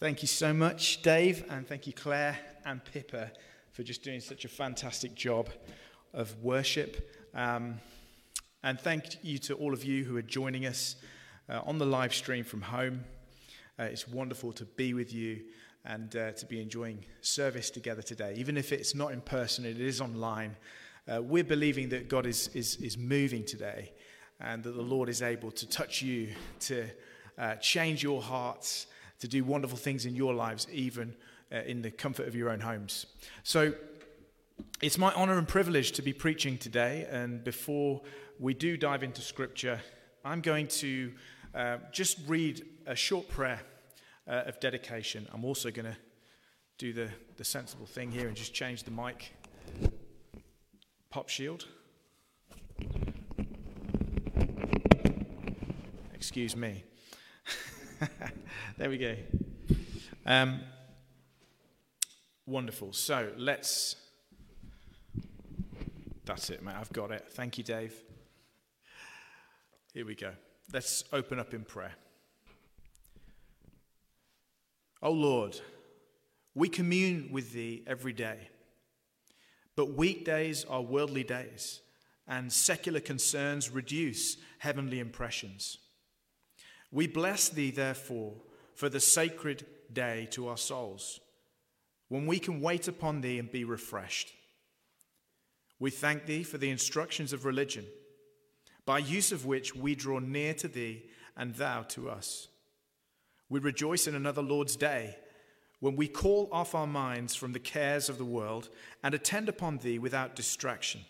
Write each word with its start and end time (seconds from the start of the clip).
Thank 0.00 0.22
you 0.22 0.28
so 0.28 0.54
much, 0.54 1.02
Dave, 1.02 1.44
and 1.50 1.68
thank 1.68 1.86
you, 1.86 1.92
Claire 1.92 2.38
and 2.64 2.82
Pippa, 2.82 3.30
for 3.72 3.82
just 3.82 4.02
doing 4.02 4.20
such 4.20 4.46
a 4.46 4.48
fantastic 4.48 5.14
job 5.14 5.50
of 6.14 6.34
worship. 6.42 7.14
Um, 7.34 7.80
and 8.62 8.80
thank 8.80 9.22
you 9.22 9.36
to 9.40 9.54
all 9.56 9.74
of 9.74 9.84
you 9.84 10.04
who 10.04 10.16
are 10.16 10.22
joining 10.22 10.64
us 10.64 10.96
uh, 11.50 11.60
on 11.66 11.76
the 11.76 11.84
live 11.84 12.14
stream 12.14 12.44
from 12.44 12.62
home. 12.62 13.04
Uh, 13.78 13.82
it's 13.82 14.08
wonderful 14.08 14.54
to 14.54 14.64
be 14.64 14.94
with 14.94 15.12
you 15.12 15.42
and 15.84 16.16
uh, 16.16 16.32
to 16.32 16.46
be 16.46 16.62
enjoying 16.62 17.04
service 17.20 17.68
together 17.68 18.00
today. 18.00 18.32
Even 18.38 18.56
if 18.56 18.72
it's 18.72 18.94
not 18.94 19.12
in 19.12 19.20
person, 19.20 19.66
it 19.66 19.78
is 19.78 20.00
online. 20.00 20.56
Uh, 21.06 21.20
we're 21.20 21.44
believing 21.44 21.90
that 21.90 22.08
God 22.08 22.24
is, 22.24 22.48
is, 22.54 22.76
is 22.76 22.96
moving 22.96 23.44
today 23.44 23.92
and 24.40 24.62
that 24.62 24.74
the 24.74 24.80
Lord 24.80 25.10
is 25.10 25.20
able 25.20 25.50
to 25.50 25.68
touch 25.68 26.00
you, 26.00 26.30
to 26.60 26.86
uh, 27.36 27.56
change 27.56 28.02
your 28.02 28.22
hearts 28.22 28.86
to 29.20 29.28
do 29.28 29.44
wonderful 29.44 29.78
things 29.78 30.06
in 30.06 30.16
your 30.16 30.34
lives, 30.34 30.66
even 30.72 31.14
uh, 31.52 31.58
in 31.66 31.82
the 31.82 31.90
comfort 31.90 32.26
of 32.26 32.34
your 32.34 32.50
own 32.50 32.60
homes. 32.60 33.06
So, 33.42 33.74
it's 34.82 34.98
my 34.98 35.12
honor 35.14 35.38
and 35.38 35.48
privilege 35.48 35.92
to 35.92 36.02
be 36.02 36.12
preaching 36.12 36.58
today. 36.58 37.06
And 37.10 37.42
before 37.42 38.02
we 38.38 38.54
do 38.54 38.76
dive 38.76 39.02
into 39.02 39.22
scripture, 39.22 39.80
I'm 40.24 40.40
going 40.40 40.68
to 40.68 41.12
uh, 41.54 41.78
just 41.92 42.18
read 42.26 42.64
a 42.86 42.94
short 42.94 43.28
prayer 43.28 43.60
uh, 44.28 44.42
of 44.46 44.60
dedication. 44.60 45.26
I'm 45.32 45.44
also 45.44 45.70
going 45.70 45.86
to 45.86 45.96
do 46.78 46.92
the, 46.92 47.10
the 47.36 47.44
sensible 47.44 47.86
thing 47.86 48.10
here 48.10 48.28
and 48.28 48.36
just 48.36 48.54
change 48.54 48.84
the 48.84 48.90
mic 48.90 49.34
pop 51.10 51.28
shield. 51.28 51.66
Excuse 56.14 56.54
me. 56.54 56.84
there 58.78 58.88
we 58.88 58.98
go. 58.98 59.14
Um, 60.24 60.60
wonderful. 62.46 62.92
So 62.92 63.30
let's. 63.36 63.96
That's 66.24 66.50
it, 66.50 66.62
mate. 66.62 66.76
I've 66.78 66.92
got 66.92 67.10
it. 67.10 67.26
Thank 67.30 67.58
you, 67.58 67.64
Dave. 67.64 67.94
Here 69.92 70.06
we 70.06 70.14
go. 70.14 70.32
Let's 70.72 71.04
open 71.12 71.40
up 71.40 71.52
in 71.52 71.64
prayer. 71.64 71.94
Oh 75.02 75.12
Lord, 75.12 75.58
we 76.54 76.68
commune 76.68 77.30
with 77.32 77.52
Thee 77.52 77.82
every 77.86 78.12
day, 78.12 78.50
but 79.74 79.94
weekdays 79.94 80.64
are 80.64 80.82
worldly 80.82 81.24
days, 81.24 81.80
and 82.28 82.52
secular 82.52 83.00
concerns 83.00 83.70
reduce 83.70 84.36
heavenly 84.58 85.00
impressions. 85.00 85.78
We 86.92 87.06
bless 87.06 87.48
thee, 87.48 87.70
therefore, 87.70 88.34
for 88.74 88.88
the 88.88 89.00
sacred 89.00 89.66
day 89.92 90.28
to 90.32 90.48
our 90.48 90.56
souls, 90.56 91.20
when 92.08 92.26
we 92.26 92.38
can 92.38 92.60
wait 92.60 92.88
upon 92.88 93.20
thee 93.20 93.38
and 93.38 93.50
be 93.50 93.64
refreshed. 93.64 94.32
We 95.78 95.90
thank 95.90 96.26
thee 96.26 96.42
for 96.42 96.58
the 96.58 96.70
instructions 96.70 97.32
of 97.32 97.44
religion, 97.44 97.86
by 98.84 98.98
use 98.98 99.32
of 99.32 99.46
which 99.46 99.74
we 99.74 99.94
draw 99.94 100.18
near 100.18 100.54
to 100.54 100.68
thee 100.68 101.04
and 101.36 101.54
thou 101.54 101.82
to 101.82 102.10
us. 102.10 102.48
We 103.48 103.60
rejoice 103.60 104.06
in 104.06 104.14
another 104.14 104.42
Lord's 104.42 104.76
day, 104.76 105.16
when 105.80 105.96
we 105.96 106.08
call 106.08 106.48
off 106.52 106.74
our 106.74 106.86
minds 106.86 107.34
from 107.34 107.52
the 107.52 107.58
cares 107.58 108.08
of 108.08 108.18
the 108.18 108.24
world 108.24 108.68
and 109.02 109.14
attend 109.14 109.48
upon 109.48 109.78
thee 109.78 109.98
without 109.98 110.36
distraction. 110.36 111.00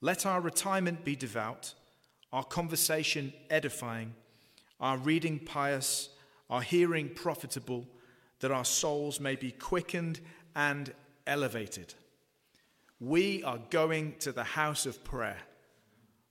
Let 0.00 0.26
our 0.26 0.40
retirement 0.40 1.04
be 1.04 1.16
devout, 1.16 1.74
our 2.32 2.44
conversation 2.44 3.32
edifying 3.48 4.14
our 4.80 4.96
reading 4.96 5.38
pious, 5.38 6.08
our 6.48 6.62
hearing 6.62 7.10
profitable, 7.10 7.86
that 8.40 8.50
our 8.50 8.64
souls 8.64 9.20
may 9.20 9.36
be 9.36 9.50
quickened 9.50 10.20
and 10.56 10.92
elevated. 11.26 11.94
We 12.98 13.42
are 13.44 13.60
going 13.70 14.16
to 14.20 14.32
the 14.32 14.44
house 14.44 14.86
of 14.86 15.04
prayer. 15.04 15.38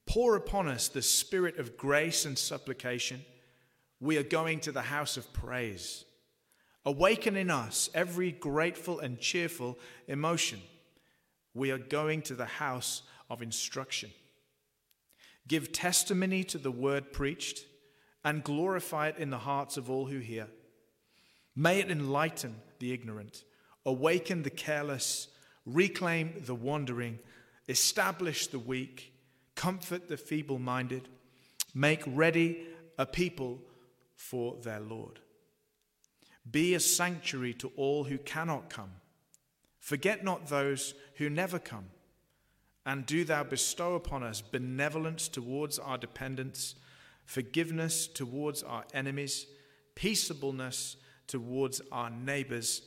Pour 0.06 0.36
upon 0.36 0.68
us 0.68 0.88
the 0.88 1.02
spirit 1.02 1.58
of 1.59 1.78
grace 1.78 2.26
and 2.26 2.38
supplication. 2.38 3.24
We 4.00 4.18
are 4.18 4.24
going 4.24 4.59
to 4.62 4.72
the 4.72 4.82
house 4.82 5.18
of 5.18 5.32
praise. 5.34 6.06
Awaken 6.86 7.36
in 7.36 7.52
us 7.52 7.90
every 7.94 8.32
grateful 8.32 9.00
and 9.00 9.20
cheerful 9.20 9.78
emotion. 10.08 10.62
We 11.54 11.72
are 11.72 11.78
going 11.78 12.24
to 12.24 12.34
the 12.34 12.46
house 12.46 13.04
of 13.30 13.42
instruction. 13.42 14.12
Give 15.48 15.72
testimony 15.72 16.44
to 16.46 16.58
the 16.58 16.72
word 16.72 17.12
preached 17.12 17.66
and 18.29 18.44
glorify 18.44 19.07
it 19.07 19.17
in 19.17 19.31
the 19.31 19.40
hearts 19.40 19.75
of 19.75 19.90
all 19.90 20.06
who 20.06 20.19
hear. 20.19 20.45
May 21.56 21.79
it 21.79 21.90
enlighten 21.90 22.57
the 22.78 22.94
ignorant, 22.94 23.44
awaken 23.88 24.44
the 24.44 24.51
careless, 24.51 25.29
reclaim 25.66 26.35
the 26.45 26.53
wandering, 26.53 27.17
establish 27.67 28.45
the 28.45 28.59
weak, 28.59 29.13
comfort 29.56 30.07
the 30.07 30.16
feeble 30.16 30.59
minded, 30.59 31.09
make 31.73 32.03
ready 32.06 32.67
a 33.00 33.06
people 33.07 33.63
for 34.16 34.57
their 34.61 34.79
Lord. 34.79 35.17
Be 36.51 36.75
a 36.75 36.79
sanctuary 36.79 37.56
to 37.56 37.72
all 37.78 38.03
who 38.03 38.19
cannot 38.19 38.69
come. 38.69 38.91
Forget 39.79 40.23
not 40.23 40.50
those 40.50 40.94
who 41.16 41.31
never 41.31 41.57
come. 41.57 41.85
And 42.85 43.07
do 43.07 43.25
thou 43.25 43.44
bestow 43.44 43.96
upon 43.96 44.22
us 44.22 44.41
benevolence 44.41 45.28
towards 45.29 45.79
our 45.79 45.97
dependents 45.97 46.75
forgiveness 47.29 48.07
towards 48.07 48.63
our 48.63 48.84
enemies, 48.91 49.45
peaceableness 49.94 50.97
towards 51.28 51.79
our 51.91 52.09
neighbors, 52.09 52.81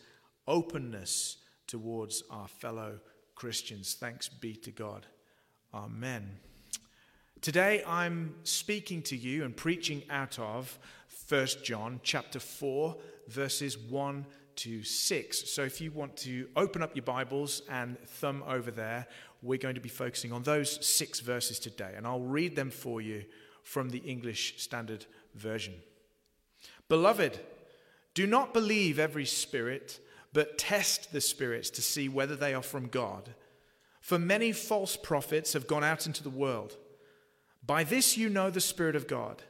openness 0.49 1.37
towards 1.69 2.25
our 2.29 2.49
fellow 2.49 2.99
Christians. 3.37 3.95
Thanks 3.95 4.29
be 4.29 4.57
to 4.57 4.73
God. 4.73 5.07
Amen. 5.73 6.29
Today 7.41 7.85
I'm 7.87 8.35
speaking 8.43 9.01
to 9.03 9.17
you 9.17 9.45
and 9.45 9.57
preaching 9.57 10.03
out 10.11 10.41
of 10.41 10.77
1 11.29 11.47
John 11.63 12.01
chapter 12.03 12.41
4 12.41 12.97
verses 13.29 13.79
1 13.79 14.27
to 14.57 14.83
6. 14.83 15.51
So 15.51 15.63
if 15.63 15.81
you 15.81 15.93
want 15.93 16.17
to 16.17 16.49
open 16.57 16.83
up 16.83 16.97
your 16.97 17.05
Bibles 17.05 17.63
and 17.71 17.97
thumb 18.01 18.43
over 18.49 18.73
there, 18.73 19.07
we're 19.41 19.59
going 19.59 19.77
to 19.77 19.81
be 19.81 19.89
focusing 19.89 20.33
on 20.33 20.43
those 20.43 20.85
6 20.85 21.21
verses 21.21 21.61
today 21.61 21.95
and 21.97 22.09
I'll 22.09 22.19
read 22.19 22.57
them 22.57 22.73
for 22.73 23.01
you 23.01 23.23
from 23.63 23.91
the 23.91 23.99
English 23.99 24.55
Standard 24.59 25.07
Version. 25.35 25.75
Beloved, 26.89 27.41
do 28.15 28.27
not 28.27 28.53
believe 28.53 28.99
every 28.99 29.25
spirit, 29.25 30.01
but 30.33 30.59
test 30.59 31.13
the 31.13 31.21
spirits 31.21 31.71
to 31.71 31.83
see 31.83 32.09
whether 32.09 32.37
they 32.37 32.55
are 32.55 32.63
from 32.63 32.89
God. 32.89 33.35
For 34.01 34.19
many 34.19 34.53
false 34.53 34.97
prophets 34.97 35.53
have 35.53 35.67
gone 35.67 35.85
out 35.85 36.07
into 36.07 36.23
the 36.23 36.31
world. 36.31 36.77
By 37.65 37.85
this 37.85 38.17
you 38.17 38.29
know 38.29 38.51
the 38.51 38.61
Spirit 38.61 38.97
of 38.97 39.07
God. 39.07 39.43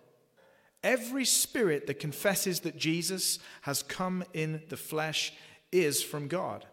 Every 0.83 1.25
spirit 1.25 1.87
that 1.87 2.01
confesses 2.01 2.61
that 2.61 2.77
Jesus 2.77 3.39
has 3.62 3.83
come 3.83 4.25
in 4.34 4.62
the 4.69 4.77
flesh 4.77 5.33
is 5.71 6.03
from 6.03 6.28
God. 6.28 6.67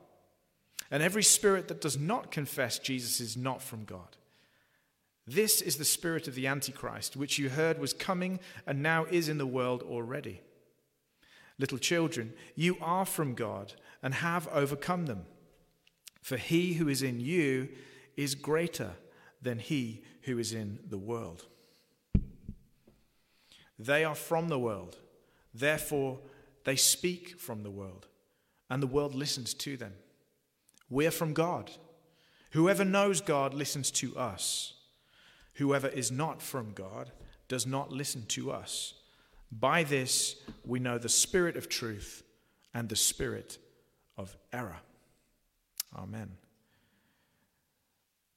And 0.92 1.04
every 1.04 1.24
spirit 1.24 1.68
that 1.68 1.82
does 1.82 1.98
not 1.98 2.32
confess 2.32 2.80
Jesus 2.80 3.22
is 3.22 3.38
not 3.38 3.62
from 3.62 3.86
God. 3.86 4.18
This 5.30 5.62
is 5.62 5.76
the 5.76 5.86
spirit 5.86 6.28
of 6.28 6.34
the 6.34 6.48
Antichrist, 6.48 7.16
which 7.16 7.38
you 7.38 7.50
heard 7.50 7.78
was 7.78 7.94
coming 7.94 8.40
and 8.66 8.82
now 8.82 9.06
is 9.06 9.30
in 9.30 9.38
the 9.38 9.46
world 9.46 9.84
already. 9.84 10.42
Little 11.60 11.78
children, 11.78 12.34
you 12.56 12.78
are 12.82 13.06
from 13.06 13.36
God 13.36 13.74
and 14.02 14.16
have 14.16 14.48
overcome 14.48 15.06
them. 15.06 15.28
For 16.24 16.36
he 16.36 16.74
who 16.74 16.88
is 16.88 17.04
in 17.04 17.20
you 17.20 17.70
is 18.18 18.34
greater 18.34 18.94
than 19.40 19.60
he 19.60 20.04
who 20.24 20.40
is 20.40 20.52
in 20.52 20.80
the 20.90 20.98
world. 20.98 21.46
They 23.78 24.04
are 24.04 24.16
from 24.16 24.50
the 24.50 24.58
world, 24.58 24.98
therefore 25.54 26.22
they 26.64 26.75
speak 26.75 27.40
from 27.40 27.62
the 27.62 27.70
world, 27.70 28.08
and 28.68 28.82
the 28.82 28.88
world 28.88 29.14
listens 29.14 29.54
to 29.54 29.78
them. 29.78 29.94
We're 30.90 31.12
from 31.12 31.34
God. 31.34 31.70
Whoever 32.54 32.84
knows 32.84 33.22
God 33.22 33.54
listens 33.54 33.92
to 33.92 34.18
us. 34.18 34.74
Whoever 35.60 35.90
is 35.90 36.10
not 36.10 36.42
from 36.42 36.72
God 36.74 37.12
does 37.50 37.68
not 37.68 37.92
listen 37.92 38.26
to 38.30 38.50
us. 38.50 38.94
By 39.52 39.84
this 39.84 40.38
we 40.66 40.80
know 40.80 40.98
the 40.98 41.10
spirit 41.10 41.58
of 41.58 41.68
truth 41.68 42.24
and 42.74 42.88
the 42.88 42.96
spirit 42.96 43.58
of 44.18 44.38
error. 44.54 44.78
Amen. 45.94 46.32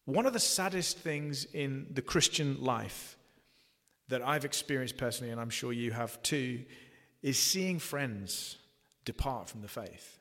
One 0.05 0.27
of 0.27 0.33
the 0.33 0.41
saddest 0.41 0.99
things 0.99 1.45
in 1.45 1.87
the 1.93 2.03
Christian 2.03 2.61
life 2.61 3.17
that 4.09 4.21
I've 4.21 4.45
experienced 4.45 4.97
personally, 4.97 5.31
and 5.31 5.41
I'm 5.41 5.49
sure 5.49 5.73
you 5.73 5.93
have 5.93 6.21
too, 6.25 6.65
is 7.23 7.39
seeing 7.39 7.79
friends 7.79 8.57
depart 9.05 9.49
from 9.49 9.63
the 9.63 9.69
faith. 9.69 10.19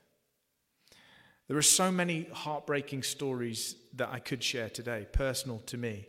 There 1.48 1.58
are 1.58 1.64
so 1.64 1.92
many 1.92 2.28
heartbreaking 2.32 3.02
stories 3.02 3.76
that 3.96 4.10
I 4.10 4.20
could 4.20 4.44
share 4.44 4.70
today, 4.70 5.08
personal 5.12 5.64
to 5.66 5.78
me. 5.78 6.06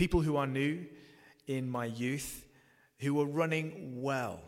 People 0.00 0.22
who 0.22 0.36
are 0.36 0.46
new 0.46 0.86
in 1.46 1.68
my 1.68 1.84
youth, 1.84 2.46
who 3.00 3.12
were 3.12 3.26
running 3.26 4.00
well, 4.00 4.40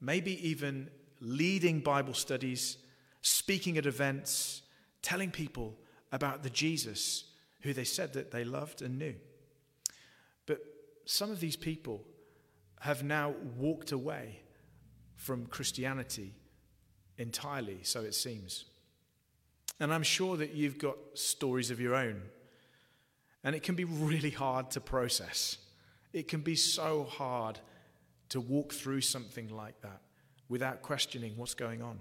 maybe 0.00 0.48
even 0.48 0.88
leading 1.20 1.80
Bible 1.80 2.14
studies, 2.14 2.78
speaking 3.20 3.76
at 3.76 3.84
events, 3.84 4.62
telling 5.02 5.30
people 5.30 5.76
about 6.12 6.42
the 6.42 6.48
Jesus 6.48 7.24
who 7.60 7.74
they 7.74 7.84
said 7.84 8.14
that 8.14 8.30
they 8.30 8.42
loved 8.42 8.80
and 8.80 8.98
knew. 8.98 9.14
But 10.46 10.60
some 11.04 11.30
of 11.30 11.40
these 11.40 11.56
people 11.56 12.02
have 12.80 13.02
now 13.02 13.34
walked 13.58 13.92
away 13.92 14.40
from 15.14 15.44
Christianity 15.44 16.32
entirely, 17.18 17.80
so 17.82 18.00
it 18.00 18.14
seems. 18.14 18.64
And 19.78 19.92
I'm 19.92 20.02
sure 20.02 20.38
that 20.38 20.54
you've 20.54 20.78
got 20.78 20.96
stories 21.12 21.70
of 21.70 21.80
your 21.80 21.94
own. 21.94 22.22
And 23.46 23.54
it 23.54 23.62
can 23.62 23.76
be 23.76 23.84
really 23.84 24.30
hard 24.30 24.72
to 24.72 24.80
process. 24.80 25.58
It 26.12 26.26
can 26.26 26.40
be 26.40 26.56
so 26.56 27.04
hard 27.04 27.60
to 28.30 28.40
walk 28.40 28.72
through 28.72 29.02
something 29.02 29.54
like 29.54 29.80
that 29.82 30.00
without 30.48 30.82
questioning 30.82 31.36
what's 31.36 31.54
going 31.54 31.80
on. 31.80 32.00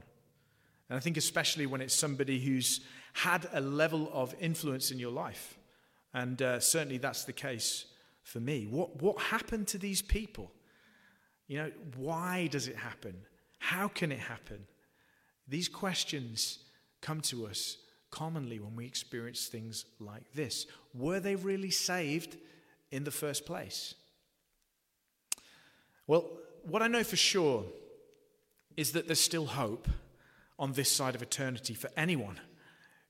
And 0.90 0.98
I 0.98 1.00
think, 1.00 1.18
especially 1.18 1.68
when 1.68 1.82
it's 1.82 1.94
somebody 1.94 2.40
who's 2.40 2.82
had 3.14 3.48
a 3.54 3.62
level 3.62 4.10
of 4.12 4.34
influence 4.40 4.90
in 4.90 4.98
your 4.98 5.12
life. 5.12 5.60
And 6.16 6.42
uh, 6.42 6.60
certainly 6.60 6.98
that's 6.98 7.26
the 7.26 7.34
case 7.34 7.86
for 8.24 8.40
me. 8.40 8.68
What, 8.68 9.00
what 9.04 9.20
happened 9.20 9.68
to 9.68 9.78
these 9.78 10.02
people? 10.02 10.52
You 11.48 11.60
know, 11.60 11.72
why 11.96 12.48
does 12.48 12.68
it 12.68 12.76
happen? 12.76 13.14
How 13.60 13.88
can 13.88 14.12
it 14.12 14.18
happen? 14.18 14.66
These 15.48 15.70
questions 15.70 16.58
come 17.02 17.22
to 17.22 17.46
us 17.46 17.78
commonly 18.16 18.60
when 18.60 18.76
we 18.78 18.86
experience 18.86 19.48
things 19.48 19.84
like 20.00 20.24
this. 20.34 20.68
Were 20.94 21.20
they 21.20 21.36
really 21.36 21.70
saved 21.70 22.38
in 22.90 23.04
the 23.04 23.12
first 23.12 23.46
place? 23.46 23.94
Well, 26.08 26.26
what 26.64 26.82
I 26.82 26.88
know 26.88 27.04
for 27.04 27.18
sure 27.18 27.66
is 28.78 28.94
that 28.94 29.08
there's 29.08 29.20
still 29.20 29.46
hope 29.46 29.90
on 30.58 30.72
this 30.72 30.90
side 30.90 31.14
of 31.14 31.22
eternity 31.22 31.74
for 31.74 31.90
anyone 31.98 32.40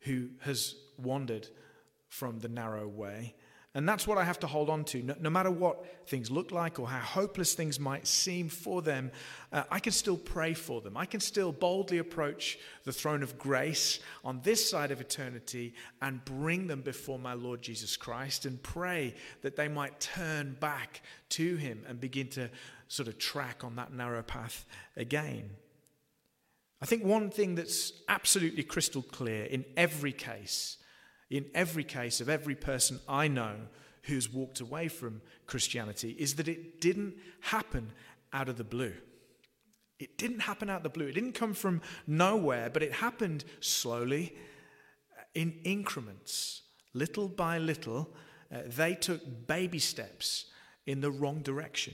who 0.01 0.29
has 0.41 0.73
wandered 0.97 1.49
from 2.07 2.39
the 2.39 2.49
narrow 2.49 2.87
way 2.87 3.35
and 3.75 3.87
that's 3.87 4.07
what 4.07 4.17
I 4.17 4.23
have 4.23 4.39
to 4.39 4.47
hold 4.47 4.69
on 4.69 4.85
to. 4.85 5.03
No, 5.03 5.15
no 5.19 5.29
matter 5.29 5.51
what 5.51 6.07
things 6.07 6.31
look 6.31 6.51
like 6.51 6.79
or 6.79 6.87
how 6.87 6.99
hopeless 6.99 7.53
things 7.53 7.77
might 7.77 8.07
seem 8.07 8.47
for 8.47 8.81
them, 8.81 9.11
uh, 9.51 9.63
I 9.69 9.79
can 9.79 9.91
still 9.91 10.15
pray 10.15 10.53
for 10.53 10.79
them. 10.79 10.95
I 10.95 11.05
can 11.05 11.19
still 11.19 11.51
boldly 11.51 11.97
approach 11.97 12.57
the 12.85 12.93
throne 12.93 13.21
of 13.21 13.37
grace 13.37 13.99
on 14.23 14.39
this 14.43 14.67
side 14.67 14.91
of 14.91 15.01
eternity 15.01 15.73
and 16.01 16.23
bring 16.23 16.67
them 16.67 16.81
before 16.81 17.19
my 17.19 17.33
Lord 17.33 17.61
Jesus 17.61 17.97
Christ 17.97 18.45
and 18.45 18.63
pray 18.63 19.13
that 19.41 19.57
they 19.57 19.67
might 19.67 19.99
turn 19.99 20.55
back 20.61 21.01
to 21.31 21.57
Him 21.57 21.83
and 21.85 21.99
begin 21.99 22.29
to 22.29 22.49
sort 22.87 23.09
of 23.09 23.17
track 23.17 23.65
on 23.65 23.75
that 23.75 23.91
narrow 23.91 24.23
path 24.23 24.65
again. 24.95 25.49
I 26.81 26.85
think 26.85 27.03
one 27.03 27.29
thing 27.29 27.55
that's 27.55 27.91
absolutely 28.07 28.63
crystal 28.63 29.01
clear 29.01 29.43
in 29.43 29.65
every 29.75 30.13
case 30.13 30.77
in 31.29 31.45
every 31.53 31.83
case 31.83 32.21
of 32.21 32.29
every 32.29 32.55
person 32.55 32.99
I 33.07 33.27
know 33.27 33.55
who's 34.03 34.31
walked 34.31 34.59
away 34.59 34.87
from 34.87 35.21
Christianity 35.47 36.15
is 36.19 36.35
that 36.35 36.47
it 36.47 36.79
didn't 36.79 37.15
happen 37.41 37.91
out 38.31 38.49
of 38.49 38.57
the 38.57 38.63
blue. 38.63 38.93
It 39.99 40.17
didn't 40.17 40.41
happen 40.41 40.69
out 40.69 40.77
of 40.77 40.83
the 40.83 40.89
blue. 40.89 41.07
It 41.07 41.15
didn't 41.15 41.33
come 41.33 41.53
from 41.53 41.81
nowhere, 42.05 42.69
but 42.69 42.83
it 42.83 42.93
happened 42.93 43.45
slowly 43.61 44.35
in 45.33 45.59
increments. 45.63 46.63
Little 46.93 47.27
by 47.27 47.57
little, 47.57 48.09
uh, 48.53 48.59
they 48.67 48.93
took 48.93 49.47
baby 49.47 49.79
steps 49.79 50.45
in 50.85 51.01
the 51.01 51.11
wrong 51.11 51.41
direction. 51.41 51.93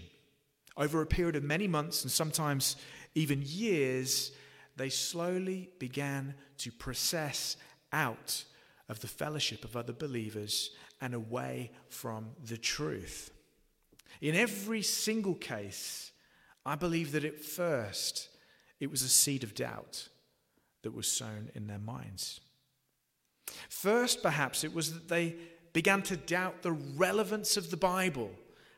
Over 0.76 1.02
a 1.02 1.06
period 1.06 1.36
of 1.36 1.44
many 1.44 1.68
months 1.68 2.04
and 2.04 2.12
sometimes 2.12 2.76
even 3.14 3.44
years, 3.46 4.32
they 4.78 4.90
slowly 4.90 5.70
began 5.80 6.34
to 6.58 6.72
process 6.72 7.58
out 7.94 8.46
of 8.92 9.00
the 9.00 9.08
fellowship 9.08 9.64
of 9.64 9.78
other 9.78 9.94
believers 9.94 10.72
and 11.00 11.14
away 11.14 11.72
from 11.88 12.32
the 12.46 12.58
truth. 12.58 13.32
In 14.20 14.36
every 14.36 14.82
single 14.82 15.34
case, 15.34 16.12
I 16.66 16.76
believe 16.76 17.14
that 17.14 17.24
at 17.24 17.40
first 17.40 18.28
it 18.82 18.92
was 18.92 19.02
a 19.02 19.08
seed 19.08 19.44
of 19.44 19.56
doubt 19.56 20.10
that 20.82 20.94
was 20.94 21.08
sown 21.08 21.50
in 21.56 21.68
their 21.68 21.80
minds. 21.80 22.42
First, 23.70 24.22
perhaps, 24.22 24.66
it 24.66 24.74
was 24.74 24.94
that 24.94 25.08
they 25.08 25.36
began 25.72 26.02
to 26.04 26.18
doubt 26.18 26.62
the 26.62 26.74
relevance 26.74 27.56
of 27.56 27.72
the 27.72 27.78
Bible. 27.78 28.30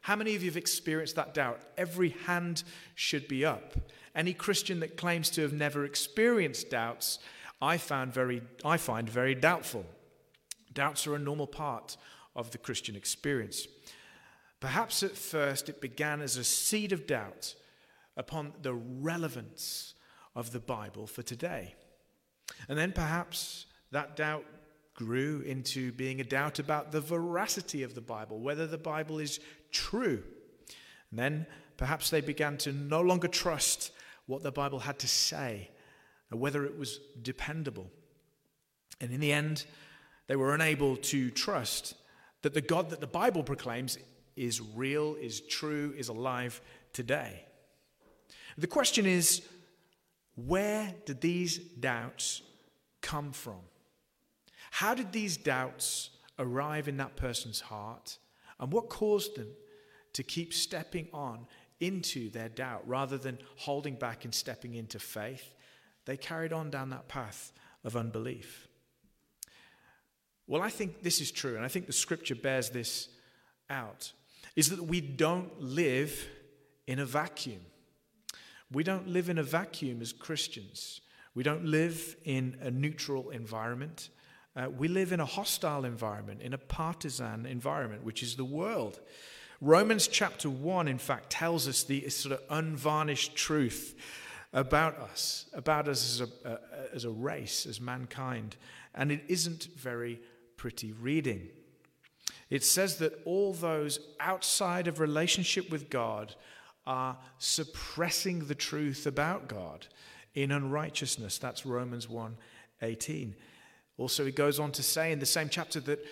How 0.02 0.16
many 0.16 0.36
of 0.36 0.44
you 0.44 0.50
have 0.52 0.58
experienced 0.58 1.16
that 1.16 1.34
doubt? 1.34 1.62
Every 1.76 2.10
hand 2.10 2.64
should 2.94 3.28
be 3.28 3.44
up. 3.44 3.74
Any 4.14 4.34
Christian 4.34 4.80
that 4.82 4.96
claims 4.96 5.32
to 5.32 5.42
have 5.42 5.54
never 5.54 5.86
experienced 5.86 6.70
doubts, 6.70 7.18
I, 7.60 7.78
found 7.78 8.14
very, 8.14 8.44
I 8.64 8.78
find 8.78 9.10
very 9.10 9.34
doubtful. 9.34 9.86
Doubts 10.74 11.08
are 11.08 11.16
a 11.16 11.20
normal 11.20 11.48
part 11.48 11.98
of 12.36 12.52
the 12.52 12.58
Christian 12.58 12.96
experience. 12.96 13.68
Perhaps 14.60 15.04
at 15.04 15.18
first 15.18 15.70
it 15.70 15.82
began 15.82 16.22
as 16.22 16.38
a 16.38 16.44
seed 16.44 16.92
of 16.92 17.06
doubt 17.06 17.56
upon 18.16 18.54
the 18.62 18.74
relevance 18.74 19.94
of 20.36 20.52
the 20.52 20.60
Bible 20.60 21.08
for 21.08 21.22
today. 21.22 21.76
And 22.68 22.78
then 22.78 22.92
perhaps 22.92 23.66
that 23.92 24.16
doubt 24.16 24.46
grew 24.94 25.42
into 25.42 25.92
being 25.92 26.22
a 26.22 26.24
doubt 26.24 26.60
about 26.60 26.92
the 26.92 27.02
veracity 27.02 27.84
of 27.84 27.96
the 27.96 28.02
Bible, 28.02 28.40
whether 28.40 28.68
the 28.68 28.78
Bible 28.78 29.20
is 29.20 29.40
true. 29.72 30.24
And 31.10 31.20
then 31.20 31.46
perhaps 31.78 32.10
they 32.10 32.22
began 32.22 32.58
to 32.60 32.72
no 32.72 33.02
longer 33.02 33.28
trust 33.28 33.92
what 34.28 34.44
the 34.44 34.52
Bible 34.52 34.80
had 34.80 35.00
to 35.00 35.08
say, 35.08 35.72
or 36.32 36.38
whether 36.38 36.64
it 36.66 36.78
was 36.78 37.00
dependable. 37.22 37.90
And 39.02 39.12
in 39.12 39.20
the 39.20 39.34
end, 39.34 39.66
they 40.28 40.36
were 40.36 40.54
unable 40.54 40.96
to 40.98 41.30
trust 41.32 41.96
that 42.42 42.54
the 42.54 42.62
God 42.62 42.90
that 42.90 43.02
the 43.02 43.08
Bible 43.08 43.44
proclaims 43.44 43.98
is 44.36 44.62
real, 44.62 45.16
is 45.16 45.42
true, 45.42 45.94
is 45.98 46.10
alive 46.10 46.62
today. 46.92 47.46
The 48.58 48.68
question 48.68 49.06
is 49.06 49.42
where 50.36 50.94
did 51.06 51.22
these 51.22 51.58
doubts 51.58 52.42
come 53.02 53.32
from? 53.32 53.60
How 54.72 54.94
did 54.94 55.12
these 55.12 55.38
doubts 55.38 56.10
arrive 56.40 56.88
in 56.88 56.98
that 56.98 57.16
person's 57.16 57.62
heart? 57.62 58.18
And 58.60 58.72
what 58.72 58.90
caused 58.90 59.36
them 59.36 59.50
to 60.14 60.24
keep 60.24 60.54
stepping 60.54 61.08
on 61.14 61.46
into 61.80 62.30
their 62.30 62.50
doubt 62.50 62.88
rather 62.88 63.18
than 63.18 63.38
holding 63.58 63.96
back 63.96 64.26
and 64.26 64.34
stepping 64.34 64.74
into 64.74 65.00
faith? 65.00 65.54
They 66.06 66.18
carried 66.18 66.54
on 66.54 66.70
down 66.70 66.90
that 66.90 67.08
path 67.08 67.52
of 67.84 67.96
unbelief. 67.96 68.68
Well, 70.48 70.62
I 70.62 70.70
think 70.70 71.02
this 71.02 71.22
is 71.22 71.32
true, 71.32 71.56
and 71.56 71.64
I 71.64 71.68
think 71.68 71.88
the 71.88 71.94
scripture 71.94 72.36
bears 72.36 72.70
this 72.70 73.10
out, 73.70 74.12
is 74.56 74.70
that 74.70 74.84
we 74.84 75.02
don't 75.02 75.62
live 75.62 76.28
in 76.86 77.00
a 77.00 77.06
vacuum. 77.06 77.62
We 78.72 78.84
don't 78.84 79.08
live 79.08 79.30
in 79.30 79.38
a 79.38 79.44
vacuum 79.44 80.02
as 80.02 80.12
Christians. 80.12 81.02
We 81.36 81.44
don't 81.44 81.66
live 81.66 82.16
in 82.26 82.58
a 82.62 82.70
neutral 82.70 83.30
environment. 83.30 84.10
Uh, 84.56 84.70
we 84.70 84.88
live 84.88 85.12
in 85.12 85.20
a 85.20 85.26
hostile 85.26 85.86
environment, 85.86 86.42
in 86.42 86.54
a 86.54 86.58
partisan 86.58 87.46
environment, 87.46 88.04
which 88.04 88.22
is 88.22 88.36
the 88.36 88.46
world. 88.46 89.00
Romans 89.62 90.08
chapter 90.08 90.50
1, 90.50 90.88
in 90.88 90.98
fact, 90.98 91.30
tells 91.30 91.68
us 91.68 91.84
the 91.84 92.10
sort 92.10 92.34
of 92.34 92.42
unvarnished 92.50 93.36
truth 93.36 93.96
about 94.52 94.98
us, 94.98 95.46
about 95.54 95.88
us 95.88 96.22
as 96.22 96.30
a, 96.30 96.48
uh, 96.48 96.58
as 96.94 97.06
a 97.06 97.10
race, 97.10 97.66
as 97.66 97.80
mankind. 97.82 98.56
And 98.94 99.12
it 99.12 99.24
isn't 99.28 99.70
very 99.76 100.20
pretty 100.58 100.92
reading. 100.92 101.50
It 102.50 102.64
says 102.64 102.98
that 102.98 103.20
all 103.26 103.54
those 103.54 104.00
outside 104.20 104.88
of 104.88 105.00
relationship 105.00 105.72
with 105.72 105.90
God 105.90 106.36
are 106.86 107.18
suppressing 107.38 108.46
the 108.46 108.56
truth 108.56 109.06
about 109.06 109.48
God 109.48 109.88
in 110.36 110.52
unrighteousness. 110.52 111.38
That's 111.38 111.66
Romans 111.66 112.10
1 112.10 112.38
18. 112.82 113.36
Also, 113.98 114.26
he 114.26 114.32
goes 114.32 114.60
on 114.60 114.72
to 114.74 114.84
say 114.84 115.12
in 115.12 115.20
the 115.20 115.26
same 115.26 115.50
chapter 115.50 115.80
that 115.80 116.06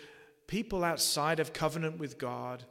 people 0.47 0.83
outside 0.83 1.39
of 1.39 1.53
covenant 1.53 1.99
with 1.99 2.17
God 2.17 2.63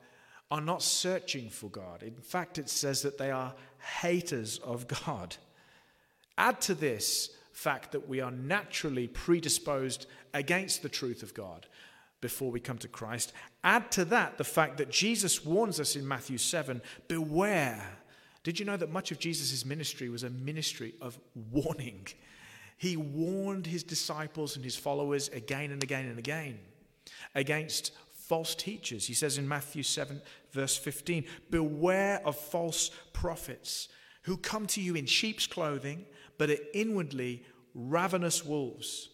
are 0.50 0.60
not 0.60 0.82
searching 0.82 1.48
for 1.48 1.68
God. 1.68 2.02
In 2.02 2.14
fact, 2.14 2.58
it 2.58 2.68
says 2.68 3.02
that 3.02 3.18
they 3.18 3.30
are 3.30 3.54
haters 4.00 4.58
of 4.58 4.88
God. 4.88 5.36
Add 6.38 6.60
to 6.62 6.74
this 6.74 7.30
fact 7.52 7.92
that 7.92 8.08
we 8.08 8.20
are 8.20 8.30
naturally 8.30 9.06
predisposed 9.06 10.06
against 10.34 10.82
the 10.82 10.88
truth 10.88 11.22
of 11.22 11.34
God 11.34 11.66
before 12.20 12.50
we 12.50 12.60
come 12.60 12.78
to 12.78 12.88
Christ. 12.88 13.32
Add 13.64 13.90
to 13.92 14.04
that 14.06 14.38
the 14.38 14.44
fact 14.44 14.76
that 14.78 14.90
Jesus 14.90 15.44
warns 15.44 15.80
us 15.80 15.96
in 15.96 16.06
Matthew 16.06 16.38
7 16.38 16.82
beware. 17.08 17.98
Did 18.42 18.58
you 18.58 18.64
know 18.64 18.76
that 18.76 18.92
much 18.92 19.10
of 19.10 19.18
Jesus' 19.18 19.64
ministry 19.64 20.08
was 20.08 20.22
a 20.22 20.30
ministry 20.30 20.94
of 21.00 21.18
warning? 21.50 22.06
He 22.76 22.96
warned 22.96 23.66
his 23.66 23.82
disciples 23.82 24.56
and 24.56 24.64
his 24.64 24.76
followers 24.76 25.28
again 25.28 25.70
and 25.70 25.82
again 25.82 26.06
and 26.06 26.18
again 26.18 26.58
against 27.34 27.92
false 28.12 28.54
teachers. 28.54 29.06
He 29.06 29.14
says 29.14 29.38
in 29.38 29.46
Matthew 29.46 29.82
7, 29.82 30.22
verse 30.52 30.78
15, 30.78 31.24
Beware 31.50 32.22
of 32.24 32.36
false 32.36 32.90
prophets 33.12 33.88
who 34.22 34.36
come 34.36 34.66
to 34.68 34.80
you 34.80 34.94
in 34.94 35.06
sheep's 35.06 35.46
clothing, 35.46 36.06
but 36.38 36.50
are 36.50 36.56
inwardly 36.72 37.44
ravenous 37.74 38.44
wolves. 38.44 39.10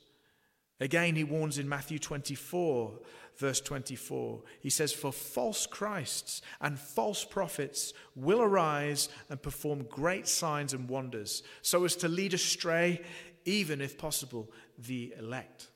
Again, 0.80 1.16
he 1.16 1.24
warns 1.24 1.58
in 1.58 1.68
Matthew 1.68 1.98
24, 1.98 2.92
verse 3.36 3.60
24. 3.60 4.42
He 4.60 4.70
says, 4.70 4.92
For 4.92 5.10
false 5.10 5.66
Christs 5.66 6.42
and 6.60 6.78
false 6.78 7.24
prophets 7.24 7.94
will 8.14 8.42
arise 8.42 9.08
and 9.30 9.40
perform 9.40 9.84
great 9.84 10.28
signs 10.28 10.74
and 10.74 10.88
wonders, 10.88 11.42
so 11.62 11.84
as 11.84 11.96
to 11.96 12.08
lead 12.08 12.34
astray, 12.34 13.00
even 13.46 13.80
if 13.80 13.96
possible, 13.96 14.50
the 14.78 15.14
elect. 15.18 15.68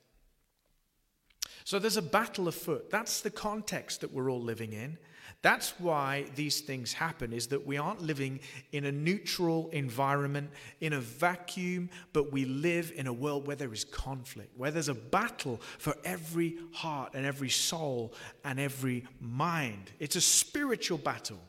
So 1.65 1.79
there's 1.79 1.97
a 1.97 2.03
battle 2.03 2.49
afoot. 2.49 2.91
That's 2.91 3.21
the 3.21 3.31
context 3.31 4.01
that 4.01 4.13
we're 4.13 4.31
all 4.31 4.43
living 4.43 4.73
in. 4.73 4.99
That's 5.43 5.71
why 5.81 6.27
these 6.35 6.61
things 6.61 6.93
happen, 6.93 7.33
is 7.33 7.47
that 7.47 7.67
we 7.67 7.79
aren't 7.79 8.03
living 8.03 8.41
in 8.73 8.85
a 8.85 8.93
neutral 8.93 9.71
environment, 9.71 10.51
in 10.81 10.93
a 10.93 11.01
vacuum, 11.01 11.89
but 12.13 12.31
we 12.31 12.45
live 12.45 12.93
in 12.95 13.07
a 13.07 13.13
world 13.13 13.47
where 13.47 13.57
there 13.57 13.73
is 13.73 13.85
conflict, 13.85 14.51
where 14.59 14.71
there's 14.71 14.91
a 14.91 14.95
battle 14.95 15.61
for 15.79 15.95
every 16.05 16.59
heart 16.73 17.13
and 17.15 17.25
every 17.25 17.49
soul 17.49 18.13
and 18.45 18.61
every 18.61 19.07
mind. 19.19 19.93
It's 19.99 20.17
a 20.17 20.21
spiritual 20.21 20.99
battle. 20.99 21.41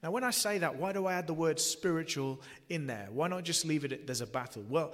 Now, 0.00 0.12
when 0.12 0.22
I 0.22 0.30
say 0.30 0.58
that, 0.58 0.76
why 0.76 0.92
do 0.92 1.06
I 1.06 1.14
add 1.14 1.26
the 1.26 1.34
word 1.34 1.58
spiritual 1.58 2.40
in 2.68 2.86
there? 2.86 3.08
Why 3.10 3.26
not 3.26 3.42
just 3.42 3.64
leave 3.64 3.84
it 3.84 3.92
at 3.92 4.06
there's 4.06 4.20
a 4.20 4.26
battle? 4.26 4.62
Well, 4.68 4.92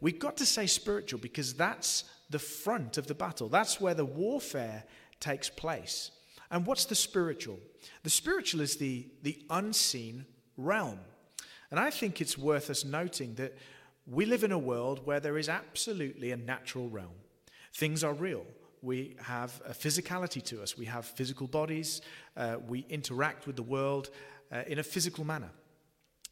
we've 0.00 0.18
got 0.18 0.38
to 0.38 0.46
say 0.46 0.66
spiritual 0.66 1.20
because 1.20 1.52
that's 1.52 2.04
the 2.30 2.38
front 2.38 2.96
of 2.96 3.06
the 3.06 3.14
battle, 3.14 3.50
that's 3.50 3.82
where 3.82 3.92
the 3.92 4.06
warfare 4.06 4.84
takes 5.20 5.50
place. 5.50 6.10
And 6.52 6.66
what's 6.66 6.84
the 6.84 6.94
spiritual? 6.94 7.58
The 8.02 8.10
spiritual 8.10 8.60
is 8.60 8.76
the, 8.76 9.08
the 9.22 9.38
unseen 9.48 10.26
realm. 10.58 11.00
And 11.70 11.80
I 11.80 11.90
think 11.90 12.20
it's 12.20 12.36
worth 12.36 12.68
us 12.68 12.84
noting 12.84 13.34
that 13.36 13.56
we 14.06 14.26
live 14.26 14.44
in 14.44 14.52
a 14.52 14.58
world 14.58 15.06
where 15.06 15.18
there 15.18 15.38
is 15.38 15.48
absolutely 15.48 16.30
a 16.30 16.36
natural 16.36 16.90
realm. 16.90 17.14
Things 17.74 18.04
are 18.04 18.12
real. 18.12 18.44
We 18.82 19.16
have 19.22 19.62
a 19.64 19.72
physicality 19.72 20.44
to 20.44 20.62
us. 20.62 20.76
We 20.76 20.84
have 20.86 21.06
physical 21.06 21.46
bodies. 21.46 22.02
Uh, 22.36 22.56
we 22.68 22.80
interact 22.90 23.46
with 23.46 23.56
the 23.56 23.62
world 23.62 24.10
uh, 24.52 24.62
in 24.66 24.78
a 24.78 24.82
physical 24.82 25.24
manner. 25.24 25.50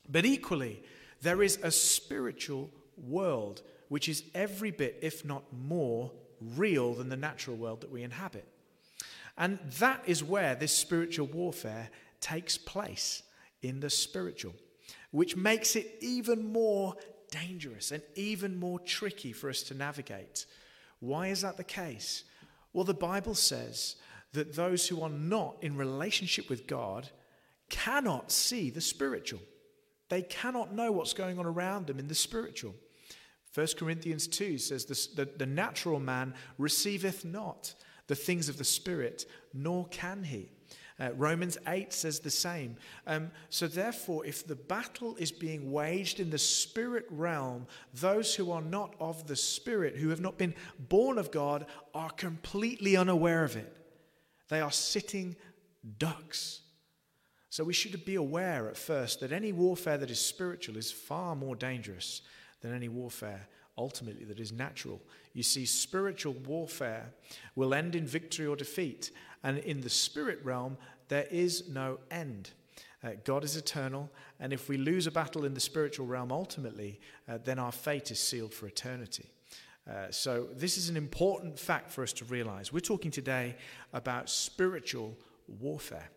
But 0.06 0.26
equally, 0.26 0.82
there 1.22 1.42
is 1.42 1.58
a 1.62 1.70
spiritual 1.70 2.70
world 2.98 3.62
which 3.88 4.08
is 4.08 4.24
every 4.34 4.70
bit, 4.70 4.98
if 5.00 5.24
not 5.24 5.44
more, 5.52 6.12
real 6.56 6.94
than 6.94 7.08
the 7.08 7.16
natural 7.16 7.56
world 7.56 7.80
that 7.80 7.90
we 7.90 8.02
inhabit. 8.02 8.46
And 9.40 9.58
that 9.78 10.02
is 10.04 10.22
where 10.22 10.54
this 10.54 10.76
spiritual 10.76 11.26
warfare 11.26 11.88
takes 12.20 12.58
place 12.58 13.22
in 13.62 13.80
the 13.80 13.88
spiritual, 13.88 14.52
which 15.12 15.34
makes 15.34 15.76
it 15.76 15.96
even 16.02 16.52
more 16.52 16.94
dangerous 17.30 17.90
and 17.90 18.02
even 18.16 18.60
more 18.60 18.78
tricky 18.80 19.32
for 19.32 19.48
us 19.48 19.62
to 19.64 19.74
navigate. 19.74 20.44
Why 20.98 21.28
is 21.28 21.40
that 21.40 21.56
the 21.56 21.64
case? 21.64 22.24
Well, 22.74 22.84
the 22.84 22.92
Bible 22.92 23.34
says 23.34 23.96
that 24.34 24.54
those 24.54 24.86
who 24.86 25.00
are 25.00 25.08
not 25.08 25.56
in 25.62 25.74
relationship 25.74 26.50
with 26.50 26.66
God 26.66 27.08
cannot 27.70 28.30
see 28.30 28.68
the 28.68 28.82
spiritual. 28.82 29.40
They 30.10 30.20
cannot 30.20 30.74
know 30.74 30.92
what's 30.92 31.14
going 31.14 31.38
on 31.38 31.46
around 31.46 31.86
them 31.86 31.98
in 31.98 32.08
the 32.08 32.14
spiritual. 32.14 32.74
1 33.54 33.66
Corinthians 33.78 34.28
2 34.28 34.58
says, 34.58 34.84
The, 34.84 35.24
the, 35.24 35.30
the 35.38 35.46
natural 35.46 35.98
man 35.98 36.34
receiveth 36.58 37.24
not 37.24 37.74
the 38.10 38.16
things 38.16 38.48
of 38.48 38.58
the 38.58 38.64
Spirit, 38.64 39.24
nor 39.54 39.86
can 39.86 40.24
he. 40.24 40.50
Uh, 40.98 41.12
Romans 41.12 41.56
8 41.68 41.92
says 41.92 42.18
the 42.18 42.28
same. 42.28 42.76
Um, 43.06 43.30
so, 43.50 43.68
therefore, 43.68 44.26
if 44.26 44.44
the 44.44 44.56
battle 44.56 45.14
is 45.14 45.30
being 45.30 45.70
waged 45.70 46.18
in 46.18 46.28
the 46.28 46.36
spirit 46.36 47.06
realm, 47.08 47.68
those 47.94 48.34
who 48.34 48.50
are 48.50 48.62
not 48.62 48.96
of 48.98 49.28
the 49.28 49.36
Spirit, 49.36 49.94
who 49.94 50.08
have 50.08 50.20
not 50.20 50.38
been 50.38 50.54
born 50.88 51.18
of 51.18 51.30
God, 51.30 51.66
are 51.94 52.10
completely 52.10 52.96
unaware 52.96 53.44
of 53.44 53.54
it. 53.54 53.76
They 54.48 54.60
are 54.60 54.72
sitting 54.72 55.36
ducks. 55.98 56.62
So, 57.48 57.62
we 57.62 57.72
should 57.72 58.04
be 58.04 58.16
aware 58.16 58.68
at 58.68 58.76
first 58.76 59.20
that 59.20 59.30
any 59.30 59.52
warfare 59.52 59.98
that 59.98 60.10
is 60.10 60.20
spiritual 60.20 60.76
is 60.76 60.90
far 60.90 61.36
more 61.36 61.54
dangerous 61.54 62.22
than 62.60 62.74
any 62.74 62.88
warfare 62.88 63.46
ultimately 63.80 64.24
that 64.26 64.38
is 64.38 64.52
natural. 64.52 65.00
You 65.32 65.42
see, 65.42 65.64
spiritual 65.64 66.34
warfare 66.46 67.12
will 67.54 67.74
end 67.74 67.94
in 67.94 68.06
victory 68.06 68.46
or 68.46 68.56
defeat, 68.56 69.10
and 69.42 69.58
in 69.58 69.80
the 69.80 69.90
spirit 69.90 70.38
realm, 70.44 70.76
there 71.08 71.26
is 71.30 71.68
no 71.68 71.98
end. 72.10 72.50
Uh, 73.02 73.12
God 73.24 73.42
is 73.44 73.56
eternal, 73.56 74.10
and 74.38 74.52
if 74.52 74.68
we 74.68 74.76
lose 74.76 75.06
a 75.06 75.10
battle 75.10 75.44
in 75.44 75.54
the 75.54 75.60
spiritual 75.60 76.06
realm 76.06 76.30
ultimately, 76.30 77.00
uh, 77.28 77.38
then 77.42 77.58
our 77.58 77.72
fate 77.72 78.10
is 78.10 78.20
sealed 78.20 78.52
for 78.52 78.66
eternity. 78.66 79.30
Uh, 79.90 80.10
so, 80.10 80.48
this 80.52 80.76
is 80.76 80.90
an 80.90 80.96
important 80.96 81.58
fact 81.58 81.90
for 81.90 82.02
us 82.02 82.12
to 82.12 82.24
realize. 82.26 82.72
We're 82.72 82.80
talking 82.80 83.10
today 83.10 83.56
about 83.94 84.28
spiritual 84.28 85.16
warfare. 85.48 86.10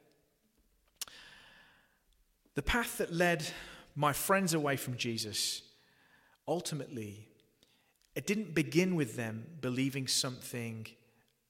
The 2.55 2.62
path 2.62 2.98
that 2.98 3.13
led 3.13 3.48
my 3.96 4.13
friends 4.13 4.53
away 4.53 4.75
from 4.75 4.98
Jesus 4.98 5.62
ultimately 6.48 7.27
it 8.15 8.27
didn't 8.27 8.53
begin 8.53 8.96
with 8.96 9.15
them 9.15 9.46
believing 9.62 10.08
something 10.08 10.88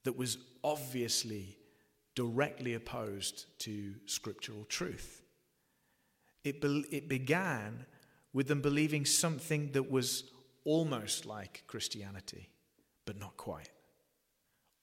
that 0.03 0.17
was 0.17 0.37
obviously 0.63 1.57
directly 2.15 2.73
opposed 2.73 3.45
to 3.59 3.95
scriptural 4.05 4.65
truth. 4.65 5.21
It, 6.43 6.61
be- 6.61 6.85
it 6.91 7.09
began 7.09 7.85
with 8.33 8.47
them 8.47 8.61
believing 8.61 9.05
something 9.05 9.71
that 9.71 9.89
was 9.89 10.25
almost 10.65 11.25
like 11.25 11.63
Christianity, 11.67 12.49
but 13.05 13.19
not 13.19 13.35
quite. 13.37 13.69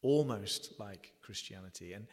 Almost 0.02 0.78
like 0.78 1.12
Christianity. 1.20 1.92
And 1.92 2.06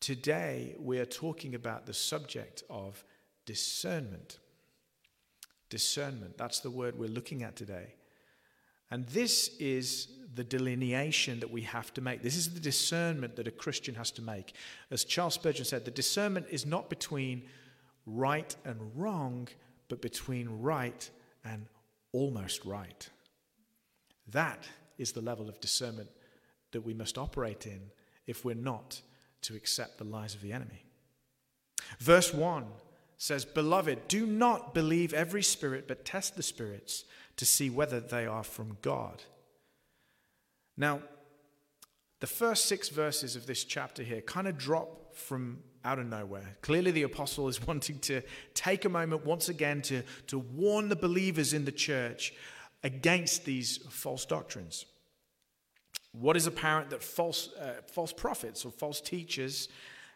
today 0.00 0.76
we 0.78 0.98
are 0.98 1.06
talking 1.06 1.54
about 1.54 1.86
the 1.86 1.94
subject 1.94 2.62
of 2.70 3.04
discernment. 3.44 4.38
Discernment, 5.68 6.38
that's 6.38 6.60
the 6.60 6.70
word 6.70 6.96
we're 6.96 7.08
looking 7.08 7.42
at 7.42 7.56
today. 7.56 7.95
And 8.90 9.06
this 9.08 9.50
is 9.58 10.08
the 10.34 10.44
delineation 10.44 11.40
that 11.40 11.50
we 11.50 11.62
have 11.62 11.92
to 11.94 12.00
make. 12.00 12.22
This 12.22 12.36
is 12.36 12.52
the 12.52 12.60
discernment 12.60 13.36
that 13.36 13.48
a 13.48 13.50
Christian 13.50 13.94
has 13.94 14.10
to 14.12 14.22
make. 14.22 14.54
As 14.90 15.04
Charles 15.04 15.34
Spurgeon 15.34 15.64
said, 15.64 15.84
the 15.84 15.90
discernment 15.90 16.46
is 16.50 16.66
not 16.66 16.90
between 16.90 17.42
right 18.04 18.54
and 18.64 18.78
wrong, 18.94 19.48
but 19.88 20.02
between 20.02 20.48
right 20.60 21.08
and 21.44 21.66
almost 22.12 22.64
right. 22.64 23.08
That 24.28 24.68
is 24.98 25.12
the 25.12 25.22
level 25.22 25.48
of 25.48 25.60
discernment 25.60 26.10
that 26.72 26.82
we 26.82 26.94
must 26.94 27.18
operate 27.18 27.66
in 27.66 27.80
if 28.26 28.44
we're 28.44 28.54
not 28.54 29.00
to 29.42 29.54
accept 29.54 29.98
the 29.98 30.04
lies 30.04 30.34
of 30.34 30.42
the 30.42 30.52
enemy. 30.52 30.84
Verse 31.98 32.34
1 32.34 32.66
says, 33.16 33.44
Beloved, 33.44 34.08
do 34.08 34.26
not 34.26 34.74
believe 34.74 35.14
every 35.14 35.42
spirit, 35.42 35.88
but 35.88 36.04
test 36.04 36.36
the 36.36 36.42
spirits 36.42 37.04
to 37.36 37.46
see 37.46 37.70
whether 37.70 38.00
they 38.00 38.26
are 38.26 38.44
from 38.44 38.78
God. 38.82 39.22
Now, 40.76 41.00
the 42.20 42.26
first 42.26 42.66
six 42.66 42.88
verses 42.88 43.36
of 43.36 43.46
this 43.46 43.64
chapter 43.64 44.02
here 44.02 44.20
kind 44.20 44.48
of 44.48 44.56
drop 44.56 45.14
from 45.14 45.58
out 45.84 45.98
of 45.98 46.06
nowhere. 46.06 46.56
Clearly, 46.62 46.90
the 46.90 47.02
apostle 47.02 47.48
is 47.48 47.64
wanting 47.66 47.98
to 48.00 48.22
take 48.54 48.84
a 48.84 48.88
moment 48.88 49.24
once 49.24 49.48
again 49.48 49.82
to, 49.82 50.02
to 50.28 50.38
warn 50.38 50.88
the 50.88 50.96
believers 50.96 51.52
in 51.52 51.64
the 51.64 51.72
church 51.72 52.32
against 52.82 53.44
these 53.44 53.78
false 53.90 54.24
doctrines. 54.24 54.86
What 56.12 56.36
is 56.36 56.46
apparent 56.46 56.90
that 56.90 57.02
false, 57.02 57.50
uh, 57.60 57.82
false 57.92 58.12
prophets 58.12 58.64
or 58.64 58.72
false 58.72 59.00
teachers 59.00 59.68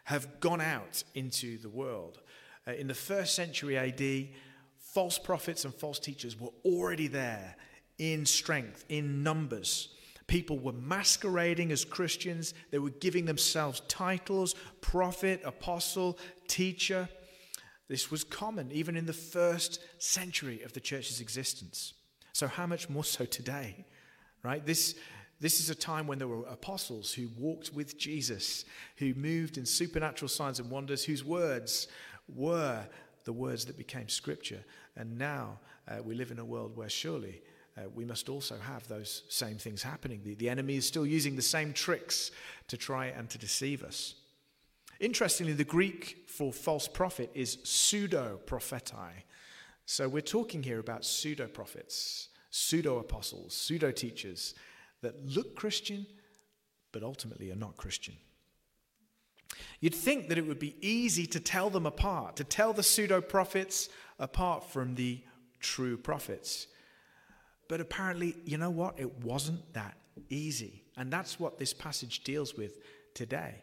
have 0.05 0.39
gone 0.39 0.61
out 0.61 1.03
into 1.13 1.57
the 1.59 1.69
world. 1.69 2.19
Uh, 2.67 2.73
in 2.73 2.87
the 2.87 2.93
first 2.93 3.35
century 3.35 3.77
AD, 3.77 4.29
false 4.93 5.17
prophets 5.17 5.65
and 5.65 5.73
false 5.73 5.99
teachers 5.99 6.39
were 6.39 6.51
already 6.65 7.07
there 7.07 7.55
in 7.97 8.25
strength, 8.25 8.85
in 8.89 9.23
numbers. 9.23 9.89
People 10.27 10.59
were 10.59 10.73
masquerading 10.73 11.71
as 11.71 11.85
Christians. 11.85 12.53
They 12.71 12.79
were 12.79 12.89
giving 12.89 13.25
themselves 13.25 13.81
titles 13.87 14.55
prophet, 14.81 15.41
apostle, 15.45 16.17
teacher. 16.47 17.09
This 17.87 18.09
was 18.09 18.23
common 18.23 18.71
even 18.71 18.95
in 18.95 19.05
the 19.05 19.13
first 19.13 19.81
century 19.99 20.61
of 20.63 20.73
the 20.73 20.79
church's 20.79 21.21
existence. 21.21 21.93
So, 22.33 22.47
how 22.47 22.65
much 22.65 22.89
more 22.89 23.03
so 23.03 23.25
today? 23.25 23.85
Right? 24.43 24.65
This, 24.65 24.95
this 25.39 25.59
is 25.59 25.69
a 25.69 25.75
time 25.75 26.07
when 26.07 26.17
there 26.17 26.27
were 26.27 26.45
apostles 26.45 27.13
who 27.13 27.29
walked 27.37 27.73
with 27.73 27.97
Jesus, 27.97 28.65
who 28.97 29.13
moved 29.13 29.57
in 29.57 29.65
supernatural 29.65 30.29
signs 30.29 30.59
and 30.59 30.71
wonders, 30.71 31.03
whose 31.03 31.23
words 31.23 31.87
were 32.33 32.87
the 33.25 33.33
words 33.33 33.65
that 33.65 33.77
became 33.77 34.09
scripture. 34.09 34.63
And 34.95 35.17
now 35.17 35.59
uh, 35.87 36.01
we 36.03 36.15
live 36.15 36.31
in 36.31 36.39
a 36.39 36.45
world 36.45 36.75
where 36.75 36.89
surely 36.89 37.41
uh, 37.77 37.89
we 37.93 38.05
must 38.05 38.29
also 38.29 38.57
have 38.57 38.87
those 38.87 39.23
same 39.29 39.57
things 39.57 39.81
happening. 39.81 40.21
The, 40.23 40.35
the 40.35 40.49
enemy 40.49 40.75
is 40.75 40.85
still 40.85 41.05
using 41.05 41.35
the 41.35 41.41
same 41.41 41.73
tricks 41.73 42.31
to 42.67 42.77
try 42.77 43.07
and 43.07 43.29
to 43.29 43.37
deceive 43.37 43.83
us. 43.83 44.15
Interestingly, 44.99 45.53
the 45.53 45.63
Greek 45.63 46.25
for 46.27 46.53
false 46.53 46.87
prophet 46.87 47.31
is 47.33 47.57
pseudo 47.63 48.39
prophetai. 48.45 49.23
So 49.85 50.07
we're 50.07 50.21
talking 50.21 50.63
here 50.63 50.79
about 50.79 51.05
pseudo 51.05 51.47
prophets, 51.47 52.29
pseudo 52.49 52.99
apostles, 52.99 53.53
pseudo 53.53 53.91
teachers 53.91 54.53
that 55.01 55.25
look 55.25 55.55
Christian 55.55 56.05
but 56.91 57.03
ultimately 57.03 57.51
are 57.51 57.55
not 57.55 57.77
Christian. 57.77 58.15
You'd 59.79 59.95
think 59.95 60.29
that 60.29 60.37
it 60.37 60.47
would 60.47 60.59
be 60.59 60.75
easy 60.81 61.25
to 61.27 61.39
tell 61.39 61.69
them 61.69 61.85
apart, 61.85 62.35
to 62.37 62.43
tell 62.43 62.73
the 62.73 62.83
pseudo 62.83 63.21
prophets 63.21 63.89
apart 64.21 64.63
from 64.63 64.95
the 64.95 65.19
true 65.59 65.97
prophets. 65.97 66.67
But 67.67 67.81
apparently, 67.81 68.35
you 68.45 68.57
know 68.57 68.69
what? 68.69 68.99
It 68.99 69.23
wasn't 69.23 69.73
that 69.73 69.97
easy. 70.29 70.83
And 70.95 71.11
that's 71.11 71.39
what 71.39 71.57
this 71.57 71.73
passage 71.73 72.23
deals 72.23 72.55
with 72.55 72.77
today. 73.13 73.55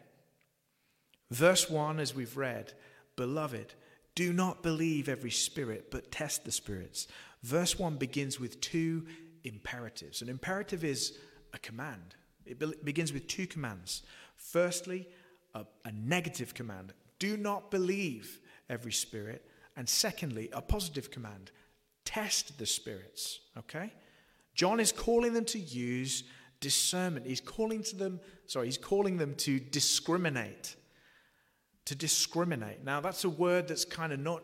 Verse 1.31 1.69
1, 1.69 1.99
as 1.99 2.13
we've 2.13 2.37
read, 2.37 2.73
Beloved, 3.15 3.73
do 4.15 4.33
not 4.33 4.63
believe 4.63 5.07
every 5.07 5.31
spirit, 5.31 5.91
but 5.91 6.11
test 6.11 6.43
the 6.43 6.51
spirits. 6.51 7.07
Verse 7.43 7.79
1 7.79 7.95
begins 7.95 8.39
with 8.39 8.59
two 8.59 9.05
imperatives. 9.43 10.21
An 10.21 10.29
imperative 10.29 10.83
is 10.83 11.17
a 11.53 11.59
command, 11.59 12.15
it 12.45 12.59
be- 12.59 12.73
begins 12.83 13.13
with 13.13 13.27
two 13.27 13.47
commands. 13.47 14.03
Firstly, 14.35 15.07
a, 15.53 15.65
a 15.85 15.91
negative 15.91 16.53
command 16.53 16.93
do 17.17 17.37
not 17.37 17.71
believe 17.71 18.39
every 18.69 18.91
spirit. 18.91 19.45
And 19.75 19.87
secondly, 19.87 20.49
a 20.51 20.61
positive 20.61 21.11
command 21.11 21.51
test 22.05 22.57
the 22.57 22.65
spirits. 22.65 23.39
Okay? 23.57 23.93
John 24.55 24.79
is 24.79 24.91
calling 24.91 25.33
them 25.33 25.45
to 25.45 25.59
use 25.59 26.23
discernment. 26.59 27.25
He's 27.25 27.41
calling 27.41 27.83
to 27.83 27.95
them, 27.95 28.19
sorry, 28.45 28.65
he's 28.65 28.77
calling 28.77 29.17
them 29.17 29.35
to 29.35 29.59
discriminate. 29.59 30.75
To 31.85 31.95
discriminate. 31.95 32.83
Now, 32.83 32.99
that's 32.99 33.23
a 33.23 33.29
word 33.29 33.67
that's 33.67 33.85
kind 33.85 34.11
of 34.11 34.19
not 34.19 34.43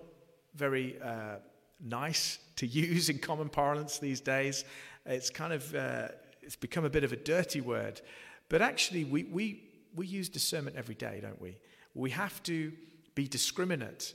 very 0.55 1.01
uh, 1.01 1.37
nice 1.83 2.39
to 2.57 2.67
use 2.67 3.09
in 3.09 3.19
common 3.19 3.49
parlance 3.49 3.99
these 3.99 4.21
days. 4.21 4.63
It's 5.05 5.29
kind 5.29 5.53
of 5.53 5.75
uh, 5.75 6.07
it's 6.41 6.55
become 6.55 6.85
a 6.85 6.89
bit 6.89 7.03
of 7.03 7.11
a 7.11 7.15
dirty 7.15 7.61
word, 7.61 8.01
but 8.49 8.61
actually, 8.61 9.03
we 9.03 9.23
we 9.23 9.63
we 9.95 10.07
use 10.07 10.29
discernment 10.29 10.75
every 10.75 10.95
day, 10.95 11.19
don't 11.21 11.39
we? 11.41 11.57
We 11.93 12.09
have 12.11 12.41
to 12.43 12.71
be 13.13 13.27
discriminate 13.27 14.13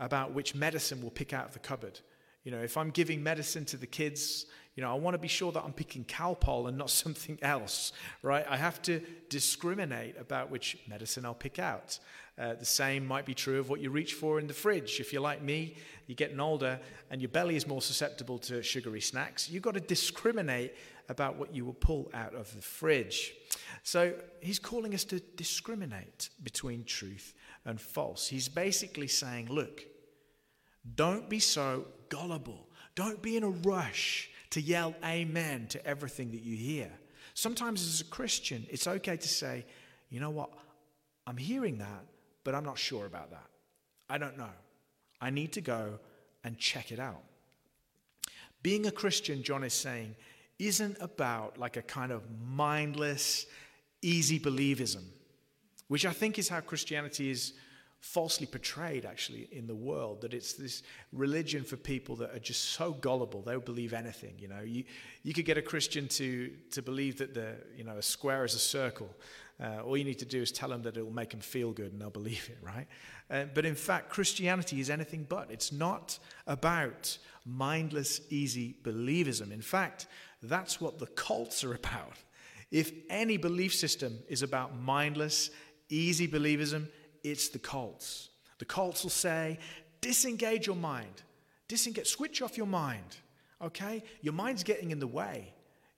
about 0.00 0.32
which 0.32 0.54
medicine 0.54 1.00
we'll 1.00 1.10
pick 1.10 1.32
out 1.32 1.46
of 1.46 1.52
the 1.52 1.60
cupboard. 1.60 2.00
You 2.42 2.50
know, 2.50 2.60
if 2.60 2.76
I'm 2.76 2.90
giving 2.90 3.22
medicine 3.22 3.66
to 3.66 3.76
the 3.76 3.86
kids, 3.86 4.46
you 4.74 4.82
know, 4.82 4.90
I 4.90 4.94
want 4.94 5.14
to 5.14 5.18
be 5.18 5.28
sure 5.28 5.52
that 5.52 5.62
I'm 5.62 5.74
picking 5.74 6.04
Calpol 6.04 6.68
and 6.68 6.78
not 6.78 6.90
something 7.04 7.38
else, 7.42 7.92
right? 8.22 8.46
I 8.48 8.56
have 8.56 8.80
to 8.82 9.00
discriminate 9.28 10.18
about 10.18 10.50
which 10.50 10.78
medicine 10.88 11.24
I'll 11.24 11.34
pick 11.34 11.58
out. 11.58 11.98
Uh, 12.38 12.54
the 12.54 12.64
same 12.64 13.06
might 13.06 13.26
be 13.26 13.34
true 13.34 13.60
of 13.60 13.68
what 13.68 13.80
you 13.80 13.90
reach 13.90 14.14
for 14.14 14.40
in 14.40 14.46
the 14.46 14.54
fridge. 14.54 14.98
If 14.98 15.12
you're 15.12 15.20
like 15.20 15.42
me, 15.42 15.76
you're 16.06 16.16
getting 16.16 16.40
older 16.40 16.80
and 17.10 17.20
your 17.20 17.28
belly 17.28 17.54
is 17.54 17.66
more 17.66 17.82
susceptible 17.82 18.38
to 18.38 18.62
sugary 18.62 19.02
snacks, 19.02 19.50
you've 19.50 19.62
got 19.62 19.74
to 19.74 19.80
discriminate 19.80 20.74
about 21.10 21.36
what 21.36 21.54
you 21.54 21.66
will 21.66 21.74
pull 21.74 22.10
out 22.14 22.34
of 22.34 22.54
the 22.54 22.62
fridge. 22.62 23.34
So 23.82 24.14
he's 24.40 24.58
calling 24.58 24.94
us 24.94 25.04
to 25.04 25.20
discriminate 25.36 26.30
between 26.42 26.84
truth 26.84 27.34
and 27.66 27.78
false. 27.78 28.28
He's 28.28 28.48
basically 28.48 29.08
saying, 29.08 29.48
look, 29.50 29.84
don't 30.94 31.28
be 31.28 31.38
so 31.38 31.86
gullible. 32.08 32.66
Don't 32.94 33.22
be 33.22 33.36
in 33.36 33.42
a 33.42 33.50
rush 33.50 34.30
to 34.50 34.60
yell 34.60 34.94
amen 35.04 35.66
to 35.68 35.86
everything 35.86 36.32
that 36.32 36.42
you 36.42 36.56
hear. 36.56 36.90
Sometimes, 37.34 37.82
as 37.82 38.00
a 38.00 38.04
Christian, 38.04 38.66
it's 38.70 38.86
okay 38.86 39.16
to 39.16 39.28
say, 39.28 39.64
you 40.10 40.20
know 40.20 40.30
what, 40.30 40.50
I'm 41.26 41.36
hearing 41.36 41.78
that, 41.78 42.04
but 42.44 42.54
I'm 42.54 42.64
not 42.64 42.78
sure 42.78 43.06
about 43.06 43.30
that. 43.30 43.46
I 44.08 44.18
don't 44.18 44.36
know. 44.36 44.50
I 45.20 45.30
need 45.30 45.52
to 45.52 45.60
go 45.60 46.00
and 46.42 46.58
check 46.58 46.90
it 46.90 46.98
out. 46.98 47.22
Being 48.62 48.86
a 48.86 48.90
Christian, 48.90 49.42
John 49.42 49.64
is 49.64 49.74
saying, 49.74 50.16
isn't 50.58 50.98
about 51.00 51.58
like 51.58 51.76
a 51.76 51.82
kind 51.82 52.12
of 52.12 52.22
mindless, 52.46 53.46
easy 54.02 54.38
believism, 54.38 55.04
which 55.88 56.04
I 56.04 56.12
think 56.12 56.38
is 56.38 56.48
how 56.48 56.60
Christianity 56.60 57.30
is 57.30 57.54
falsely 58.00 58.46
portrayed 58.46 59.04
actually 59.04 59.46
in 59.52 59.66
the 59.66 59.74
world 59.74 60.22
that 60.22 60.32
it's 60.32 60.54
this 60.54 60.82
religion 61.12 61.62
for 61.62 61.76
people 61.76 62.16
that 62.16 62.34
are 62.34 62.38
just 62.38 62.70
so 62.70 62.92
gullible 62.92 63.42
they'll 63.42 63.60
believe 63.60 63.92
anything 63.92 64.34
you 64.38 64.48
know? 64.48 64.62
You, 64.62 64.84
you 65.22 65.34
could 65.34 65.44
get 65.44 65.58
a 65.58 65.62
christian 65.62 66.08
to, 66.08 66.50
to 66.70 66.80
believe 66.80 67.18
that 67.18 67.34
the 67.34 67.56
you 67.76 67.84
know 67.84 67.98
a 67.98 68.02
square 68.02 68.44
is 68.44 68.54
a 68.54 68.58
circle. 68.58 69.10
Uh, 69.62 69.82
all 69.84 69.94
you 69.94 70.04
need 70.04 70.18
to 70.18 70.24
do 70.24 70.40
is 70.40 70.50
tell 70.50 70.70
them 70.70 70.80
that 70.82 70.96
it 70.96 71.04
will 71.04 71.12
make 71.12 71.30
them 71.30 71.40
feel 71.40 71.72
good 71.72 71.92
and 71.92 72.00
they'll 72.00 72.10
believe 72.22 72.48
it 72.50 72.58
right? 72.62 72.86
Uh, 73.30 73.44
but 73.54 73.66
in 73.66 73.74
fact 73.74 74.08
christianity 74.08 74.80
is 74.80 74.88
anything 74.88 75.26
but. 75.28 75.50
It's 75.50 75.70
not 75.70 76.18
about 76.46 77.18
mindless 77.44 78.22
easy 78.30 78.76
believism. 78.82 79.52
In 79.52 79.62
fact 79.62 80.06
that's 80.42 80.80
what 80.80 80.98
the 80.98 81.06
cults 81.06 81.62
are 81.64 81.74
about. 81.84 82.16
If 82.70 82.92
any 83.10 83.36
belief 83.36 83.74
system 83.74 84.20
is 84.26 84.42
about 84.42 84.74
mindless 84.74 85.50
easy 85.90 86.26
believism 86.26 86.88
it's 87.22 87.48
the 87.48 87.58
cults. 87.58 88.30
The 88.58 88.64
cults 88.64 89.02
will 89.02 89.10
say, 89.10 89.58
disengage 90.00 90.66
your 90.66 90.76
mind, 90.76 91.22
disengage, 91.68 92.08
switch 92.08 92.42
off 92.42 92.56
your 92.56 92.66
mind. 92.66 93.16
Okay? 93.62 94.02
Your 94.22 94.34
mind's 94.34 94.62
getting 94.62 94.90
in 94.90 95.00
the 95.00 95.06
way. 95.06 95.52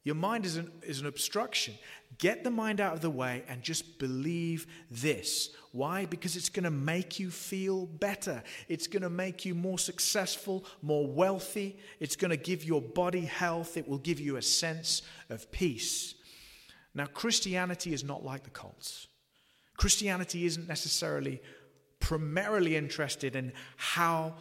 Your 0.05 0.17
mind 0.17 0.45
is 0.47 0.57
an, 0.57 0.71
is 0.83 1.01
an 1.01 1.07
obstruction. 1.07 1.75
Get 2.19 2.43
the 2.43 2.51
mind 2.51 2.81
out 2.81 2.93
of 2.93 3.01
the 3.01 3.11
way 3.11 3.45
and 3.47 3.63
just 3.63 4.01
believe 4.01 4.67
this. 4.91 5.51
Why? 5.71 6.07
Because 6.07 6.35
it's 6.35 6.49
going 6.49 6.65
to 6.65 6.71
make 6.71 7.21
you 7.21 7.31
feel 7.31 7.87
better. 7.87 8.43
It's 8.69 8.89
going 8.89 9.03
to 9.03 9.11
make 9.11 9.45
you 9.45 9.55
more 9.55 9.79
successful, 9.79 10.65
more 10.83 11.07
wealthy. 11.07 11.79
It's 12.01 12.17
going 12.17 12.33
to 12.33 12.37
give 12.37 12.65
your 12.65 12.83
body 12.83 13.21
health. 13.21 13.77
It 13.77 13.89
will 13.89 13.99
give 13.99 14.19
you 14.19 14.37
a 14.37 14.43
sense 14.43 15.03
of 15.31 15.51
peace. 15.53 16.17
Now, 16.95 17.07
Christianity 17.07 17.93
is 17.95 18.03
not 18.03 18.25
like 18.25 18.43
the 18.43 18.51
cults. 18.51 19.07
Christianity 19.83 20.47
isn't 20.47 20.69
necessarily 20.69 21.43
primarily 21.99 22.77
interested 22.77 23.35
in 23.35 23.53
how 23.77 24.33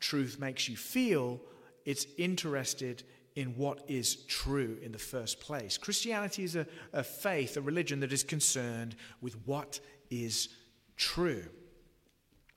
truth 0.00 0.38
makes 0.40 0.70
you 0.70 0.76
feel, 0.78 1.38
it's 1.84 2.06
interested 2.16 3.02
in 3.34 3.48
what 3.58 3.84
is 3.88 4.24
true 4.24 4.78
in 4.80 4.92
the 4.92 4.98
first 4.98 5.38
place. 5.38 5.76
Christianity 5.76 6.44
is 6.44 6.56
a, 6.56 6.66
a 6.94 7.02
faith, 7.04 7.58
a 7.58 7.60
religion 7.60 8.00
that 8.00 8.10
is 8.10 8.22
concerned 8.22 8.96
with 9.20 9.34
what 9.44 9.80
is 10.08 10.48
true. 10.96 11.44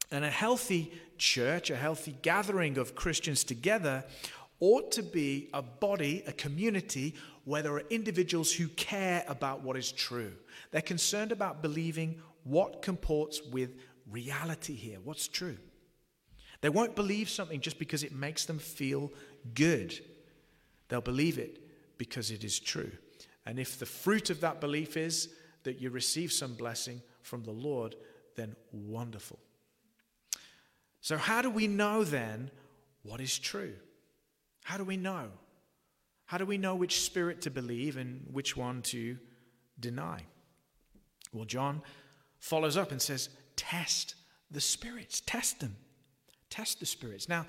And 0.10 0.24
a 0.24 0.30
healthy 0.30 0.94
church, 1.18 1.70
a 1.70 1.76
healthy 1.76 2.16
gathering 2.22 2.78
of 2.78 2.96
Christians 2.96 3.44
together, 3.44 4.06
ought 4.62 4.94
to 4.94 5.04
be 5.04 5.50
a 5.54 5.62
body, 5.62 6.24
a 6.26 6.32
community 6.32 7.16
where 7.44 7.64
there 7.64 7.74
are 7.74 7.84
individuals 7.90 8.54
who 8.54 8.70
care 8.70 9.26
about 9.28 9.62
what 9.62 9.76
is 9.76 9.92
true. 9.92 10.32
They're 10.72 10.82
concerned 10.82 11.34
about 11.34 11.62
believing 11.62 12.22
what 12.44 12.82
comports 12.82 13.42
with 13.52 13.76
reality 14.10 14.76
here, 14.76 14.98
what's 15.04 15.28
true. 15.28 15.58
They 16.62 16.70
won't 16.70 16.96
believe 16.96 17.30
something 17.30 17.62
just 17.62 17.80
because 17.80 18.04
it 18.04 18.12
makes 18.12 18.46
them 18.46 18.60
feel 18.60 19.12
good. 19.54 19.98
They'll 20.90 21.02
believe 21.02 21.38
it 21.38 21.62
because 21.98 22.32
it 22.32 22.44
is 22.44 22.60
true. 22.60 22.92
And 23.46 23.60
if 23.60 23.80
the 23.80 23.86
fruit 23.86 24.30
of 24.30 24.42
that 24.42 24.60
belief 24.60 24.98
is 24.98 25.30
that 25.64 25.80
you 25.80 25.90
receive 25.90 26.32
some 26.32 26.54
blessing 26.56 27.02
from 27.22 27.44
the 27.44 27.52
Lord, 27.52 27.96
then 28.36 28.56
wonderful. 28.72 29.40
So, 31.02 31.18
how 31.18 31.42
do 31.42 31.50
we 31.50 31.68
know 31.68 32.04
then 32.04 32.52
what 33.04 33.22
is 33.22 33.38
true? 33.38 33.74
How 34.64 34.78
do 34.78 34.84
we 34.84 34.98
know? 34.98 35.28
How 36.26 36.38
do 36.38 36.46
we 36.46 36.58
know 36.58 36.76
which 36.76 37.02
spirit 37.02 37.42
to 37.42 37.50
believe 37.50 37.98
and 37.98 38.26
which 38.32 38.56
one 38.56 38.82
to 38.84 39.18
deny? 39.80 40.22
Well, 41.34 41.46
John 41.46 41.82
follows 42.40 42.78
up 42.78 42.92
and 42.92 43.02
says, 43.02 43.30
Test 43.56 44.16
the 44.52 44.62
spirits, 44.62 45.22
test 45.26 45.60
them, 45.60 45.76
test 46.50 46.80
the 46.80 46.86
spirits. 46.86 47.30
Now, 47.30 47.46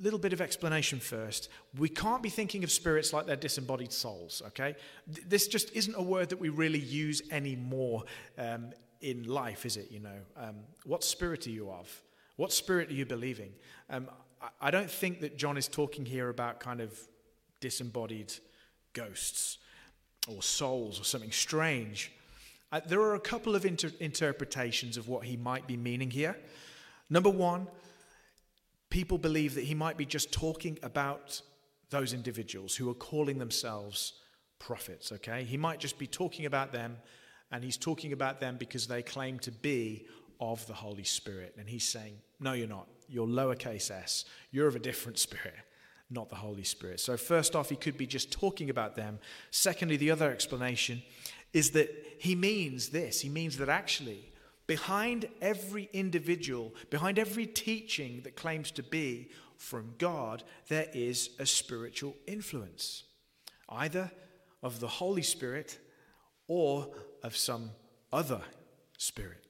little 0.00 0.18
bit 0.18 0.32
of 0.32 0.40
explanation 0.40 1.00
first. 1.00 1.48
We 1.76 1.88
can't 1.88 2.22
be 2.22 2.28
thinking 2.28 2.64
of 2.64 2.70
spirits 2.70 3.12
like 3.12 3.26
they're 3.26 3.36
disembodied 3.36 3.92
souls, 3.92 4.42
okay? 4.48 4.76
This 5.06 5.48
just 5.48 5.74
isn't 5.74 5.94
a 5.94 6.02
word 6.02 6.28
that 6.28 6.38
we 6.38 6.48
really 6.48 6.78
use 6.78 7.22
anymore 7.30 8.04
um, 8.36 8.70
in 9.00 9.24
life, 9.24 9.66
is 9.66 9.76
it? 9.76 9.90
You 9.90 10.00
know, 10.00 10.18
um, 10.36 10.56
what 10.84 11.02
spirit 11.02 11.46
are 11.46 11.50
you 11.50 11.70
of? 11.70 12.02
What 12.36 12.52
spirit 12.52 12.90
are 12.90 12.94
you 12.94 13.06
believing? 13.06 13.52
Um, 13.90 14.08
I 14.60 14.70
don't 14.70 14.90
think 14.90 15.20
that 15.20 15.36
John 15.36 15.56
is 15.56 15.66
talking 15.66 16.04
here 16.04 16.28
about 16.28 16.60
kind 16.60 16.80
of 16.80 16.96
disembodied 17.60 18.32
ghosts 18.92 19.58
or 20.28 20.42
souls 20.42 21.00
or 21.00 21.04
something 21.04 21.32
strange. 21.32 22.12
Uh, 22.70 22.80
there 22.86 23.00
are 23.00 23.14
a 23.14 23.20
couple 23.20 23.54
of 23.54 23.64
inter- 23.64 23.92
interpretations 24.00 24.96
of 24.96 25.08
what 25.08 25.24
he 25.24 25.36
might 25.36 25.66
be 25.66 25.76
meaning 25.76 26.10
here. 26.10 26.36
Number 27.08 27.30
one, 27.30 27.66
people 28.90 29.18
believe 29.18 29.54
that 29.54 29.64
he 29.64 29.74
might 29.74 29.96
be 29.96 30.04
just 30.04 30.32
talking 30.32 30.78
about 30.82 31.40
those 31.90 32.12
individuals 32.12 32.76
who 32.76 32.90
are 32.90 32.94
calling 32.94 33.38
themselves 33.38 34.14
prophets, 34.58 35.12
okay? 35.12 35.44
He 35.44 35.56
might 35.56 35.80
just 35.80 35.98
be 35.98 36.06
talking 36.06 36.46
about 36.46 36.72
them, 36.72 36.98
and 37.50 37.64
he's 37.64 37.76
talking 37.76 38.12
about 38.12 38.40
them 38.40 38.56
because 38.58 38.86
they 38.86 39.02
claim 39.02 39.38
to 39.40 39.50
be 39.50 40.06
of 40.40 40.66
the 40.66 40.74
Holy 40.74 41.04
Spirit. 41.04 41.54
And 41.58 41.68
he's 41.68 41.88
saying, 41.88 42.14
No, 42.40 42.52
you're 42.52 42.68
not. 42.68 42.88
You're 43.08 43.26
lowercase 43.26 43.90
s. 43.90 44.24
You're 44.50 44.68
of 44.68 44.76
a 44.76 44.80
different 44.80 45.18
spirit, 45.18 45.54
not 46.10 46.28
the 46.28 46.36
Holy 46.36 46.64
Spirit. 46.64 47.00
So, 47.00 47.16
first 47.16 47.56
off, 47.56 47.70
he 47.70 47.76
could 47.76 47.96
be 47.96 48.06
just 48.06 48.30
talking 48.30 48.68
about 48.68 48.94
them. 48.96 49.18
Secondly, 49.50 49.96
the 49.96 50.10
other 50.10 50.30
explanation 50.30 51.02
is 51.52 51.70
that 51.70 51.90
he 52.18 52.34
means 52.34 52.88
this 52.88 53.20
he 53.20 53.28
means 53.28 53.56
that 53.58 53.68
actually, 53.68 54.32
behind 54.66 55.28
every 55.40 55.88
individual, 55.92 56.74
behind 56.90 57.18
every 57.18 57.46
teaching 57.46 58.20
that 58.24 58.36
claims 58.36 58.70
to 58.72 58.82
be 58.82 59.30
from 59.56 59.94
God, 59.98 60.44
there 60.68 60.86
is 60.92 61.30
a 61.38 61.46
spiritual 61.46 62.14
influence, 62.26 63.04
either 63.68 64.10
of 64.62 64.80
the 64.80 64.88
Holy 64.88 65.22
Spirit 65.22 65.78
or 66.46 66.88
of 67.22 67.36
some 67.36 67.70
other 68.12 68.40
spirit. 68.96 69.44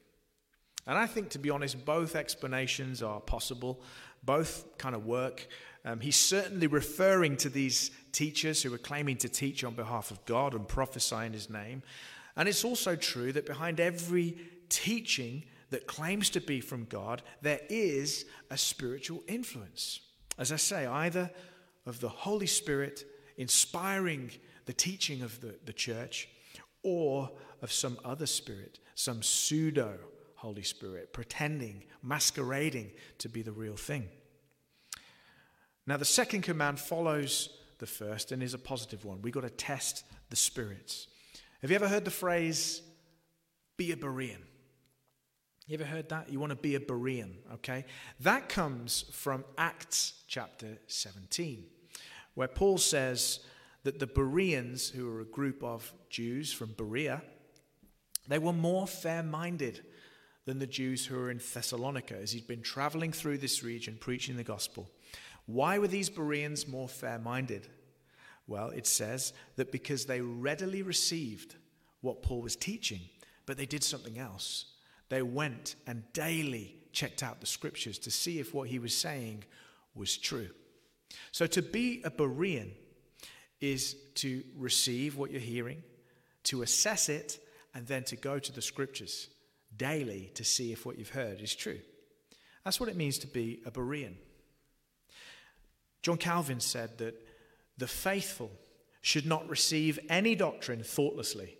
And 0.87 0.97
I 0.97 1.05
think, 1.05 1.29
to 1.29 1.39
be 1.39 1.51
honest, 1.51 1.85
both 1.85 2.15
explanations 2.15 3.03
are 3.03 3.19
possible, 3.21 3.81
both 4.23 4.77
kind 4.77 4.95
of 4.95 5.05
work. 5.05 5.47
Um, 5.85 5.99
he's 5.99 6.17
certainly 6.17 6.67
referring 6.67 7.37
to 7.37 7.49
these 7.49 7.91
teachers 8.11 8.61
who 8.61 8.73
are 8.73 8.79
claiming 8.79 9.17
to 9.17 9.29
teach 9.29 9.63
on 9.63 9.73
behalf 9.73 10.11
of 10.11 10.23
God 10.25 10.53
and 10.53 10.67
prophesy 10.67 11.25
in 11.25 11.33
his 11.33 11.49
name. 11.49 11.83
And 12.35 12.47
it's 12.49 12.63
also 12.63 12.95
true 12.95 13.31
that 13.33 13.45
behind 13.45 13.79
every 13.79 14.37
teaching 14.69 15.43
that 15.69 15.87
claims 15.87 16.29
to 16.31 16.41
be 16.41 16.61
from 16.61 16.85
God, 16.85 17.21
there 17.41 17.61
is 17.69 18.25
a 18.49 18.57
spiritual 18.57 19.23
influence. 19.27 20.01
As 20.37 20.51
I 20.51 20.57
say, 20.57 20.85
either 20.85 21.29
of 21.85 21.99
the 21.99 22.09
Holy 22.09 22.47
Spirit 22.47 23.05
inspiring 23.37 24.31
the 24.65 24.73
teaching 24.73 25.21
of 25.21 25.39
the, 25.41 25.55
the 25.65 25.73
church 25.73 26.29
or 26.83 27.29
of 27.61 27.71
some 27.71 27.97
other 28.03 28.25
spirit, 28.25 28.79
some 28.95 29.21
pseudo 29.21 29.97
Holy 30.35 30.63
Spirit, 30.63 31.11
pretending, 31.11 31.83
masquerading 32.01 32.89
to 33.17 33.27
be 33.27 33.41
the 33.41 33.51
real 33.51 33.75
thing. 33.75 34.07
Now, 35.89 35.97
the 35.97 36.05
second 36.05 36.43
command 36.43 36.79
follows 36.79 37.49
the 37.79 37.87
first 37.87 38.31
and 38.31 38.43
is 38.43 38.53
a 38.53 38.59
positive 38.59 39.05
one. 39.05 39.23
We've 39.23 39.33
got 39.33 39.41
to 39.41 39.49
test 39.49 40.05
the 40.29 40.35
spirits. 40.35 41.07
Have 41.63 41.71
you 41.71 41.75
ever 41.75 41.87
heard 41.87 42.05
the 42.05 42.11
phrase, 42.11 42.83
be 43.75 43.91
a 43.91 43.95
Berean? 43.95 44.37
You 45.65 45.73
ever 45.73 45.85
heard 45.85 46.09
that? 46.09 46.31
You 46.31 46.39
want 46.39 46.51
to 46.51 46.55
be 46.55 46.75
a 46.75 46.79
Berean, 46.79 47.37
okay? 47.55 47.85
That 48.19 48.49
comes 48.49 49.05
from 49.13 49.43
Acts 49.57 50.13
chapter 50.27 50.77
17, 50.85 51.63
where 52.35 52.47
Paul 52.47 52.77
says 52.77 53.39
that 53.81 53.97
the 53.97 54.05
Bereans, 54.05 54.91
who 54.91 55.09
were 55.09 55.21
a 55.21 55.25
group 55.25 55.63
of 55.63 55.91
Jews 56.11 56.53
from 56.53 56.73
Berea, 56.77 57.23
they 58.27 58.37
were 58.37 58.53
more 58.53 58.85
fair 58.85 59.23
minded 59.23 59.81
than 60.45 60.59
the 60.59 60.67
Jews 60.67 61.07
who 61.07 61.15
were 61.15 61.31
in 61.31 61.39
Thessalonica 61.39 62.15
as 62.15 62.31
he'd 62.31 62.45
been 62.45 62.61
traveling 62.61 63.11
through 63.11 63.39
this 63.39 63.63
region 63.63 63.97
preaching 63.99 64.37
the 64.37 64.43
gospel. 64.43 64.91
Why 65.49 65.79
were 65.79 65.87
these 65.87 66.11
Bereans 66.11 66.67
more 66.67 66.87
fair 66.87 67.17
minded? 67.17 67.67
Well, 68.45 68.69
it 68.69 68.85
says 68.85 69.33
that 69.55 69.71
because 69.71 70.05
they 70.05 70.21
readily 70.21 70.83
received 70.83 71.55
what 72.01 72.21
Paul 72.21 72.43
was 72.43 72.55
teaching, 72.55 72.99
but 73.47 73.57
they 73.57 73.65
did 73.65 73.83
something 73.83 74.19
else. 74.19 74.65
They 75.09 75.23
went 75.23 75.73
and 75.87 76.03
daily 76.13 76.75
checked 76.91 77.23
out 77.23 77.41
the 77.41 77.47
scriptures 77.47 77.97
to 77.99 78.11
see 78.11 78.39
if 78.39 78.53
what 78.53 78.69
he 78.69 78.77
was 78.77 78.95
saying 78.95 79.43
was 79.95 80.19
true. 80.19 80.49
So 81.31 81.47
to 81.47 81.63
be 81.63 82.03
a 82.03 82.11
Berean 82.11 82.69
is 83.59 83.95
to 84.15 84.43
receive 84.55 85.17
what 85.17 85.31
you're 85.31 85.41
hearing, 85.41 85.81
to 86.43 86.61
assess 86.61 87.09
it, 87.09 87.39
and 87.73 87.87
then 87.87 88.03
to 88.03 88.15
go 88.15 88.37
to 88.37 88.51
the 88.51 88.61
scriptures 88.61 89.29
daily 89.75 90.29
to 90.35 90.43
see 90.43 90.71
if 90.71 90.85
what 90.85 90.99
you've 90.99 91.09
heard 91.09 91.41
is 91.41 91.55
true. 91.55 91.79
That's 92.63 92.79
what 92.79 92.89
it 92.89 92.95
means 92.95 93.17
to 93.19 93.27
be 93.27 93.63
a 93.65 93.71
Berean. 93.71 94.13
John 96.01 96.17
Calvin 96.17 96.59
said 96.59 96.97
that 96.99 97.15
the 97.77 97.87
faithful 97.87 98.51
should 99.01 99.25
not 99.25 99.47
receive 99.49 99.99
any 100.09 100.35
doctrine 100.35 100.83
thoughtlessly 100.83 101.57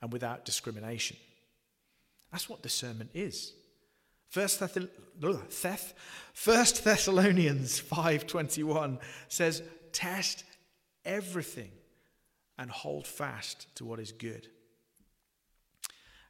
and 0.00 0.12
without 0.12 0.44
discrimination. 0.44 1.16
That's 2.30 2.48
what 2.48 2.62
discernment 2.62 3.10
is. 3.14 3.52
First, 4.28 4.58
Theth- 4.58 5.94
First 6.34 6.84
Thessalonians 6.84 7.80
5:21 7.80 9.00
says, 9.28 9.62
"Test 9.92 10.44
everything 11.04 11.72
and 12.58 12.70
hold 12.70 13.06
fast 13.06 13.74
to 13.76 13.84
what 13.84 14.00
is 14.00 14.12
good." 14.12 14.50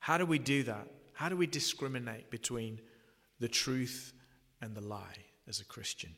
How 0.01 0.17
do 0.17 0.25
we 0.25 0.39
do 0.39 0.63
that? 0.63 0.89
How 1.15 1.29
do 1.29 1.37
we 1.37 1.47
discriminate 1.47 2.31
between 2.31 2.81
the 3.41 3.49
truth 3.49 4.13
and 4.61 4.77
the 4.77 4.81
lie 4.81 5.27
as 5.49 5.61
a 5.61 5.65
Christian? 5.65 6.17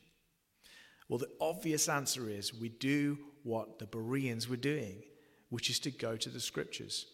Well, 1.11 1.17
the 1.17 1.29
obvious 1.41 1.89
answer 1.89 2.29
is 2.29 2.53
we 2.53 2.69
do 2.69 3.17
what 3.43 3.79
the 3.79 3.85
Bereans 3.85 4.47
were 4.47 4.55
doing, 4.55 5.03
which 5.49 5.69
is 5.69 5.77
to 5.79 5.91
go 5.91 6.15
to 6.15 6.29
the 6.29 6.39
scriptures. 6.39 7.05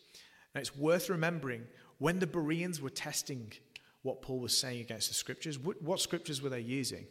Now, 0.54 0.62
it's 0.62 0.76
worth 0.76 1.10
remembering 1.10 1.64
when 1.98 2.20
the 2.20 2.28
Bereans 2.28 2.80
were 2.80 2.92
testing 2.92 3.54
what 4.04 4.22
Paul 4.22 4.40
was 4.40 4.56
saying 4.56 4.82
against 4.82 5.08
the 5.08 5.16
scriptures, 5.16 5.58
what, 5.58 5.82
what 5.82 6.00
scriptures 6.00 6.44
were 6.44 6.50
they 6.50 6.60
using? 6.60 7.08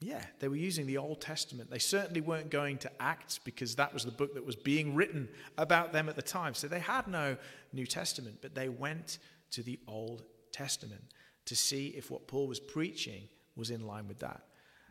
Yeah, 0.00 0.22
they 0.38 0.48
were 0.48 0.56
using 0.56 0.86
the 0.86 0.98
Old 0.98 1.22
Testament. 1.22 1.70
They 1.70 1.78
certainly 1.78 2.20
weren't 2.20 2.50
going 2.50 2.76
to 2.80 2.90
Acts 3.00 3.38
because 3.38 3.74
that 3.76 3.94
was 3.94 4.04
the 4.04 4.10
book 4.10 4.34
that 4.34 4.44
was 4.44 4.54
being 4.54 4.94
written 4.94 5.30
about 5.56 5.94
them 5.94 6.10
at 6.10 6.14
the 6.14 6.20
time. 6.20 6.52
So 6.52 6.68
they 6.68 6.78
had 6.78 7.08
no 7.08 7.38
New 7.72 7.86
Testament, 7.86 8.40
but 8.42 8.54
they 8.54 8.68
went 8.68 9.16
to 9.52 9.62
the 9.62 9.80
Old 9.88 10.24
Testament 10.52 11.04
to 11.46 11.56
see 11.56 11.86
if 11.96 12.10
what 12.10 12.28
Paul 12.28 12.46
was 12.46 12.60
preaching 12.60 13.30
was 13.56 13.70
in 13.70 13.86
line 13.86 14.06
with 14.06 14.18
that. 14.18 14.42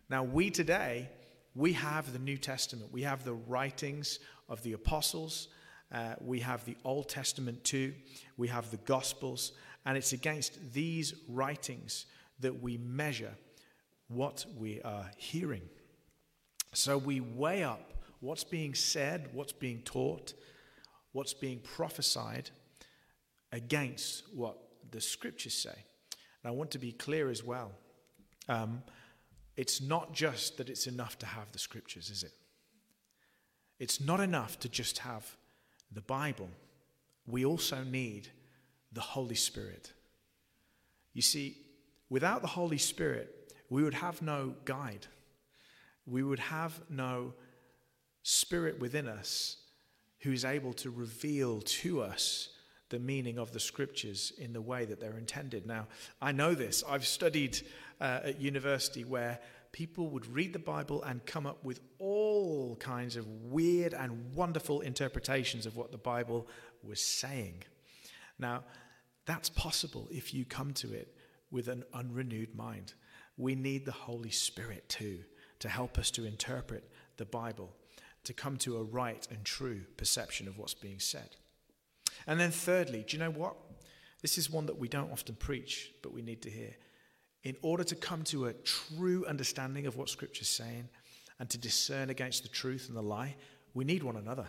Now, 0.09 0.23
we 0.23 0.49
today, 0.49 1.09
we 1.53 1.73
have 1.73 2.13
the 2.13 2.19
New 2.19 2.37
Testament. 2.37 2.93
We 2.93 3.01
have 3.03 3.25
the 3.25 3.33
writings 3.33 4.19
of 4.47 4.63
the 4.63 4.73
apostles. 4.73 5.49
Uh, 5.91 6.15
we 6.21 6.39
have 6.39 6.63
the 6.63 6.77
Old 6.85 7.09
Testament 7.09 7.63
too. 7.65 7.93
We 8.37 8.47
have 8.47 8.71
the 8.71 8.77
Gospels. 8.77 9.51
And 9.85 9.97
it's 9.97 10.13
against 10.13 10.73
these 10.73 11.13
writings 11.27 12.05
that 12.39 12.61
we 12.61 12.77
measure 12.77 13.33
what 14.07 14.45
we 14.57 14.81
are 14.81 15.11
hearing. 15.17 15.63
So 16.73 16.97
we 16.97 17.19
weigh 17.19 17.63
up 17.63 17.93
what's 18.21 18.45
being 18.45 18.75
said, 18.75 19.29
what's 19.33 19.51
being 19.53 19.81
taught, 19.81 20.33
what's 21.11 21.33
being 21.33 21.59
prophesied 21.59 22.49
against 23.51 24.23
what 24.33 24.57
the 24.91 25.01
scriptures 25.01 25.53
say. 25.53 25.83
And 26.43 26.49
I 26.49 26.51
want 26.51 26.71
to 26.71 26.79
be 26.79 26.93
clear 26.93 27.29
as 27.29 27.43
well. 27.43 27.71
Um, 28.47 28.83
it's 29.57 29.81
not 29.81 30.13
just 30.13 30.57
that 30.57 30.69
it's 30.69 30.87
enough 30.87 31.17
to 31.19 31.25
have 31.25 31.51
the 31.51 31.59
scriptures, 31.59 32.09
is 32.09 32.23
it? 32.23 32.31
It's 33.79 33.99
not 33.99 34.19
enough 34.19 34.59
to 34.59 34.69
just 34.69 34.99
have 34.99 35.35
the 35.91 36.01
Bible. 36.01 36.49
We 37.25 37.43
also 37.43 37.83
need 37.83 38.29
the 38.91 39.01
Holy 39.01 39.35
Spirit. 39.35 39.91
You 41.13 41.21
see, 41.23 41.57
without 42.09 42.41
the 42.41 42.47
Holy 42.47 42.77
Spirit, 42.77 43.53
we 43.69 43.83
would 43.83 43.95
have 43.95 44.21
no 44.21 44.53
guide. 44.65 45.07
We 46.05 46.23
would 46.23 46.39
have 46.39 46.79
no 46.89 47.33
spirit 48.23 48.79
within 48.79 49.07
us 49.07 49.57
who 50.21 50.31
is 50.31 50.45
able 50.45 50.73
to 50.73 50.89
reveal 50.89 51.61
to 51.61 52.01
us 52.01 52.49
the 52.89 52.99
meaning 52.99 53.37
of 53.37 53.51
the 53.51 53.59
scriptures 53.59 54.31
in 54.37 54.53
the 54.53 54.61
way 54.61 54.85
that 54.85 54.99
they're 54.99 55.17
intended. 55.17 55.65
Now, 55.65 55.87
I 56.21 56.31
know 56.31 56.53
this. 56.53 56.83
I've 56.87 57.05
studied 57.05 57.59
uh, 57.99 58.21
at 58.25 58.41
university 58.41 59.03
where 59.03 59.39
people 59.71 60.09
would 60.09 60.25
read 60.27 60.53
the 60.53 60.59
Bible 60.59 61.03
and 61.03 61.25
come 61.25 61.45
up 61.45 61.63
with 61.63 61.81
all 61.99 62.75
kinds 62.77 63.15
of 63.15 63.27
weird 63.27 63.93
and 63.93 64.33
wonderful 64.33 64.81
interpretations 64.81 65.65
of 65.65 65.75
what 65.75 65.91
the 65.91 65.97
Bible 65.97 66.47
was 66.83 67.01
saying. 67.01 67.63
Now, 68.39 68.63
that's 69.25 69.49
possible 69.49 70.07
if 70.09 70.33
you 70.33 70.45
come 70.45 70.73
to 70.75 70.93
it 70.93 71.13
with 71.51 71.67
an 71.67 71.83
unrenewed 71.93 72.55
mind 72.55 72.93
we 73.37 73.53
need 73.55 73.85
the 73.85 73.91
Holy 73.91 74.31
Spirit 74.31 74.89
too 74.89 75.19
to 75.59 75.69
help 75.69 75.97
us 75.97 76.11
to 76.11 76.25
interpret 76.25 76.91
the 77.17 77.25
Bible, 77.25 77.71
to 78.23 78.33
come 78.33 78.57
to 78.57 78.77
a 78.77 78.83
right 78.83 79.25
and 79.31 79.43
true 79.45 79.81
perception 79.95 80.47
of 80.47 80.57
what's 80.57 80.73
being 80.73 80.99
said. 80.99 81.36
And 82.27 82.39
then, 82.39 82.51
thirdly, 82.51 83.05
do 83.07 83.15
you 83.15 83.23
know 83.23 83.31
what? 83.31 83.55
This 84.21 84.37
is 84.37 84.49
one 84.49 84.65
that 84.65 84.77
we 84.77 84.87
don't 84.87 85.11
often 85.11 85.35
preach, 85.35 85.93
but 86.03 86.13
we 86.13 86.21
need 86.21 86.41
to 86.41 86.49
hear. 86.49 86.75
In 87.43 87.55
order 87.61 87.83
to 87.85 87.95
come 87.95 88.23
to 88.25 88.47
a 88.47 88.53
true 88.53 89.25
understanding 89.25 89.87
of 89.87 89.95
what 89.95 90.09
Scripture's 90.09 90.49
saying 90.49 90.89
and 91.39 91.49
to 91.49 91.57
discern 91.57 92.09
against 92.09 92.43
the 92.43 92.49
truth 92.49 92.87
and 92.89 92.97
the 92.97 93.01
lie, 93.01 93.35
we 93.73 93.85
need 93.85 94.03
one 94.03 94.17
another. 94.17 94.47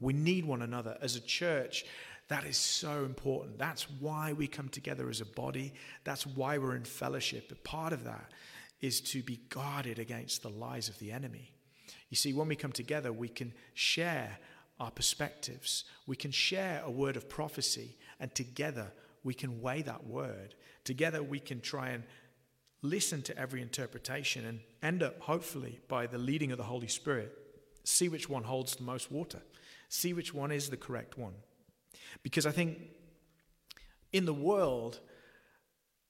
We 0.00 0.12
need 0.12 0.44
one 0.44 0.62
another. 0.62 0.96
As 1.00 1.16
a 1.16 1.20
church, 1.20 1.84
that 2.28 2.44
is 2.44 2.56
so 2.56 3.04
important. 3.04 3.58
That's 3.58 3.90
why 4.00 4.32
we 4.32 4.46
come 4.46 4.68
together 4.68 5.08
as 5.08 5.20
a 5.20 5.26
body. 5.26 5.72
That's 6.04 6.26
why 6.26 6.58
we're 6.58 6.76
in 6.76 6.84
fellowship. 6.84 7.48
But 7.48 7.64
part 7.64 7.92
of 7.92 8.04
that 8.04 8.32
is 8.80 9.00
to 9.00 9.22
be 9.22 9.40
guarded 9.48 9.98
against 9.98 10.42
the 10.42 10.50
lies 10.50 10.88
of 10.88 10.98
the 10.98 11.12
enemy. 11.12 11.52
You 12.10 12.16
see, 12.16 12.32
when 12.32 12.48
we 12.48 12.56
come 12.56 12.72
together, 12.72 13.12
we 13.12 13.28
can 13.28 13.52
share 13.74 14.38
our 14.80 14.90
perspectives, 14.90 15.84
we 16.06 16.16
can 16.16 16.30
share 16.30 16.82
a 16.84 16.90
word 16.90 17.16
of 17.16 17.28
prophecy, 17.28 17.96
and 18.20 18.34
together 18.34 18.92
we 19.24 19.34
can 19.34 19.60
weigh 19.60 19.82
that 19.82 20.06
word. 20.06 20.54
Together 20.84 21.22
we 21.22 21.40
can 21.40 21.60
try 21.60 21.90
and 21.90 22.04
listen 22.82 23.22
to 23.22 23.36
every 23.36 23.60
interpretation 23.60 24.44
and 24.46 24.60
end 24.82 25.02
up, 25.02 25.20
hopefully, 25.20 25.80
by 25.88 26.06
the 26.06 26.18
leading 26.18 26.52
of 26.52 26.58
the 26.58 26.64
Holy 26.64 26.86
Spirit, 26.88 27.36
see 27.84 28.08
which 28.08 28.28
one 28.28 28.44
holds 28.44 28.76
the 28.76 28.84
most 28.84 29.10
water, 29.10 29.42
see 29.88 30.12
which 30.12 30.32
one 30.32 30.52
is 30.52 30.70
the 30.70 30.76
correct 30.76 31.18
one. 31.18 31.34
Because 32.22 32.46
I 32.46 32.52
think 32.52 32.78
in 34.12 34.24
the 34.24 34.34
world, 34.34 35.00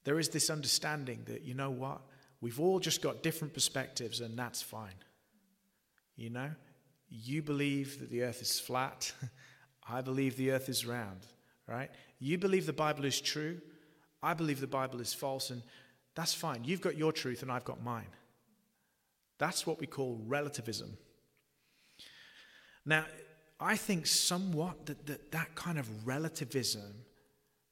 there 0.05 0.19
is 0.19 0.29
this 0.29 0.51
understanding 0.51 1.23
that, 1.27 1.43
you 1.43 1.55
know 1.55 1.71
what, 1.71 2.01
we've 2.41 2.61
all 2.61 2.79
just 2.79 3.03
got 3.03 3.23
different 3.23 3.55
perspectives 3.55 4.21
and 4.21 4.39
that's 4.39 4.63
fine. 4.63 4.95
You 6.17 6.31
know, 6.31 6.51
you 7.11 7.43
believe 7.43 8.01
that 8.01 8.11
the 8.11 8.23
earth 8.23 8.43
is 8.43 8.61
flat, 8.61 9.13
I 9.89 10.01
believe 10.01 10.37
the 10.37 10.51
earth 10.51 10.69
is 10.69 10.87
round, 10.87 11.21
right? 11.67 11.91
You 12.19 12.39
believe 12.39 12.67
the 12.67 12.73
Bible 12.73 13.05
is 13.05 13.21
true, 13.21 13.61
I 14.23 14.35
believe 14.35 14.61
the 14.61 14.67
Bible 14.67 15.01
is 15.01 15.15
false, 15.15 15.51
and 15.51 15.63
that's 16.15 16.35
fine. 16.35 16.65
You've 16.65 16.81
got 16.81 16.97
your 16.97 17.13
truth 17.13 17.43
and 17.43 17.53
I've 17.53 17.65
got 17.65 17.83
mine. 17.83 18.09
That's 19.39 19.67
what 19.67 19.79
we 19.79 19.87
call 19.87 20.21
relativism. 20.27 20.99
Now, 22.85 23.05
I 23.61 23.77
think 23.77 24.07
somewhat 24.07 24.87
that 24.87 25.07
that, 25.07 25.33
that 25.33 25.55
kind 25.55 25.79
of 25.79 26.07
relativism, 26.07 27.05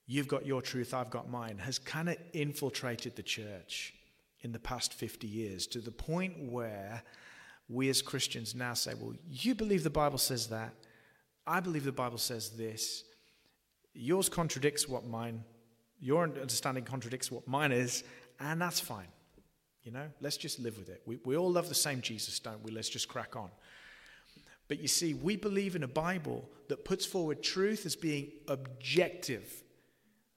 you've 0.07 0.29
got 0.29 0.46
your 0.46 0.62
truth, 0.62 0.94
I've 0.94 1.11
got 1.11 1.29
mine, 1.29 1.59
has 1.59 1.79
kind 1.79 2.09
of 2.09 2.16
infiltrated 2.33 3.16
the 3.16 3.22
church 3.22 3.94
in 4.42 4.53
the 4.53 4.59
past 4.59 4.94
50 4.94 5.27
years 5.27 5.66
to 5.68 5.81
the 5.81 5.90
point 5.90 6.51
where 6.51 7.03
we 7.68 7.88
as 7.88 8.02
Christians 8.02 8.55
now 8.55 8.74
say, 8.74 8.92
well, 8.94 9.14
you 9.29 9.55
believe 9.55 9.83
the 9.83 9.90
Bible 9.90 10.18
says 10.18 10.48
that. 10.48 10.72
I 11.46 11.61
believe 11.61 11.85
the 11.85 11.92
Bible 11.92 12.18
says 12.18 12.50
this. 12.50 13.05
Yours 13.94 14.29
contradicts 14.29 14.88
what 14.88 15.07
mine, 15.07 15.42
your 16.00 16.24
understanding 16.24 16.85
contradicts 16.85 17.31
what 17.31 17.46
mine 17.48 17.72
is, 17.72 18.05
and 18.38 18.61
that's 18.61 18.81
fine. 18.81 19.09
You 19.83 19.92
know, 19.92 20.09
let's 20.20 20.37
just 20.37 20.59
live 20.59 20.79
with 20.79 20.88
it. 20.88 21.02
We, 21.07 21.18
we 21.24 21.37
all 21.37 21.50
love 21.50 21.68
the 21.68 21.74
same 21.74 22.00
Jesus, 22.00 22.38
don't 22.40 22.62
we? 22.62 22.72
Let's 22.72 22.88
just 22.88 23.09
crack 23.09 23.37
on. 23.37 23.50
But 24.68 24.81
you 24.81 24.88
see, 24.88 25.14
we 25.14 25.37
believe 25.37 25.76
in 25.76 25.85
a 25.85 25.88
Bible 25.88 26.48
that 26.68 26.85
puts 26.85 27.07
forward 27.07 27.42
truth 27.42 27.87
as 27.87 27.94
being 27.94 28.33
objective. 28.48 29.62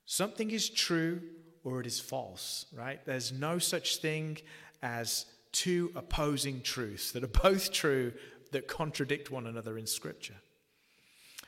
Something 0.05 0.51
is 0.51 0.69
true 0.69 1.21
or 1.63 1.81
it 1.81 1.87
is 1.87 1.99
false, 1.99 2.67
right? 2.73 3.03
There's 3.05 3.31
no 3.31 3.57
such 3.57 3.97
thing 3.97 4.37
as 4.81 5.25
two 5.51 5.91
opposing 5.95 6.61
truths 6.61 7.11
that 7.11 7.23
are 7.23 7.27
both 7.43 7.71
true 7.71 8.13
that 8.51 8.67
contradict 8.67 9.31
one 9.31 9.47
another 9.47 9.77
in 9.77 9.85
Scripture. 9.85 10.35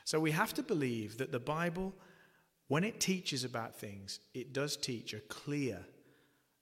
So 0.04 0.20
we 0.20 0.32
have 0.32 0.54
to 0.54 0.62
believe 0.62 1.18
that 1.18 1.32
the 1.32 1.40
Bible, 1.40 1.94
when 2.68 2.84
it 2.84 3.00
teaches 3.00 3.44
about 3.44 3.78
things, 3.78 4.20
it 4.34 4.52
does 4.52 4.76
teach 4.76 5.14
a 5.14 5.20
clear, 5.20 5.80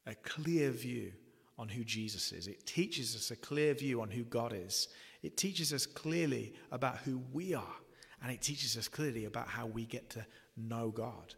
a 0.06 0.14
clear 0.14 0.70
view 0.70 1.12
on 1.58 1.68
who 1.68 1.84
Jesus 1.84 2.32
is. 2.32 2.46
It 2.46 2.66
teaches 2.66 3.14
us 3.14 3.30
a 3.30 3.36
clear 3.36 3.74
view 3.74 4.00
on 4.00 4.10
who 4.10 4.24
God 4.24 4.54
is. 4.54 4.88
It 5.22 5.36
teaches 5.36 5.72
us 5.72 5.84
clearly 5.86 6.54
about 6.72 6.98
who 6.98 7.20
we 7.32 7.54
are. 7.54 7.76
And 8.22 8.32
it 8.32 8.42
teaches 8.42 8.76
us 8.76 8.88
clearly 8.88 9.24
about 9.24 9.48
how 9.48 9.66
we 9.66 9.84
get 9.84 10.10
to 10.10 10.26
know 10.56 10.90
God, 10.90 11.34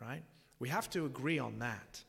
right? 0.00 0.22
We 0.58 0.68
have 0.68 0.90
to 0.90 1.06
agree 1.06 1.38
on 1.38 1.58
that 1.60 2.02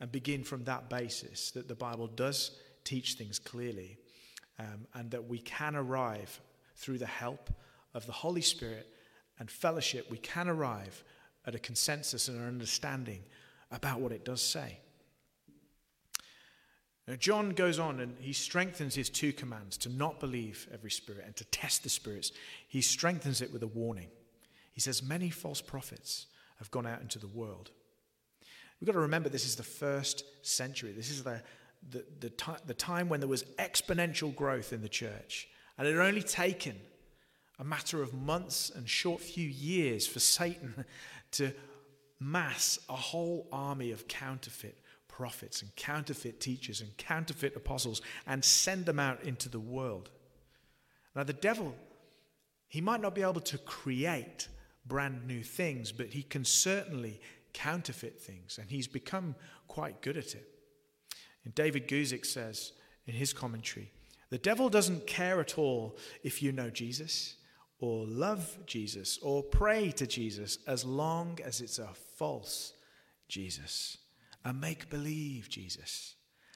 and 0.00 0.10
begin 0.10 0.44
from 0.44 0.64
that 0.64 0.88
basis 0.88 1.50
that 1.52 1.68
the 1.68 1.74
Bible 1.74 2.06
does 2.06 2.52
teach 2.84 3.14
things 3.14 3.38
clearly 3.38 3.98
um, 4.58 4.86
and 4.94 5.10
that 5.10 5.28
we 5.28 5.38
can 5.38 5.76
arrive 5.76 6.40
through 6.76 6.98
the 6.98 7.06
help 7.06 7.50
of 7.94 8.06
the 8.06 8.12
Holy 8.12 8.40
Spirit 8.40 8.88
and 9.38 9.50
fellowship, 9.50 10.10
we 10.10 10.18
can 10.18 10.48
arrive 10.48 11.02
at 11.46 11.54
a 11.54 11.58
consensus 11.58 12.28
and 12.28 12.38
an 12.38 12.46
understanding 12.46 13.22
about 13.70 14.00
what 14.00 14.12
it 14.12 14.24
does 14.24 14.42
say. 14.42 14.78
Now, 17.08 17.16
John 17.16 17.50
goes 17.50 17.78
on 17.78 18.00
and 18.00 18.16
he 18.20 18.32
strengthens 18.32 18.94
his 18.94 19.08
two 19.08 19.32
commands 19.32 19.76
to 19.78 19.88
not 19.88 20.20
believe 20.20 20.68
every 20.72 20.90
spirit 20.90 21.24
and 21.26 21.34
to 21.36 21.44
test 21.46 21.82
the 21.82 21.88
spirits. 21.88 22.30
He 22.68 22.82
strengthens 22.82 23.40
it 23.40 23.52
with 23.52 23.62
a 23.62 23.66
warning. 23.66 24.08
He 24.72 24.80
says, 24.80 25.02
Many 25.02 25.30
false 25.30 25.60
prophets 25.60 26.26
have 26.58 26.70
gone 26.70 26.86
out 26.86 27.00
into 27.00 27.18
the 27.18 27.26
world. 27.26 27.70
We've 28.80 28.86
got 28.86 28.92
to 28.92 29.00
remember 29.00 29.28
this 29.28 29.46
is 29.46 29.56
the 29.56 29.62
first 29.62 30.24
century. 30.42 30.92
This 30.92 31.10
is 31.10 31.24
the, 31.24 31.42
the, 31.88 32.04
the, 32.20 32.32
the 32.66 32.74
time 32.74 33.08
when 33.08 33.20
there 33.20 33.28
was 33.28 33.44
exponential 33.58 34.34
growth 34.34 34.72
in 34.72 34.82
the 34.82 34.88
church. 34.88 35.48
And 35.78 35.86
it 35.86 35.92
had 35.92 36.06
only 36.06 36.22
taken 36.22 36.76
a 37.58 37.64
matter 37.64 38.02
of 38.02 38.14
months 38.14 38.70
and 38.74 38.88
short 38.88 39.20
few 39.20 39.48
years 39.48 40.06
for 40.06 40.20
Satan 40.20 40.84
to 41.32 41.52
mass 42.18 42.78
a 42.88 42.96
whole 42.96 43.48
army 43.50 43.92
of 43.92 44.06
counterfeit 44.08 44.78
prophets 45.08 45.62
and 45.62 45.74
counterfeit 45.76 46.40
teachers 46.40 46.80
and 46.80 46.96
counterfeit 46.96 47.56
apostles 47.56 48.00
and 48.26 48.44
send 48.44 48.86
them 48.86 48.98
out 48.98 49.22
into 49.22 49.48
the 49.48 49.60
world. 49.60 50.10
Now, 51.14 51.24
the 51.24 51.32
devil, 51.32 51.74
he 52.68 52.80
might 52.80 53.00
not 53.00 53.14
be 53.14 53.22
able 53.22 53.40
to 53.40 53.58
create 53.58 54.48
brand 54.86 55.26
new 55.26 55.42
things, 55.42 55.92
but 55.92 56.08
he 56.08 56.22
can 56.22 56.44
certainly 56.44 57.20
counterfeit 57.52 58.20
things, 58.20 58.58
and 58.60 58.70
he's 58.70 58.86
become 58.86 59.34
quite 59.66 60.00
good 60.02 60.16
at 60.16 60.34
it. 60.34 60.59
And 61.44 61.54
David 61.54 61.88
Guzik 61.88 62.26
says 62.26 62.72
in 63.06 63.14
his 63.14 63.32
commentary 63.32 63.92
the 64.30 64.38
devil 64.38 64.68
doesn't 64.68 65.06
care 65.06 65.40
at 65.40 65.58
all 65.58 65.98
if 66.22 66.40
you 66.42 66.52
know 66.52 66.70
Jesus 66.70 67.36
or 67.80 68.06
love 68.06 68.58
Jesus 68.66 69.18
or 69.22 69.42
pray 69.42 69.90
to 69.92 70.06
Jesus 70.06 70.58
as 70.66 70.84
long 70.84 71.38
as 71.44 71.60
it's 71.60 71.78
a 71.78 71.88
false 72.16 72.74
Jesus, 73.28 73.98
a 74.44 74.52
make 74.52 74.88
believe 74.88 75.48
Jesus, 75.48 76.14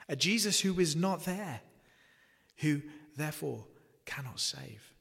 a 0.09 0.15
Jesus 0.15 0.61
who 0.61 0.79
is 0.79 0.95
not 0.95 1.25
there, 1.25 1.61
who 2.59 2.83
therefore 3.17 3.65
cannot 4.05 4.39
save. 4.39 4.93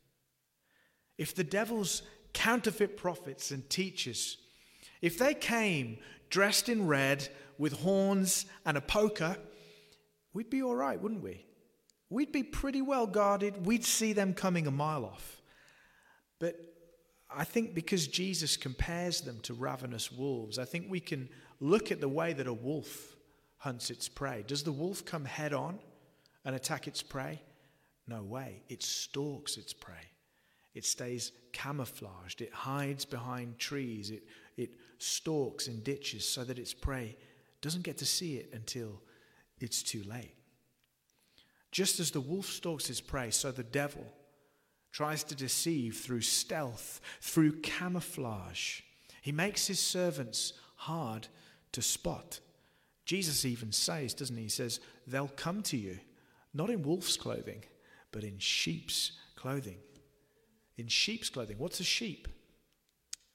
If 1.18 1.36
the 1.36 1.44
devil's 1.44 2.02
counterfeit 2.34 2.98
prophets 2.98 3.52
and 3.52 3.70
teachers, 3.70 4.38
if 5.02 5.20
they 5.20 5.36
came 5.36 5.98
dressed 6.30 6.70
in 6.70 6.88
red 6.88 7.28
with 7.60 7.74
horns 7.74 8.46
and 8.66 8.78
a 8.78 8.82
poker, 8.82 9.38
we'd 10.34 10.50
be 10.50 10.64
all 10.64 10.76
right, 10.76 11.00
wouldn't 11.00 11.24
we? 11.24 11.46
We'd 12.10 12.32
be 12.32 12.44
pretty 12.44 12.82
well 12.82 13.08
guarded. 13.08 13.66
We'd 13.66 13.86
see 13.86 14.14
them 14.14 14.34
coming 14.34 14.68
a 14.68 14.72
mile 14.72 15.06
off. 15.06 15.42
But 16.40 16.56
I 17.36 17.44
think 17.44 17.74
because 17.74 18.08
Jesus 18.08 18.58
compares 18.58 19.22
them 19.22 19.40
to 19.44 19.54
ravenous 19.54 20.12
wolves, 20.12 20.60
I 20.60 20.66
think 20.66 20.86
we 20.90 21.00
can 21.00 21.30
look 21.60 21.92
at 21.92 22.02
the 22.02 22.10
way 22.10 22.34
that 22.34 22.48
a 22.48 22.54
wolf 22.54 23.16
hunts 23.58 23.90
its 23.90 24.10
prey. 24.10 24.44
Does 24.46 24.64
the 24.64 24.72
wolf 24.72 25.06
come 25.06 25.26
head 25.26 25.54
on 25.54 25.80
and 26.46 26.56
attack 26.56 26.88
its 26.88 27.02
prey? 27.02 27.42
No 28.08 28.22
way. 28.22 28.62
It 28.70 28.84
stalks 28.84 29.58
its 29.58 29.74
prey. 29.74 30.12
It 30.76 30.86
stays 30.86 31.32
camouflaged. 31.52 32.42
It 32.42 32.54
hides 32.54 33.06
behind 33.06 33.58
trees. 33.58 34.12
It, 34.12 34.24
it 34.58 34.72
stalks 34.98 35.68
in 35.68 35.82
ditches 35.82 36.28
so 36.28 36.44
that 36.44 36.60
its 36.60 36.74
prey 36.74 37.16
doesn't 37.62 37.84
get 37.84 37.98
to 38.00 38.06
see 38.06 38.36
it 38.36 38.50
until 38.54 39.02
it's 39.60 39.84
too 39.84 40.04
late. 40.04 40.36
Just 41.72 42.00
as 42.00 42.12
the 42.12 42.22
wolf 42.22 42.46
stalks 42.46 42.86
his 42.86 43.02
prey, 43.02 43.32
so 43.32 43.52
the 43.52 43.64
devil 43.64 44.06
tries 44.92 45.24
to 45.24 45.36
deceive 45.36 45.98
through 45.98 46.22
stealth, 46.22 47.02
through 47.20 47.60
camouflage. 47.62 48.82
He 49.22 49.32
makes 49.32 49.68
his 49.68 49.80
servants 49.80 50.54
hard 50.76 51.28
to 51.72 51.82
spot. 51.82 52.40
Jesus 53.06 53.44
even 53.44 53.72
says, 53.72 54.14
doesn't 54.14 54.38
he? 54.38 54.44
He 54.44 54.50
says, 54.50 54.80
They'll 55.08 55.28
come 55.28 55.64
to 55.64 55.78
you, 55.78 56.00
not 56.54 56.70
in 56.70 56.84
wolf's 56.84 57.18
clothing, 57.18 57.64
but 58.12 58.24
in 58.24 58.38
sheep's 58.38 59.14
clothing. 59.36 59.78
In 60.78 60.88
sheep's 60.88 61.30
clothing. 61.30 61.58
What's 61.58 61.80
a 61.80 61.84
sheep? 61.84 62.28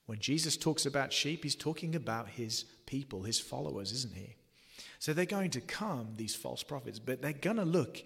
When 0.07 0.21
Jesus 0.21 0.57
talks 0.57 0.87
about 0.87 1.13
sheep, 1.13 1.43
he's 1.43 1.55
talking 1.55 1.95
about 1.95 2.29
his 2.29 2.65
people, 2.87 3.25
his 3.25 3.39
followers, 3.39 3.93
isn't 3.93 4.15
he? 4.15 4.37
So 4.99 5.13
they're 5.13 5.25
going 5.25 5.51
to 5.51 5.61
come, 5.61 6.15
these 6.17 6.35
false 6.35 6.63
prophets, 6.63 6.99
but 6.99 7.23
they're 7.23 7.33
going 7.33 7.57
to 7.57 7.65
look 7.65 8.03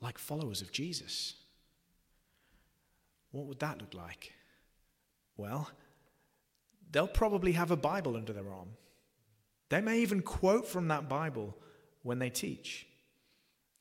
like 0.00 0.18
followers 0.18 0.62
of 0.62 0.72
Jesus. 0.72 1.34
What 3.32 3.46
would 3.46 3.60
that 3.60 3.80
look 3.80 3.94
like? 3.94 4.32
Well, 5.36 5.70
they'll 6.90 7.06
probably 7.06 7.52
have 7.52 7.70
a 7.70 7.76
Bible 7.76 8.16
under 8.16 8.32
their 8.32 8.50
arm. 8.50 8.70
They 9.68 9.80
may 9.80 10.00
even 10.00 10.22
quote 10.22 10.66
from 10.66 10.88
that 10.88 11.08
Bible 11.08 11.56
when 12.02 12.18
they 12.18 12.30
teach. 12.30 12.86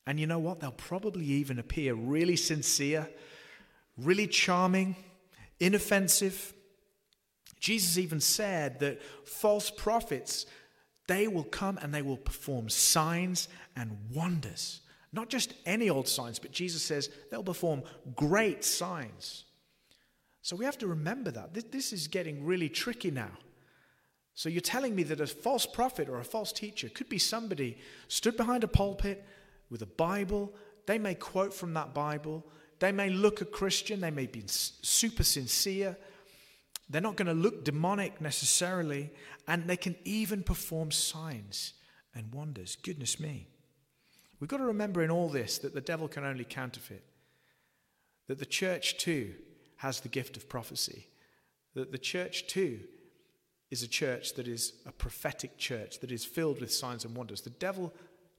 And 0.07 0.19
you 0.19 0.27
know 0.27 0.39
what? 0.39 0.59
They'll 0.59 0.71
probably 0.71 1.25
even 1.25 1.57
appear 1.57 1.93
really 1.93 2.35
sincere, 2.35 3.09
really 3.97 4.27
charming, 4.27 4.95
inoffensive. 5.59 6.53
Jesus 7.59 7.97
even 7.97 8.19
said 8.19 8.79
that 8.79 9.01
false 9.25 9.71
prophets 9.71 10.45
they 11.07 11.27
will 11.27 11.43
come 11.43 11.77
and 11.81 11.93
they 11.93 12.01
will 12.01 12.17
perform 12.17 12.69
signs 12.69 13.47
and 13.75 13.97
wonders. 14.13 14.81
Not 15.13 15.29
just 15.29 15.53
any 15.65 15.89
old 15.89 16.07
signs, 16.07 16.39
but 16.39 16.51
Jesus 16.51 16.81
says 16.81 17.09
they'll 17.31 17.43
perform 17.43 17.83
great 18.15 18.63
signs. 18.63 19.45
So 20.41 20.55
we 20.55 20.65
have 20.65 20.77
to 20.79 20.87
remember 20.87 21.31
that. 21.31 21.53
This 21.71 21.93
is 21.93 22.07
getting 22.07 22.45
really 22.45 22.69
tricky 22.69 23.11
now. 23.11 23.31
So 24.33 24.49
you're 24.49 24.61
telling 24.61 24.93
me 24.93 25.03
that 25.03 25.21
a 25.21 25.27
false 25.27 25.65
prophet 25.65 26.09
or 26.09 26.19
a 26.19 26.25
false 26.25 26.51
teacher 26.51 26.89
could 26.89 27.07
be 27.07 27.17
somebody 27.17 27.77
stood 28.09 28.35
behind 28.35 28.63
a 28.63 28.67
pulpit 28.67 29.25
with 29.69 29.81
a 29.81 29.87
Bible. 29.87 30.53
They 30.85 30.99
may 30.99 31.15
quote 31.15 31.53
from 31.53 31.73
that 31.75 31.93
Bible. 31.93 32.45
They 32.79 32.91
may 32.91 33.09
look 33.09 33.39
a 33.39 33.45
Christian. 33.45 34.01
They 34.01 34.11
may 34.11 34.25
be 34.25 34.43
super 34.47 35.23
sincere. 35.23 35.97
They're 36.89 37.01
not 37.01 37.15
going 37.15 37.27
to 37.27 37.33
look 37.33 37.63
demonic 37.63 38.21
necessarily. 38.21 39.11
And 39.47 39.67
they 39.67 39.77
can 39.77 39.95
even 40.03 40.43
perform 40.43 40.91
signs 40.91 41.73
and 42.13 42.33
wonders. 42.33 42.77
Goodness 42.81 43.19
me. 43.19 43.47
We've 44.39 44.49
got 44.49 44.57
to 44.57 44.65
remember 44.65 45.03
in 45.03 45.11
all 45.11 45.29
this 45.29 45.57
that 45.59 45.73
the 45.73 45.81
devil 45.81 46.07
can 46.07 46.25
only 46.25 46.43
counterfeit, 46.43 47.03
that 48.27 48.39
the 48.39 48.45
church 48.45 48.97
too 48.97 49.33
has 49.77 50.01
the 50.01 50.09
gift 50.09 50.37
of 50.37 50.49
prophecy, 50.49 51.07
that 51.73 51.91
the 51.91 51.97
church 51.97 52.47
too 52.47 52.79
is 53.71 53.81
a 53.81 53.87
church 53.87 54.33
that 54.35 54.47
is 54.47 54.73
a 54.85 54.91
prophetic 54.91 55.57
church 55.57 55.99
that 55.99 56.11
is 56.11 56.25
filled 56.25 56.61
with 56.61 56.71
signs 56.71 57.05
and 57.05 57.15
wonders. 57.15 57.41
The 57.41 57.49
devil 57.49 57.93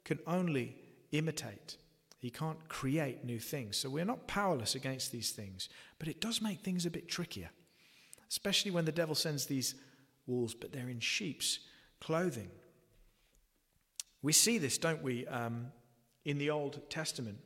can 0.05 0.19
only 0.27 0.77
imitate. 1.13 1.77
He 2.19 2.31
can't 2.31 2.69
create 2.69 3.25
new 3.25 3.39
things. 3.39 3.77
So 3.77 3.91
we're 3.91 4.05
not 4.05 4.27
powerless 4.27 4.75
against 4.75 5.13
these 5.13 5.31
things, 5.31 5.69
but 5.99 6.09
it 6.09 6.21
does 6.21 6.41
make 6.41 6.61
things 6.61 6.87
a 6.87 6.91
bit 6.91 7.09
trickier, 7.09 7.51
especially 8.31 8.71
when 8.71 8.85
the 8.85 8.93
devil 8.93 9.15
sends 9.15 9.47
these 9.47 9.75
wolves, 10.27 10.55
but 10.55 10.73
they're 10.73 10.89
in 10.89 11.01
sheep's 11.01 11.61
clothing. 12.01 12.51
We 14.23 14.33
see 14.33 14.59
this, 14.59 14.79
don't 14.79 15.03
we, 15.03 15.27
um, 15.27 15.69
in 16.25 16.39
the 16.39 16.51
Old 16.51 16.89
Testament? 16.91 17.39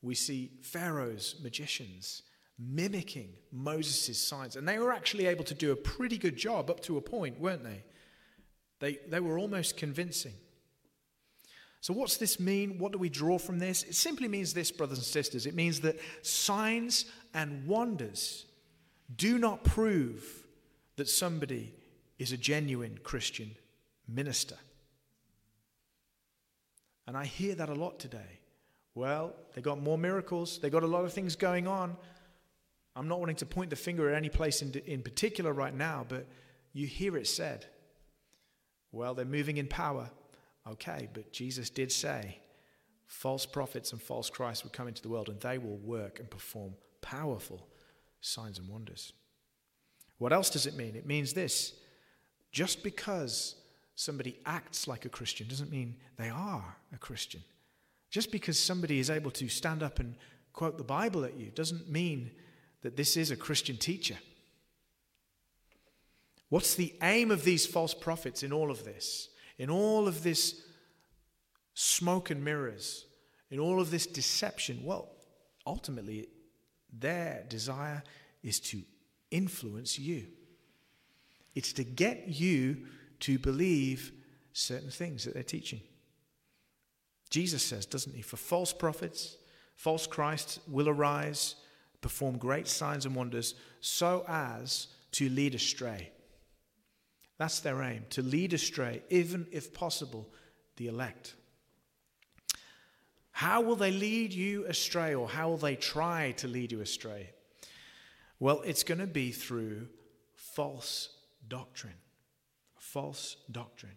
We 0.00 0.14
see 0.14 0.52
Pharaoh's 0.62 1.36
magicians 1.42 2.22
mimicking 2.58 3.30
Moses' 3.50 4.18
signs. 4.18 4.56
And 4.56 4.68
they 4.68 4.78
were 4.78 4.92
actually 4.92 5.26
able 5.26 5.44
to 5.44 5.54
do 5.54 5.72
a 5.72 5.76
pretty 5.76 6.18
good 6.18 6.36
job 6.36 6.70
up 6.70 6.80
to 6.80 6.96
a 6.96 7.00
point, 7.00 7.40
weren't 7.40 7.64
they? 7.64 7.82
They, 8.80 8.98
they 9.08 9.20
were 9.20 9.38
almost 9.38 9.76
convincing. 9.76 10.34
So, 11.80 11.92
what's 11.92 12.16
this 12.16 12.38
mean? 12.38 12.78
What 12.78 12.92
do 12.92 12.98
we 12.98 13.08
draw 13.08 13.38
from 13.38 13.58
this? 13.58 13.82
It 13.82 13.96
simply 13.96 14.28
means 14.28 14.54
this, 14.54 14.70
brothers 14.70 14.98
and 14.98 15.04
sisters. 15.04 15.46
It 15.46 15.54
means 15.54 15.80
that 15.80 15.98
signs 16.22 17.06
and 17.34 17.66
wonders 17.66 18.44
do 19.16 19.38
not 19.38 19.64
prove 19.64 20.24
that 20.96 21.08
somebody 21.08 21.74
is 22.18 22.32
a 22.32 22.36
genuine 22.36 22.98
Christian 23.02 23.56
minister. 24.06 24.56
And 27.06 27.16
I 27.16 27.24
hear 27.24 27.54
that 27.56 27.68
a 27.68 27.74
lot 27.74 27.98
today. 27.98 28.40
Well, 28.94 29.34
they 29.54 29.62
got 29.62 29.80
more 29.80 29.98
miracles, 29.98 30.58
they 30.60 30.70
got 30.70 30.82
a 30.82 30.86
lot 30.86 31.04
of 31.04 31.12
things 31.12 31.34
going 31.34 31.66
on. 31.66 31.96
I'm 32.94 33.08
not 33.08 33.20
wanting 33.20 33.36
to 33.36 33.46
point 33.46 33.70
the 33.70 33.76
finger 33.76 34.10
at 34.10 34.14
any 34.14 34.28
place 34.28 34.60
in, 34.60 34.72
in 34.86 35.02
particular 35.02 35.52
right 35.52 35.74
now, 35.74 36.04
but 36.06 36.26
you 36.74 36.86
hear 36.86 37.16
it 37.16 37.26
said. 37.26 37.66
Well, 38.92 39.14
they're 39.14 39.24
moving 39.24 39.56
in 39.56 39.66
power. 39.66 40.10
Okay, 40.68 41.08
but 41.12 41.32
Jesus 41.32 41.70
did 41.70 41.90
say 41.90 42.38
false 43.06 43.46
prophets 43.46 43.92
and 43.92 44.00
false 44.00 44.30
Christs 44.30 44.62
will 44.62 44.70
come 44.70 44.88
into 44.88 45.02
the 45.02 45.08
world 45.08 45.28
and 45.28 45.40
they 45.40 45.58
will 45.58 45.78
work 45.78 46.20
and 46.20 46.30
perform 46.30 46.74
powerful 47.00 47.66
signs 48.22 48.58
and 48.58 48.68
wonders. 48.68 49.12
What 50.16 50.32
else 50.32 50.48
does 50.48 50.66
it 50.66 50.76
mean? 50.76 50.96
It 50.96 51.06
means 51.06 51.34
this 51.34 51.74
just 52.50 52.82
because 52.82 53.56
somebody 53.94 54.38
acts 54.46 54.88
like 54.88 55.04
a 55.04 55.10
Christian 55.10 55.48
doesn't 55.48 55.70
mean 55.70 55.96
they 56.16 56.30
are 56.30 56.76
a 56.94 56.98
Christian. 56.98 57.42
Just 58.10 58.30
because 58.30 58.58
somebody 58.58 58.98
is 58.98 59.10
able 59.10 59.30
to 59.32 59.48
stand 59.48 59.82
up 59.82 59.98
and 59.98 60.14
quote 60.52 60.78
the 60.78 60.84
Bible 60.84 61.24
at 61.24 61.36
you 61.36 61.50
doesn't 61.50 61.90
mean 61.90 62.30
that 62.82 62.96
this 62.96 63.16
is 63.16 63.30
a 63.30 63.36
Christian 63.36 63.76
teacher. 63.76 64.16
What's 66.50 66.74
the 66.74 66.94
aim 67.02 67.30
of 67.30 67.44
these 67.44 67.64
false 67.64 67.94
prophets 67.94 68.42
in 68.42 68.52
all 68.52 68.70
of 68.70 68.84
this? 68.84 69.30
In 69.58 69.70
all 69.70 70.06
of 70.06 70.22
this 70.22 70.62
smoke 71.74 72.30
and 72.30 72.44
mirrors, 72.44 73.06
in 73.50 73.58
all 73.58 73.80
of 73.80 73.90
this 73.90 74.06
deception? 74.06 74.82
Well, 74.84 75.08
ultimately, 75.66 76.28
their 76.92 77.44
desire 77.48 78.02
is 78.42 78.60
to 78.60 78.82
influence 79.30 79.98
you. 79.98 80.26
It's 81.54 81.72
to 81.74 81.84
get 81.84 82.28
you 82.28 82.86
to 83.20 83.38
believe 83.38 84.12
certain 84.52 84.90
things 84.90 85.24
that 85.24 85.34
they're 85.34 85.42
teaching. 85.42 85.80
Jesus 87.30 87.62
says, 87.62 87.86
doesn't 87.86 88.14
he? 88.14 88.22
For 88.22 88.36
false 88.36 88.72
prophets, 88.72 89.36
false 89.74 90.06
Christs 90.06 90.60
will 90.68 90.88
arise 90.88 91.56
perform 92.02 92.36
great 92.36 92.68
signs 92.68 93.06
and 93.06 93.14
wonders 93.14 93.54
so 93.80 94.24
as 94.28 94.88
to 95.12 95.30
lead 95.30 95.54
astray. 95.54 96.10
That's 97.38 97.60
their 97.60 97.80
aim, 97.82 98.04
to 98.10 98.22
lead 98.22 98.52
astray, 98.52 99.02
even 99.08 99.46
if 99.50 99.72
possible, 99.72 100.28
the 100.76 100.88
elect. 100.88 101.34
How 103.32 103.60
will 103.60 103.76
they 103.76 103.90
lead 103.90 104.32
you 104.32 104.64
astray, 104.66 105.14
or 105.14 105.28
how 105.28 105.48
will 105.48 105.56
they 105.56 105.76
try 105.76 106.32
to 106.38 106.48
lead 106.48 106.70
you 106.72 106.80
astray? 106.80 107.30
Well, 108.38 108.62
it's 108.64 108.84
going 108.84 109.00
to 109.00 109.06
be 109.06 109.32
through 109.32 109.88
false 110.34 111.08
doctrine. 111.48 111.94
False 112.78 113.36
doctrine. 113.50 113.96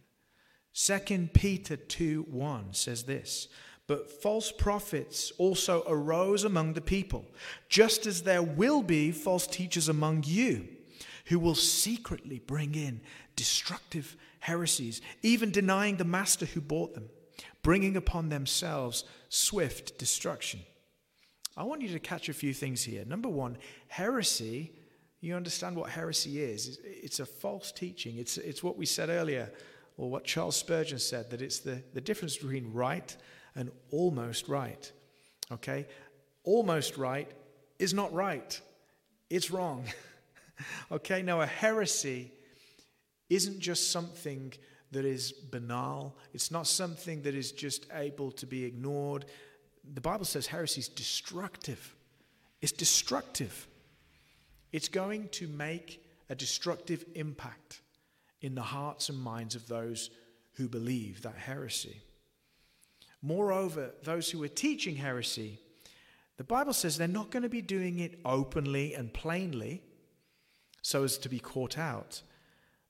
2 0.74 1.30
Peter 1.34 1.76
2 1.78 2.26
1 2.30 2.74
says 2.74 3.04
this 3.04 3.48
but 3.88 4.10
false 4.10 4.52
prophets 4.52 5.32
also 5.38 5.84
arose 5.88 6.43
among 6.43 6.74
the 6.74 6.82
people, 6.82 7.26
just 7.69 8.08
as 8.08 8.24
there 8.24 8.41
will 8.41 8.82
be 8.82 9.12
false 9.12 9.45
teachers 9.45 9.89
among 9.89 10.24
you, 10.26 10.67
who 11.26 11.38
will 11.38 11.56
secretly 11.56 12.39
bring 12.39 12.74
in 12.74 13.02
destructive 13.36 14.15
heresies, 14.39 15.02
even 15.21 15.52
denying 15.52 15.98
the 15.98 16.04
master 16.04 16.45
who 16.45 16.62
bought 16.62 16.95
them, 16.95 17.10
bringing 17.65 17.97
upon 17.97 18.30
themselves 18.30 19.06
swift 19.28 19.97
destruction. 19.97 20.60
I 21.58 21.63
want 21.63 21.82
you 21.82 21.88
to 21.89 21.99
catch 21.99 22.30
a 22.30 22.34
few 22.34 22.54
things 22.54 22.84
here. 22.84 23.04
Number 23.06 23.28
one, 23.28 23.58
heresy. 23.88 24.71
You 25.19 25.34
understand 25.34 25.75
what 25.75 25.89
heresy 25.89 26.43
is? 26.43 26.78
It's 26.84 27.19
a 27.19 27.25
false 27.25 27.71
teaching. 27.71 28.19
It's, 28.19 28.38
it's 28.38 28.62
what 28.62 28.78
we 28.78 28.86
said 28.86 29.10
earlier, 29.10 29.51
or 29.97 30.12
what 30.12 30.25
Charles 30.25 30.56
Spurgeon 30.56 30.99
said, 30.99 31.32
that 31.32 31.41
it's 31.41 31.58
the, 31.58 31.82
the 31.95 32.01
difference 32.01 32.38
between 32.38 32.71
right 32.71 33.17
and 33.56 33.71
almost 33.89 34.47
right. 34.47 34.91
Okay? 35.51 35.88
Almost 36.43 36.97
right 36.97 37.32
is 37.80 37.95
not 37.95 38.13
right, 38.13 38.62
it's 39.32 39.49
wrong. 39.49 39.86
okay? 40.91 41.23
Now, 41.23 41.41
a 41.41 41.47
heresy 41.47 42.32
isn't 43.28 43.60
just 43.60 43.89
something 43.91 44.54
that 44.95 45.03
is 45.03 45.34
banal, 45.34 46.15
it's 46.34 46.51
not 46.51 46.67
something 46.67 47.21
that 47.23 47.36
is 47.36 47.51
just 47.51 47.86
able 47.91 48.31
to 48.31 48.45
be 48.45 48.63
ignored. 48.63 49.25
The 49.93 49.99
Bible 49.99 50.23
says 50.23 50.47
heresy 50.47 50.79
is 50.79 50.88
destructive. 50.88 51.93
It's 52.62 52.71
destructive. 52.71 53.67
It's 54.71 54.88
going 54.88 55.27
to 55.34 55.49
make 55.49 56.01
a 56.29 56.36
destructive 56.36 57.03
impact 57.13 57.81
in 58.39 58.55
the 58.55 58.62
hearts 58.62 59.10
and 59.10 59.19
minds 59.19 59.53
of 59.55 59.67
those 59.67 60.12
who 60.53 60.69
believe 60.69 61.21
that 61.23 61.36
heresy. 61.36 62.01
Moreover, 63.21 63.91
those 64.03 64.31
who 64.31 64.41
are 64.43 64.47
teaching 64.47 64.95
heresy, 64.95 65.60
the 66.38 66.45
Bible 66.45 66.73
says 66.73 66.97
they're 66.97 67.08
not 67.10 67.31
going 67.31 67.43
to 67.43 67.49
be 67.49 67.62
doing 67.62 67.99
it 67.99 68.17
openly 68.23 68.93
and 68.93 69.13
plainly 69.13 69.84
so 70.81 71.03
as 71.03 71.17
to 71.17 71.27
be 71.27 71.39
caught 71.39 71.77
out, 71.77 72.21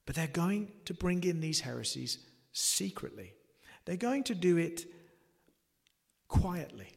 but 0.06 0.16
they're 0.16 0.28
going 0.28 0.72
to 0.86 0.94
bring 0.94 1.24
in 1.24 1.40
these 1.40 1.62
heresies 1.62 2.20
secretly. 2.52 3.34
They're 3.86 3.98
going 3.98 4.24
to 4.26 4.36
do 4.36 4.58
it 4.58 4.86
quietly. 6.28 6.90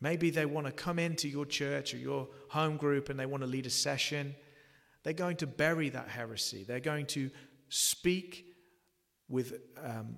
Maybe 0.00 0.30
they 0.30 0.46
want 0.46 0.66
to 0.66 0.72
come 0.72 0.98
into 0.98 1.28
your 1.28 1.46
church 1.46 1.94
or 1.94 1.98
your 1.98 2.28
home 2.48 2.76
group 2.76 3.08
and 3.08 3.18
they 3.18 3.26
want 3.26 3.42
to 3.42 3.46
lead 3.46 3.66
a 3.66 3.70
session. 3.70 4.34
They're 5.02 5.12
going 5.12 5.36
to 5.36 5.46
bury 5.46 5.90
that 5.90 6.08
heresy. 6.08 6.64
They're 6.64 6.80
going 6.80 7.06
to 7.06 7.30
speak 7.68 8.46
with 9.28 9.54
um, 9.82 10.16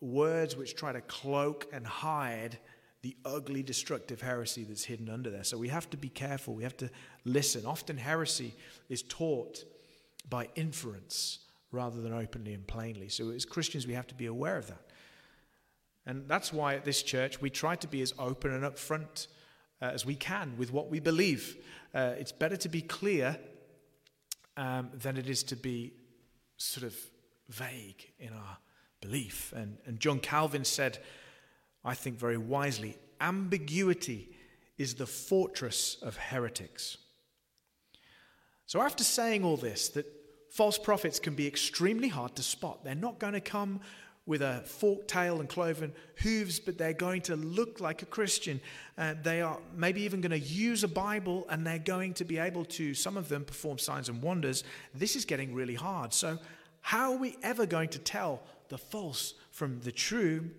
words 0.00 0.56
which 0.56 0.74
try 0.74 0.92
to 0.92 1.00
cloak 1.02 1.66
and 1.72 1.86
hide 1.86 2.58
the 3.02 3.16
ugly, 3.24 3.62
destructive 3.62 4.20
heresy 4.20 4.64
that's 4.64 4.84
hidden 4.84 5.08
under 5.08 5.30
there. 5.30 5.44
So 5.44 5.56
we 5.56 5.68
have 5.68 5.88
to 5.90 5.96
be 5.96 6.08
careful. 6.08 6.54
We 6.54 6.64
have 6.64 6.76
to 6.78 6.90
listen. 7.24 7.64
Often, 7.64 7.98
heresy 7.98 8.54
is 8.88 9.02
taught 9.02 9.64
by 10.28 10.48
inference 10.54 11.40
rather 11.70 12.00
than 12.00 12.12
openly 12.12 12.54
and 12.54 12.66
plainly. 12.66 13.08
So, 13.08 13.30
as 13.30 13.44
Christians, 13.44 13.86
we 13.86 13.94
have 13.94 14.06
to 14.08 14.14
be 14.14 14.26
aware 14.26 14.56
of 14.56 14.68
that. 14.68 14.82
And 16.06 16.26
that's 16.26 16.52
why 16.52 16.74
at 16.74 16.84
this 16.84 17.02
church 17.02 17.40
we 17.40 17.50
try 17.50 17.76
to 17.76 17.86
be 17.86 18.00
as 18.00 18.14
open 18.18 18.52
and 18.52 18.64
upfront 18.64 19.26
uh, 19.82 19.86
as 19.86 20.06
we 20.06 20.14
can 20.14 20.56
with 20.56 20.72
what 20.72 20.90
we 20.90 21.00
believe. 21.00 21.56
Uh, 21.94 22.14
it's 22.18 22.32
better 22.32 22.56
to 22.56 22.68
be 22.68 22.80
clear 22.80 23.38
um, 24.56 24.90
than 24.94 25.16
it 25.16 25.28
is 25.28 25.42
to 25.44 25.56
be 25.56 25.92
sort 26.56 26.84
of 26.84 26.96
vague 27.48 28.10
in 28.18 28.32
our 28.32 28.56
belief. 29.00 29.52
And, 29.54 29.78
and 29.86 30.00
John 30.00 30.18
Calvin 30.18 30.64
said, 30.64 30.98
I 31.84 31.94
think 31.94 32.18
very 32.18 32.38
wisely, 32.38 32.96
ambiguity 33.20 34.30
is 34.78 34.94
the 34.94 35.06
fortress 35.06 35.96
of 36.02 36.16
heretics. 36.16 36.96
So, 38.66 38.80
after 38.80 39.04
saying 39.04 39.44
all 39.44 39.56
this, 39.56 39.88
that 39.90 40.06
false 40.50 40.78
prophets 40.78 41.18
can 41.18 41.34
be 41.34 41.46
extremely 41.46 42.08
hard 42.08 42.36
to 42.36 42.42
spot. 42.42 42.84
They're 42.84 42.94
not 42.94 43.18
going 43.18 43.34
to 43.34 43.40
come 43.40 43.80
with 44.28 44.42
a 44.42 44.60
forked 44.66 45.08
tail 45.08 45.40
and 45.40 45.48
cloven 45.48 45.90
hooves, 46.16 46.60
but 46.60 46.76
they're 46.76 46.92
going 46.92 47.22
to 47.22 47.34
look 47.34 47.80
like 47.80 48.02
a 48.02 48.06
Christian. 48.06 48.60
Uh, 48.98 49.14
they 49.22 49.40
are 49.40 49.58
maybe 49.74 50.02
even 50.02 50.20
going 50.20 50.38
to 50.38 50.38
use 50.38 50.84
a 50.84 50.88
Bible 50.88 51.46
and 51.48 51.66
they're 51.66 51.78
going 51.78 52.12
to 52.12 52.24
be 52.24 52.36
able 52.36 52.66
to, 52.66 52.92
some 52.92 53.16
of 53.16 53.30
them, 53.30 53.42
perform 53.42 53.78
signs 53.78 54.10
and 54.10 54.20
wonders. 54.20 54.64
This 54.94 55.16
is 55.16 55.24
getting 55.24 55.54
really 55.54 55.74
hard. 55.74 56.12
So, 56.12 56.38
how 56.82 57.12
are 57.12 57.18
we 57.18 57.38
ever 57.42 57.64
going 57.64 57.88
to 57.90 57.98
tell 57.98 58.42
the 58.68 58.76
false 58.76 59.32
from 59.50 59.80
the 59.80 59.92
true? 59.92 60.50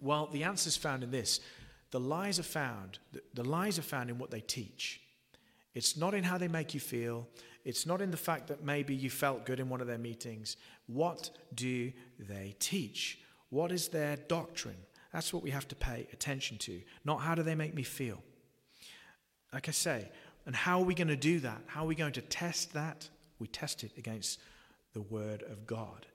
Well, 0.00 0.30
the 0.32 0.44
answer 0.44 0.68
is 0.68 0.76
found 0.76 1.04
in 1.04 1.10
this 1.10 1.40
the 1.90 2.00
lies 2.00 2.38
are 2.38 2.42
found, 2.42 2.98
the 3.34 3.44
lies 3.44 3.78
are 3.78 3.82
found 3.82 4.08
in 4.08 4.18
what 4.18 4.30
they 4.30 4.40
teach. 4.40 5.02
It's 5.74 5.94
not 5.96 6.14
in 6.14 6.24
how 6.24 6.38
they 6.38 6.48
make 6.48 6.72
you 6.72 6.80
feel. 6.80 7.28
It's 7.64 7.86
not 7.86 8.00
in 8.00 8.10
the 8.10 8.16
fact 8.16 8.48
that 8.48 8.64
maybe 8.64 8.94
you 8.94 9.10
felt 9.10 9.46
good 9.46 9.60
in 9.60 9.68
one 9.68 9.80
of 9.80 9.86
their 9.86 9.98
meetings. 9.98 10.56
What 10.86 11.30
do 11.54 11.92
they 12.18 12.56
teach? 12.58 13.20
What 13.50 13.70
is 13.70 13.88
their 13.88 14.16
doctrine? 14.16 14.76
That's 15.12 15.32
what 15.32 15.42
we 15.42 15.50
have 15.50 15.68
to 15.68 15.76
pay 15.76 16.08
attention 16.12 16.58
to, 16.58 16.80
not 17.04 17.20
how 17.20 17.34
do 17.34 17.42
they 17.42 17.54
make 17.54 17.74
me 17.74 17.82
feel. 17.82 18.22
Like 19.52 19.68
I 19.68 19.72
say, 19.72 20.08
and 20.46 20.56
how 20.56 20.80
are 20.80 20.84
we 20.84 20.94
going 20.94 21.08
to 21.08 21.16
do 21.16 21.40
that? 21.40 21.60
How 21.66 21.84
are 21.84 21.86
we 21.86 21.94
going 21.94 22.14
to 22.14 22.22
test 22.22 22.72
that? 22.72 23.08
We 23.38 23.46
test 23.46 23.84
it 23.84 23.92
against 23.96 24.40
the 24.94 25.02
Word 25.02 25.42
of 25.42 25.66
God. 25.66 26.06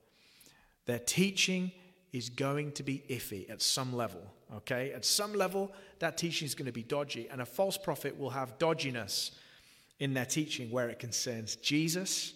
Their 0.85 0.99
teaching 0.99 1.71
is 2.11 2.29
going 2.29 2.71
to 2.73 2.83
be 2.83 3.03
iffy 3.09 3.49
at 3.49 3.61
some 3.61 3.93
level, 3.95 4.21
okay? 4.55 4.91
At 4.93 5.05
some 5.05 5.33
level, 5.33 5.71
that 5.99 6.17
teaching 6.17 6.45
is 6.45 6.55
going 6.55 6.65
to 6.65 6.71
be 6.71 6.83
dodgy, 6.83 7.27
and 7.29 7.41
a 7.41 7.45
false 7.45 7.77
prophet 7.77 8.17
will 8.17 8.29
have 8.31 8.57
dodginess 8.57 9.31
in 9.99 10.13
their 10.13 10.25
teaching 10.25 10.69
where 10.69 10.89
it 10.89 10.99
concerns 10.99 11.55
Jesus, 11.55 12.33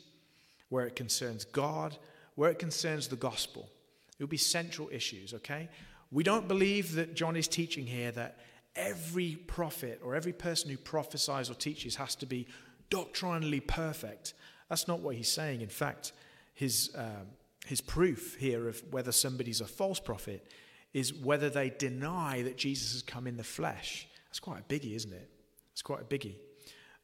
where 0.69 0.85
it 0.85 0.95
concerns 0.95 1.45
God, 1.45 1.97
where 2.35 2.49
it 2.49 2.59
concerns 2.59 3.07
the 3.07 3.15
gospel. 3.15 3.69
It 4.17 4.23
will 4.23 4.29
be 4.29 4.37
central 4.37 4.89
issues, 4.91 5.33
okay? 5.33 5.69
We 6.11 6.23
don't 6.23 6.47
believe 6.47 6.95
that 6.95 7.15
John 7.15 7.35
is 7.35 7.47
teaching 7.47 7.85
here 7.85 8.11
that 8.11 8.39
every 8.75 9.35
prophet 9.35 9.99
or 10.03 10.15
every 10.15 10.33
person 10.33 10.69
who 10.69 10.77
prophesies 10.77 11.49
or 11.49 11.53
teaches 11.55 11.95
has 11.95 12.15
to 12.15 12.25
be 12.25 12.47
doctrinally 12.89 13.59
perfect. 13.59 14.33
That's 14.69 14.87
not 14.87 14.99
what 14.99 15.15
he's 15.15 15.31
saying. 15.31 15.61
In 15.61 15.69
fact, 15.69 16.13
his, 16.53 16.91
um, 16.95 17.27
his 17.65 17.81
proof 17.81 18.35
here 18.35 18.67
of 18.67 18.81
whether 18.91 19.11
somebody's 19.11 19.61
a 19.61 19.65
false 19.65 19.99
prophet 19.99 20.47
is 20.93 21.13
whether 21.13 21.49
they 21.49 21.69
deny 21.69 22.41
that 22.41 22.57
Jesus 22.57 22.93
has 22.93 23.01
come 23.01 23.27
in 23.27 23.37
the 23.37 23.43
flesh. 23.43 24.07
That's 24.27 24.39
quite 24.39 24.59
a 24.59 24.63
biggie, 24.63 24.95
isn't 24.95 25.13
it? 25.13 25.29
It's 25.71 25.81
quite 25.81 26.01
a 26.01 26.05
biggie. 26.05 26.35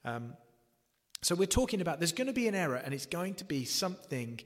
Um, 0.04 0.34
so 1.22 1.36
we're 1.36 1.46
talking 1.46 1.82
about 1.82 2.00
there's 2.00 2.12
going 2.12 2.28
to 2.28 2.34
be 2.34 2.48
an 2.48 2.56
error, 2.56 2.76
and 2.76 2.94
it's 2.94 3.06
going 3.06 3.36
to 3.36 3.46
be 3.46 3.66
something 3.66 4.40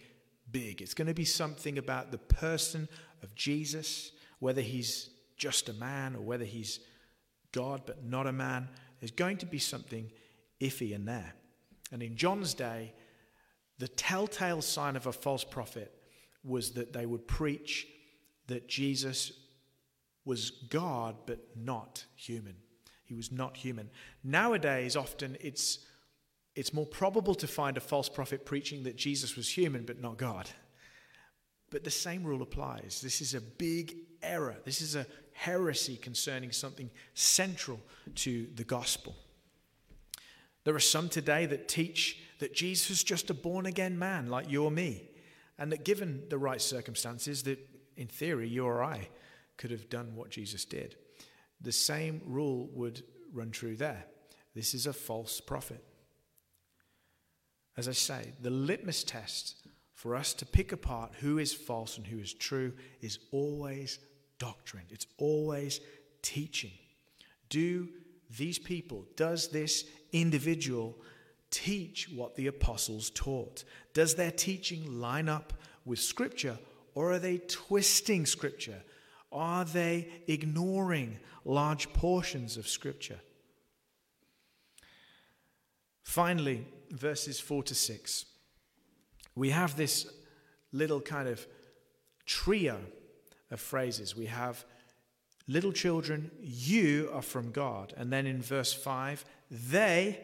big. 0.52 0.82
It's 0.82 0.94
going 0.94 1.08
to 1.08 1.14
be 1.14 1.26
something 1.26 1.78
about 1.78 2.12
the 2.12 2.18
person 2.18 2.88
of 3.24 3.36
Jesus, 3.36 4.12
whether 4.40 4.62
he's 4.62 5.10
just 5.38 5.70
a 5.70 5.74
man 5.74 6.16
or 6.16 6.22
whether 6.22 6.46
he's 6.46 6.80
God 7.52 7.82
but 7.86 8.04
not 8.04 8.28
a 8.28 8.32
man. 8.32 8.70
There's 9.00 9.12
going 9.12 9.38
to 9.38 9.46
be 9.46 9.60
something 9.60 10.12
iffy 10.60 10.92
in 10.92 11.06
there. 11.06 11.34
And 11.92 12.02
in 12.02 12.16
John's 12.16 12.54
day, 12.54 12.94
the 13.80 13.88
telltale 13.88 14.62
sign 14.62 14.96
of 14.96 15.08
a 15.08 15.12
false 15.12 15.44
prophet 15.44 15.94
was 16.44 16.72
that 16.72 16.94
they 16.94 17.06
would 17.06 17.28
preach 17.28 17.88
that 18.48 18.68
Jesus 18.68 19.32
was 20.24 20.52
God 20.70 21.16
but 21.26 21.40
not 21.56 22.06
human. 22.16 22.56
He 23.06 23.14
was 23.14 23.32
not 23.32 23.58
human. 23.58 23.90
Nowadays, 24.24 24.96
often 24.96 25.38
it's 25.42 25.80
it's 26.56 26.74
more 26.74 26.86
probable 26.86 27.36
to 27.36 27.47
find 27.47 27.78
a 27.78 27.82
false 27.82 28.10
prophet 28.10 28.45
preaching 28.45 28.84
that 28.84 28.95
Jesus 28.95 29.36
was 29.36 29.49
human 29.49 29.86
but 29.86 30.02
not 30.02 30.18
God. 30.18 30.49
But 31.70 31.84
the 31.84 31.91
same 31.91 32.24
rule 32.24 32.41
applies. 32.41 32.99
This 33.02 33.22
is 33.22 33.34
a 33.34 33.41
big 33.41 33.95
error. 34.22 34.58
This 34.66 34.82
is 34.82 34.95
a 34.95 35.08
heresy 35.34 35.95
concerning 35.95 36.52
something 36.52 36.89
central 37.14 37.80
to 38.16 38.47
the 38.56 38.66
gospel. 38.66 39.16
There 40.64 40.76
are 40.76 40.80
some 40.80 41.10
today 41.10 41.45
that 41.47 41.68
teach 41.68 42.22
that 42.39 42.54
Jesus 42.54 42.89
was 42.89 43.04
just 43.04 43.30
a 43.30 43.34
born 43.34 43.66
again 43.66 43.97
man 43.97 44.30
like 44.30 44.52
you 44.52 44.64
or 44.64 44.72
me, 44.72 45.10
and 45.58 45.72
that 45.72 45.86
given 45.86 46.24
the 46.30 46.38
right 46.38 46.62
circumstances, 46.62 47.43
that 47.43 47.60
in 47.95 48.08
theory 48.08 48.47
you 48.47 48.66
or 48.66 48.84
I 48.84 49.08
could 49.58 49.72
have 49.72 49.89
done 49.89 50.16
what 50.16 50.30
Jesus 50.30 50.66
did. 50.66 50.95
The 51.62 51.72
same 51.72 52.22
rule 52.26 52.70
would 52.74 53.04
run 53.32 53.52
true 53.52 53.76
there. 53.76 54.06
This 54.54 54.74
is 54.74 54.88
a 54.88 54.93
false 54.93 55.39
prophet. 55.39 55.84
As 57.78 57.88
I 57.88 57.94
say, 57.94 58.34
the 58.42 58.50
litmus 58.50 59.04
test 59.04 59.56
for 59.94 60.16
us 60.16 60.34
to 60.34 60.46
pick 60.46 60.72
apart 60.72 61.14
who 61.20 61.38
is 61.38 61.54
false 61.54 61.98
and 61.98 62.06
who 62.06 62.20
is 62.20 62.34
true 62.34 62.74
is 63.02 63.20
always 63.32 64.00
doctrine, 64.40 64.86
it's 64.90 65.08
always 65.18 65.80
teaching. 66.22 66.72
Do 67.50 67.90
these 68.38 68.60
people, 68.60 69.06
does 69.16 69.50
this 69.50 69.86
individual 70.12 70.98
teach 71.50 72.10
what 72.10 72.36
the 72.36 72.48
apostles 72.48 73.10
taught? 73.12 73.64
Does 73.94 74.16
their 74.16 74.32
teaching 74.32 75.00
line 75.00 75.30
up 75.30 75.54
with 75.86 76.00
Scripture 76.00 76.58
or 76.96 77.12
are 77.12 77.20
they 77.20 77.38
twisting 77.38 78.26
Scripture? 78.26 78.82
Are 79.32 79.64
they 79.64 80.10
ignoring 80.28 81.20
large 81.46 81.92
portions 81.94 82.58
of 82.58 82.68
Scripture? 82.68 83.20
Finally, 86.04 86.66
verses 86.92 87.39
4 87.39 87.64
to 87.64 87.76
6, 87.76 88.26
we 89.36 89.50
have 89.50 89.76
this 89.76 90.08
little 90.72 91.02
kind 91.02 91.28
of 91.28 91.46
trio 92.26 92.80
of 93.50 93.60
phrases. 93.60 94.16
We 94.16 94.28
have, 94.28 94.64
little 95.48 95.72
children, 95.72 96.32
you 96.42 97.10
are 97.14 97.22
from 97.22 97.52
God. 97.52 97.94
And 97.98 98.12
then 98.12 98.26
in 98.26 98.42
verse 98.42 98.74
5, 98.74 99.26
they 99.50 100.22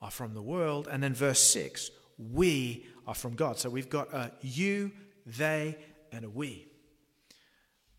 are 0.00 0.10
from 0.10 0.34
the 0.34 0.42
world. 0.42 0.88
And 0.90 1.02
then 1.02 1.14
verse 1.14 1.40
6, 1.40 1.90
we 2.32 2.86
are 3.06 3.14
from 3.14 3.34
God. 3.34 3.58
So 3.58 3.70
we've 3.70 3.90
got 3.90 4.12
a 4.12 4.32
you, 4.40 4.92
they, 5.26 5.76
and 6.12 6.24
a 6.24 6.30
we. 6.30 6.68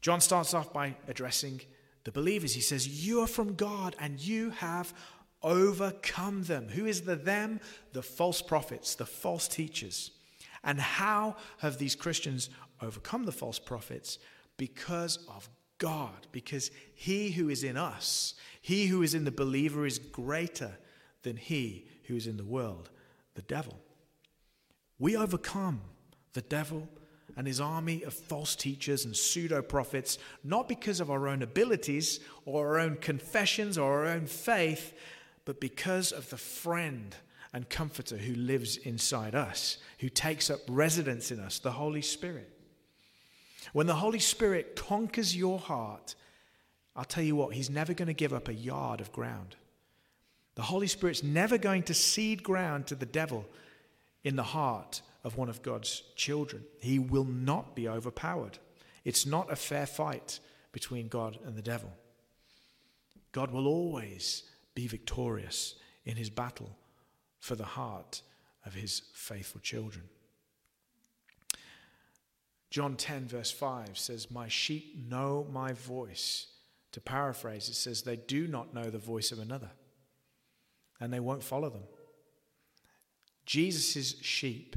John 0.02 0.22
starts 0.22 0.54
off 0.54 0.74
by 0.74 0.96
addressing 1.08 1.62
the 2.04 2.12
believers. 2.12 2.54
He 2.54 2.62
says, 2.62 3.06
You 3.06 3.22
are 3.22 3.28
from 3.28 3.56
God 3.56 3.96
and 4.00 4.20
you 4.20 4.50
have 4.52 4.94
overcome 5.44 6.44
them. 6.44 6.70
Who 6.70 6.86
is 6.86 7.02
the 7.02 7.16
them? 7.16 7.60
The 7.94 8.04
false 8.04 8.42
prophets, 8.42 8.96
the 8.96 9.06
false 9.06 9.48
teachers. 9.48 10.12
And 10.64 10.80
how 10.80 11.36
have 11.60 11.78
these 11.78 11.96
Christians 11.96 12.50
overcome 12.82 13.26
the 13.26 13.32
false 13.32 13.60
prophets? 13.60 14.20
Because 14.58 15.18
of 15.28 15.50
God, 15.78 16.28
because 16.32 16.70
he 16.94 17.32
who 17.32 17.50
is 17.50 17.64
in 17.64 17.76
us, 17.76 18.36
he 18.62 18.86
who 18.86 19.02
is 19.02 19.16
in 19.16 19.26
the 19.26 19.32
believer, 19.32 19.86
is 19.86 19.98
greater 19.98 20.78
than 21.24 21.38
he 21.38 21.88
who 22.04 22.16
is 22.16 22.28
in 22.28 22.38
the 22.38 22.46
world, 22.46 22.90
the 23.34 23.42
devil. 23.42 23.80
We 25.00 25.18
overcome 25.18 25.82
the 26.34 26.42
devil 26.42 26.88
and 27.36 27.48
his 27.48 27.60
army 27.60 28.04
of 28.04 28.14
false 28.14 28.56
teachers 28.56 29.06
and 29.06 29.16
pseudo 29.16 29.62
prophets, 29.62 30.18
not 30.44 30.68
because 30.68 31.00
of 31.00 31.10
our 31.10 31.28
own 31.28 31.42
abilities 31.42 32.20
or 32.46 32.68
our 32.68 32.80
own 32.80 32.98
confessions 32.98 33.78
or 33.78 34.02
our 34.02 34.06
own 34.06 34.26
faith, 34.28 34.94
but 35.46 35.60
because 35.60 36.12
of 36.12 36.30
the 36.30 36.38
friend 36.38 37.16
and 37.54 37.70
comforter 37.70 38.18
who 38.18 38.34
lives 38.36 38.78
inside 38.78 39.36
us, 39.36 39.78
who 40.00 40.10
takes 40.10 40.50
up 40.50 40.60
residence 40.68 41.32
in 41.32 41.40
us, 41.40 41.60
the 41.60 41.72
Holy 41.72 42.02
Spirit. 42.02 42.50
When 43.74 43.88
the 43.88 43.96
Holy 43.96 44.20
Spirit 44.20 44.76
conquers 44.76 45.36
your 45.36 45.60
heart, 45.60 46.16
I'll 46.96 47.04
tell 47.06 47.24
you 47.24 47.36
what, 47.36 47.54
He's 47.54 47.70
never 47.70 47.94
going 47.94 48.08
to 48.08 48.14
give 48.14 48.34
up 48.34 48.48
a 48.48 48.54
yard 48.54 49.02
of 49.02 49.12
ground. 49.12 49.56
The 50.56 50.62
Holy 50.64 50.88
Spirit's 50.88 51.24
never 51.24 51.58
going 51.58 51.84
to 51.84 51.94
cede 51.94 52.44
ground 52.44 52.88
to 52.88 52.96
the 52.96 53.06
devil 53.06 53.46
in 54.24 54.36
the 54.36 54.44
heart 54.44 55.02
of 55.24 55.38
one 55.38 55.50
of 55.50 55.62
God's 55.62 56.04
children. 56.16 56.64
He 56.80 57.00
will 57.00 57.26
not 57.26 57.76
be 57.76 57.88
overpowered. 57.88 58.58
It's 59.04 59.26
not 59.26 59.52
a 59.52 59.56
fair 59.56 59.86
fight 59.86 60.40
between 60.72 61.08
God 61.08 61.38
and 61.46 61.56
the 61.56 61.62
devil. 61.62 61.92
God 63.32 63.52
will 63.52 63.68
always 63.68 64.44
be 64.82 64.88
victorious 64.88 65.76
in 66.06 66.18
his 66.18 66.32
battle 66.32 66.76
for 67.40 67.54
the 67.56 67.64
heart 67.64 68.24
of 68.66 68.74
his 68.74 69.04
faithful 69.14 69.62
children. 69.62 70.06
John 72.72 72.96
10, 72.96 73.28
verse 73.28 73.52
5 73.52 73.98
says, 73.98 74.32
My 74.32 74.48
sheep 74.48 74.96
know 75.08 75.46
my 75.52 75.74
voice. 75.74 76.48
To 76.94 77.02
paraphrase, 77.02 77.70
it 77.70 77.76
says, 77.76 78.02
They 78.02 78.16
do 78.16 78.48
not 78.48 78.74
know 78.74 78.90
the 78.90 78.98
voice 78.98 79.32
of 79.32 79.40
another, 79.40 79.70
and 81.00 81.14
they 81.14 81.20
won't 81.20 81.44
follow 81.44 81.70
them. 81.70 81.84
Jesus' 83.46 84.20
sheep 84.22 84.76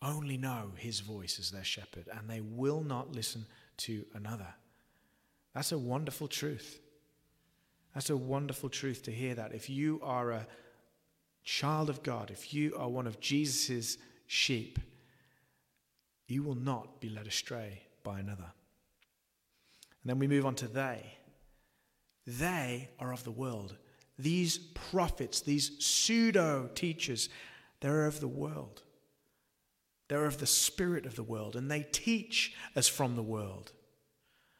only 0.00 0.38
know 0.38 0.70
his 0.76 1.00
voice 1.00 1.38
as 1.38 1.50
their 1.50 1.64
shepherd, 1.64 2.08
and 2.12 2.30
they 2.30 2.40
will 2.40 2.82
not 2.82 3.14
listen 3.14 3.44
to 3.78 4.06
another. 4.14 4.54
That's 5.54 5.72
a 5.72 5.78
wonderful 5.78 6.28
truth. 6.28 6.80
That's 7.96 8.10
a 8.10 8.16
wonderful 8.16 8.68
truth 8.68 9.04
to 9.04 9.10
hear 9.10 9.34
that. 9.36 9.54
If 9.54 9.70
you 9.70 10.00
are 10.02 10.30
a 10.30 10.46
child 11.44 11.88
of 11.88 12.02
God, 12.02 12.30
if 12.30 12.52
you 12.52 12.76
are 12.76 12.90
one 12.90 13.06
of 13.06 13.20
Jesus' 13.20 13.96
sheep, 14.26 14.78
you 16.28 16.42
will 16.42 16.56
not 16.56 17.00
be 17.00 17.08
led 17.08 17.26
astray 17.26 17.84
by 18.04 18.20
another. 18.20 18.52
And 20.02 20.10
then 20.10 20.18
we 20.18 20.28
move 20.28 20.44
on 20.44 20.56
to 20.56 20.68
they. 20.68 21.10
They 22.26 22.90
are 23.00 23.14
of 23.14 23.24
the 23.24 23.30
world. 23.30 23.76
These 24.18 24.58
prophets, 24.58 25.40
these 25.40 25.82
pseudo 25.82 26.68
teachers, 26.74 27.30
they're 27.80 28.04
of 28.04 28.20
the 28.20 28.28
world. 28.28 28.82
They're 30.08 30.26
of 30.26 30.36
the 30.36 30.44
spirit 30.44 31.06
of 31.06 31.16
the 31.16 31.22
world, 31.22 31.56
and 31.56 31.70
they 31.70 31.86
teach 31.92 32.54
as 32.74 32.88
from 32.88 33.16
the 33.16 33.22
world. 33.22 33.72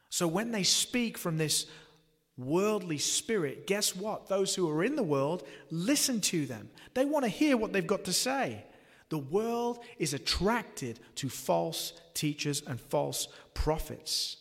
So 0.09 0.27
when 0.27 0.51
they 0.51 0.63
speak 0.63 1.19
from 1.19 1.37
this 1.37 1.67
worldly 2.37 2.97
spirit, 2.97 3.65
guess 3.67 3.95
what? 3.95 4.27
Those 4.27 4.53
who 4.53 4.69
are 4.69 4.83
in 4.83 4.95
the 4.95 5.03
world 5.03 5.47
listen 5.71 6.21
to 6.21 6.45
them. 6.45 6.69
They 6.93 7.05
want 7.05 7.25
to 7.25 7.29
hear 7.29 7.57
what 7.57 7.73
they've 7.73 7.85
got 7.85 8.05
to 8.05 8.13
say. 8.13 8.63
The 9.09 9.17
world 9.17 9.79
is 9.97 10.13
attracted 10.13 10.99
to 11.15 11.29
false 11.29 11.93
teachers 12.13 12.61
and 12.67 12.79
false 12.79 13.27
prophets. 13.53 14.37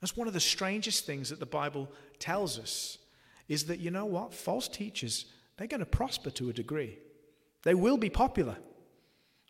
That's 0.00 0.16
one 0.16 0.28
of 0.28 0.34
the 0.34 0.40
strangest 0.40 1.06
things 1.06 1.30
that 1.30 1.40
the 1.40 1.46
Bible 1.46 1.88
tells 2.18 2.58
us 2.58 2.98
is 3.48 3.64
that 3.66 3.80
you 3.80 3.90
know 3.90 4.04
what? 4.04 4.34
False 4.34 4.68
teachers, 4.68 5.26
they're 5.56 5.66
going 5.66 5.80
to 5.80 5.86
prosper 5.86 6.30
to 6.30 6.50
a 6.50 6.52
degree. 6.52 6.98
They 7.62 7.74
will 7.74 7.96
be 7.96 8.10
popular. 8.10 8.56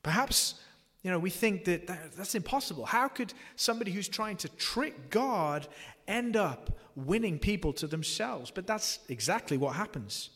Perhaps, 0.03 0.55
you 1.03 1.11
know, 1.11 1.19
we 1.19 1.31
think 1.31 1.65
that 1.65 1.87
that's 1.87 2.35
impossible. 2.35 2.85
How 2.85 3.09
could 3.09 3.33
somebody 3.57 3.93
who's 3.93 4.09
trying 4.09 4.37
to 4.39 4.49
trick 4.51 5.11
God 5.11 5.69
end 6.09 6.37
up 6.37 6.77
winning 6.97 7.39
people 7.39 7.73
to 7.75 7.87
themselves? 7.87 8.51
But 8.51 8.67
that's 8.67 8.99
exactly 9.09 9.57
what 9.57 9.77
happens. 9.77 10.31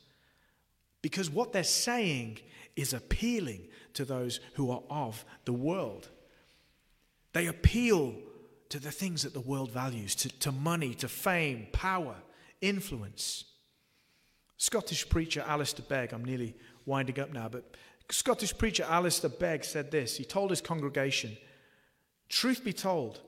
Because 1.03 1.29
what 1.29 1.53
they're 1.53 1.65
saying 1.65 2.39
is 2.77 2.93
appealing 2.93 3.69
to 3.95 4.05
those 4.05 4.41
who 4.55 4.71
are 4.71 4.83
of 4.89 5.25
the 5.45 5.53
world. 5.53 6.09
They 7.33 7.47
appeal 7.47 8.15
to 8.69 8.79
the 8.79 8.91
things 8.91 9.23
that 9.23 9.35
the 9.35 9.41
world 9.41 9.71
values, 9.71 10.15
to, 10.15 10.29
to 10.41 10.53
money, 10.53 10.95
to 10.95 11.09
fame, 11.09 11.67
power, 11.73 12.15
influence. 12.61 13.45
Scottish 14.57 15.09
preacher 15.09 15.45
Alistair 15.47 15.85
Begg, 15.89 16.13
I'm 16.13 16.25
nearly 16.25 16.55
winding 16.87 17.19
up 17.21 17.33
now, 17.33 17.49
but 17.49 17.77
Scottish 18.13 18.57
preacher 18.59 18.85
Alistair 18.87 19.31
Begg 19.31 19.65
said 19.65 19.91
this. 19.91 20.19
He 20.19 20.25
told 20.25 20.51
his 20.51 20.61
congregation, 20.61 21.37
Truth 22.29 22.63
be 22.63 22.75
told, 22.75 23.21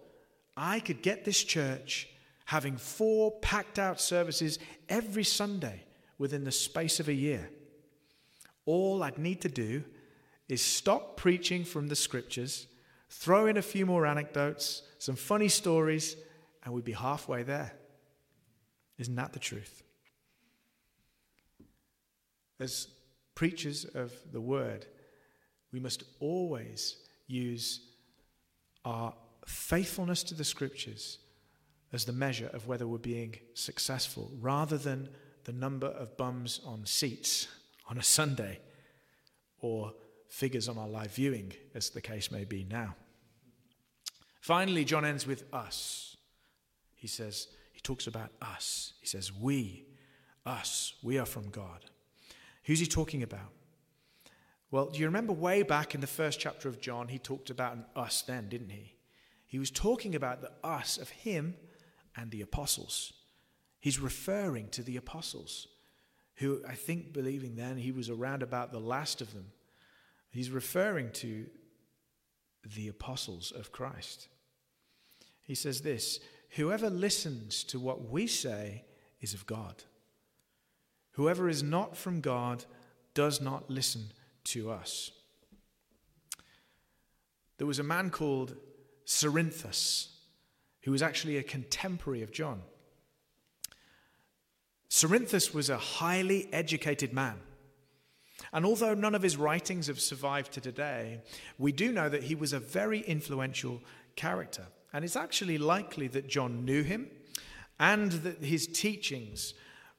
I 0.59 0.79
could 0.81 1.01
get 1.01 1.25
this 1.25 1.43
church 1.43 2.09
having 2.45 2.77
four 2.77 3.33
packed 3.41 3.79
out 3.79 3.99
services 3.99 4.59
every 4.91 5.25
Sunday 5.25 5.85
within 6.19 6.45
the 6.45 6.53
space 6.53 7.01
of 7.01 7.09
a 7.09 7.15
year. 7.15 7.49
All 8.67 9.03
I'd 9.03 9.19
need 9.19 9.41
to 9.41 9.49
do 9.49 9.85
is 10.51 10.61
stop 10.61 11.17
preaching 11.17 11.65
from 11.65 11.89
the 11.89 11.97
scriptures, 11.97 12.67
throw 13.09 13.47
in 13.47 13.57
a 13.57 13.63
few 13.63 13.87
more 13.87 14.05
anecdotes, 14.05 14.83
some 14.99 15.17
funny 15.17 15.49
stories, 15.49 16.15
and 16.63 16.75
we'd 16.75 16.85
be 16.85 16.93
halfway 16.93 17.43
there. 17.43 17.73
Isn't 18.99 19.17
that 19.17 19.33
the 19.33 19.39
truth? 19.39 19.83
As 22.61 22.89
preachers 23.35 23.85
of 23.85 24.13
the 24.33 24.41
word, 24.41 24.87
we 25.73 25.81
must 25.81 26.05
always 26.21 26.97
use 27.27 27.81
our 28.85 29.15
faithfulness 29.47 30.23
to 30.25 30.35
the 30.35 30.45
scriptures 30.45 31.19
as 31.93 32.05
the 32.05 32.13
measure 32.13 32.51
of 32.53 32.67
whether 32.67 32.87
we're 32.87 32.99
being 32.99 33.37
successful 33.55 34.31
rather 34.41 34.79
than 34.79 35.09
the 35.45 35.53
number 35.53 35.89
of 35.89 36.17
bums 36.17 36.61
on 36.65 36.85
seats 36.87 37.49
on 37.89 37.99
a 37.99 38.03
Sunday 38.03 38.61
or 39.61 39.93
figures 40.29 40.69
on 40.69 40.79
our 40.79 40.89
live 40.89 41.15
viewing, 41.15 41.53
as 41.75 41.91
the 41.91 42.01
case 42.01 42.31
may 42.31 42.45
be 42.45 42.65
now. 42.65 42.95
Finally, 44.41 44.85
John 44.85 45.05
ends 45.05 45.27
with 45.27 45.45
us. 45.53 46.17
He 46.95 47.07
says, 47.07 47.49
he 47.73 47.81
talks 47.81 48.07
about 48.07 48.31
us. 48.43 48.95
He 49.01 49.07
says, 49.07 49.33
we, 49.33 49.87
us, 50.45 50.95
we 51.03 51.19
are 51.19 51.27
from 51.27 51.51
God. 51.51 51.85
Who's 52.65 52.81
he 52.81 52.87
talking 52.87 53.23
about? 53.23 53.53
Well, 54.71 54.87
do 54.87 54.99
you 54.99 55.07
remember 55.07 55.33
way 55.33 55.63
back 55.63 55.95
in 55.95 56.01
the 56.01 56.07
first 56.07 56.41
chapter 56.41 56.69
of 56.69 56.81
John, 56.81 57.09
he 57.09 57.19
talked 57.19 57.51
about 57.51 57.75
an 57.77 57.85
us 57.95 58.23
then, 58.23 58.49
didn't 58.49 58.71
he? 58.71 58.97
He 59.47 59.59
was 59.59 59.71
talking 59.71 60.15
about 60.15 60.41
the 60.41 60.51
us 60.65 60.99
of 60.99 61.11
him 61.11 61.55
and 62.17 62.31
the 62.31 62.43
apostles. 62.43 63.13
He's 63.79 64.01
referring 64.01 64.69
to 64.71 64.83
the 64.83 64.97
apostles 64.97 65.69
who 66.37 66.61
I 66.67 66.75
think 66.75 67.13
believing 67.13 67.55
then 67.55 67.77
he 67.77 67.93
was 67.93 68.11
around 68.11 68.43
about 68.43 68.73
the 68.73 68.81
last 68.81 69.21
of 69.21 69.33
them. 69.33 69.47
He's 70.31 70.51
referring 70.51 71.13
to 71.13 71.47
the 72.75 72.89
apostles 72.89 73.53
of 73.53 73.71
Christ. 73.71 74.29
He 75.43 75.55
says 75.55 75.83
this 75.83 76.19
Whoever 76.57 76.91
listens 76.91 77.63
to 77.65 77.79
what 77.79 78.11
we 78.11 78.27
say 78.27 78.85
is 79.21 79.35
of 79.35 79.47
God. 79.47 79.85
Whoever 81.15 81.49
is 81.49 81.63
not 81.63 81.97
from 81.97 82.21
God 82.21 82.65
does 83.15 83.41
not 83.41 83.71
listen 83.71 84.13
to 84.45 84.71
us. 84.71 85.11
There 87.59 87.67
was 87.67 87.79
a 87.79 87.85
man 87.85 88.11
called 88.11 88.57
Cerinthus 89.07 90.09
who 90.83 90.91
was 90.91 91.03
actually 91.03 91.37
a 91.37 91.43
contemporary 91.43 92.23
of 92.23 92.33
John. 92.33 92.63
Cerinthus 94.91 95.55
was 95.55 95.71
a 95.71 95.79
highly 95.79 96.49
educated 96.53 97.13
man. 97.13 97.41
And 98.53 98.67
although 98.67 98.95
none 98.95 99.15
of 99.15 99.23
his 99.23 99.37
writings 99.37 99.87
have 99.87 100.01
survived 100.01 100.53
to 100.53 100.61
today, 100.61 101.21
we 101.59 101.73
do 101.73 101.93
know 101.93 102.09
that 102.09 102.25
he 102.25 102.35
was 102.35 102.53
a 102.53 102.61
very 102.61 103.01
influential 103.01 103.81
character. 104.17 104.67
And 104.93 105.05
it's 105.05 105.17
actually 105.17 105.59
likely 105.59 106.09
that 106.09 106.29
John 106.29 106.65
knew 106.65 106.83
him 106.83 107.09
and 107.79 108.13
that 108.13 108.45
his 108.45 108.67
teachings 108.67 109.55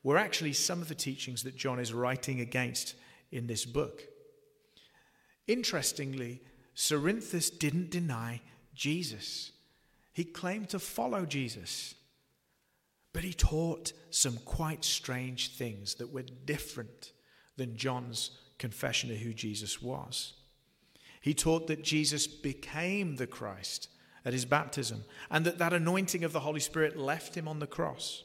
were 0.05 0.19
actually 0.19 0.53
some 0.53 0.83
of 0.83 0.87
the 0.87 0.93
teachings 0.93 1.41
that 1.41 1.55
John 1.55 1.79
is 1.79 1.91
writing 1.91 2.39
against 2.39 2.93
in 3.31 3.47
this 3.47 3.65
book. 3.65 4.03
Interestingly, 5.47 6.43
Cerinthus 6.75 7.49
didn't 7.49 7.89
deny 7.89 8.41
Jesus. 8.75 9.51
He 10.13 10.23
claimed 10.23 10.69
to 10.69 10.77
follow 10.77 11.25
Jesus. 11.25 11.95
But 13.13 13.23
he 13.23 13.33
taught 13.33 13.93
some 14.11 14.37
quite 14.45 14.85
strange 14.85 15.55
things 15.55 15.95
that 15.95 16.13
were 16.13 16.21
different 16.21 17.11
than 17.57 17.75
John's 17.75 18.29
confession 18.59 19.09
of 19.09 19.17
who 19.17 19.33
Jesus 19.33 19.81
was. 19.81 20.33
He 21.19 21.33
taught 21.33 21.65
that 21.65 21.83
Jesus 21.83 22.27
became 22.27 23.15
the 23.15 23.25
Christ 23.25 23.89
at 24.23 24.33
his 24.33 24.45
baptism 24.45 25.03
and 25.31 25.45
that 25.45 25.57
that 25.57 25.73
anointing 25.73 26.23
of 26.23 26.31
the 26.31 26.41
Holy 26.41 26.59
Spirit 26.59 26.95
left 26.95 27.35
him 27.35 27.47
on 27.47 27.57
the 27.57 27.65
cross. 27.65 28.23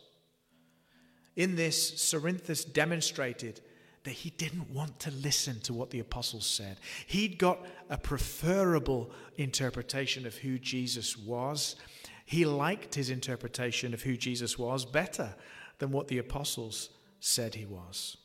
In 1.37 1.57
this, 1.57 1.93
Cerinthus 1.93 2.65
demonstrated 2.65 3.61
that 4.05 4.13
he 4.13 4.31
didn't 4.31 4.71
want 4.71 4.99
to 5.01 5.11
listen 5.11 5.61
to 5.61 5.75
what 5.75 5.91
the 5.91 6.01
apostles 6.01 6.47
said. 6.47 6.79
He'd 7.07 7.39
got 7.39 7.65
a 7.91 7.99
preferable 7.99 9.11
interpretation 9.37 10.27
of 10.27 10.37
who 10.37 10.59
Jesus 10.59 11.17
was, 11.17 11.77
he 12.25 12.45
liked 12.45 12.95
his 12.95 13.11
interpretation 13.11 13.93
of 13.93 14.03
who 14.03 14.17
Jesus 14.17 14.57
was 14.57 14.85
better 14.85 15.35
than 15.79 15.91
what 15.91 16.07
the 16.07 16.19
apostles 16.19 16.91
said 17.19 17.57
he 17.57 17.67
was. 17.67 18.17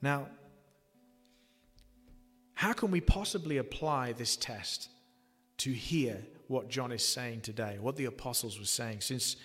Now, 0.00 0.26
how 2.54 2.72
can 2.72 2.90
we 2.90 3.00
possibly 3.00 3.58
apply 3.58 4.12
this 4.12 4.36
test 4.36 4.88
to 5.58 5.70
hear 5.70 6.18
what 6.48 6.68
John 6.68 6.90
is 6.90 7.06
saying 7.06 7.42
today, 7.42 7.78
what 7.80 7.96
the 7.96 8.06
apostles 8.06 8.58
were 8.58 8.64
saying, 8.64 9.00
since 9.00 9.36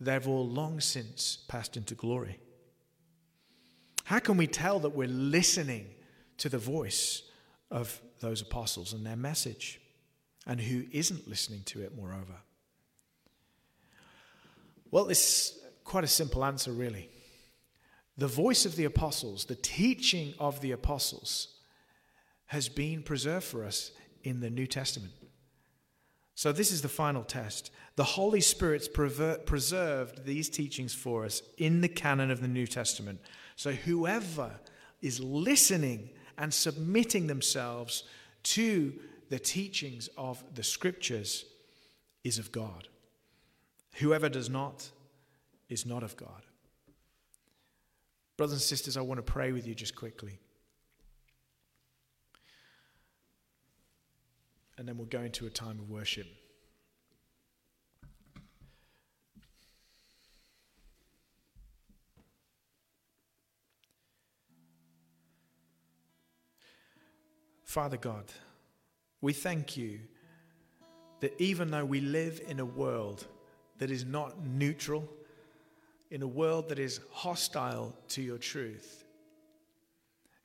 they've 0.00 0.26
all 0.26 0.48
long 0.48 0.80
since 0.80 1.38
passed 1.48 1.76
into 1.76 1.94
glory? 1.94 2.38
How 4.04 4.18
can 4.18 4.36
we 4.36 4.46
tell 4.46 4.78
that 4.80 4.90
we're 4.90 5.08
listening 5.08 5.86
to 6.38 6.48
the 6.48 6.58
voice 6.58 7.22
of 7.70 8.00
those 8.20 8.40
apostles 8.40 8.92
and 8.92 9.04
their 9.04 9.16
message? 9.16 9.80
and 10.48 10.58
who 10.58 10.84
isn't 10.90 11.28
listening 11.28 11.62
to 11.66 11.82
it, 11.82 11.94
moreover? 11.94 12.34
Well, 14.90 15.10
it's 15.10 15.58
quite 15.84 16.04
a 16.04 16.08
simple 16.08 16.42
answer, 16.42 16.72
really. 16.72 17.10
The 18.16 18.26
voice 18.26 18.64
of 18.64 18.74
the 18.74 18.86
apostles, 18.86 19.44
the 19.44 19.54
teaching 19.54 20.34
of 20.40 20.60
the 20.62 20.72
apostles, 20.72 21.58
has 22.46 22.68
been 22.70 23.02
preserved 23.02 23.44
for 23.44 23.64
us 23.64 23.92
in 24.24 24.40
the 24.40 24.48
New 24.48 24.66
Testament. 24.66 25.12
So, 26.34 26.50
this 26.50 26.72
is 26.72 26.80
the 26.80 26.88
final 26.88 27.24
test. 27.24 27.70
The 27.98 28.04
Holy 28.04 28.40
Spirit's 28.40 28.86
preserved 28.86 30.24
these 30.24 30.48
teachings 30.48 30.94
for 30.94 31.24
us 31.24 31.42
in 31.56 31.80
the 31.80 31.88
canon 31.88 32.30
of 32.30 32.40
the 32.40 32.46
New 32.46 32.68
Testament. 32.68 33.18
So, 33.56 33.72
whoever 33.72 34.52
is 35.02 35.18
listening 35.18 36.10
and 36.38 36.54
submitting 36.54 37.26
themselves 37.26 38.04
to 38.44 38.94
the 39.30 39.40
teachings 39.40 40.08
of 40.16 40.44
the 40.54 40.62
scriptures 40.62 41.44
is 42.22 42.38
of 42.38 42.52
God. 42.52 42.86
Whoever 43.96 44.28
does 44.28 44.48
not 44.48 44.88
is 45.68 45.84
not 45.84 46.04
of 46.04 46.16
God. 46.16 46.42
Brothers 48.36 48.52
and 48.52 48.62
sisters, 48.62 48.96
I 48.96 49.00
want 49.00 49.18
to 49.18 49.32
pray 49.32 49.50
with 49.50 49.66
you 49.66 49.74
just 49.74 49.96
quickly. 49.96 50.38
and 54.76 54.86
then 54.86 54.96
we'll 54.96 55.06
go 55.06 55.22
into 55.22 55.44
a 55.44 55.50
time 55.50 55.80
of 55.80 55.90
worship. 55.90 56.28
Father 67.68 67.98
God, 67.98 68.24
we 69.20 69.34
thank 69.34 69.76
you 69.76 70.00
that 71.20 71.38
even 71.38 71.70
though 71.70 71.84
we 71.84 72.00
live 72.00 72.40
in 72.48 72.60
a 72.60 72.64
world 72.64 73.26
that 73.76 73.90
is 73.90 74.06
not 74.06 74.42
neutral, 74.42 75.06
in 76.10 76.22
a 76.22 76.26
world 76.26 76.70
that 76.70 76.78
is 76.78 77.00
hostile 77.12 77.94
to 78.08 78.22
your 78.22 78.38
truth, 78.38 79.04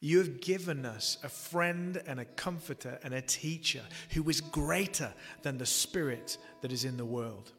you 0.01 0.17
have 0.17 0.41
given 0.41 0.85
us 0.85 1.17
a 1.23 1.29
friend 1.29 2.03
and 2.07 2.19
a 2.19 2.25
comforter 2.25 2.99
and 3.05 3.13
a 3.13 3.21
teacher 3.21 3.83
who 4.09 4.29
is 4.29 4.41
greater 4.41 5.13
than 5.43 5.57
the 5.57 5.65
spirit 5.65 6.37
that 6.59 6.73
is 6.73 6.83
in 6.83 6.97
the 6.97 7.05
world. 7.05 7.53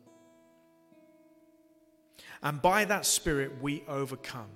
And 2.43 2.61
by 2.61 2.85
that 2.85 3.07
spirit, 3.07 3.63
we 3.63 3.83
overcome. 3.89 4.51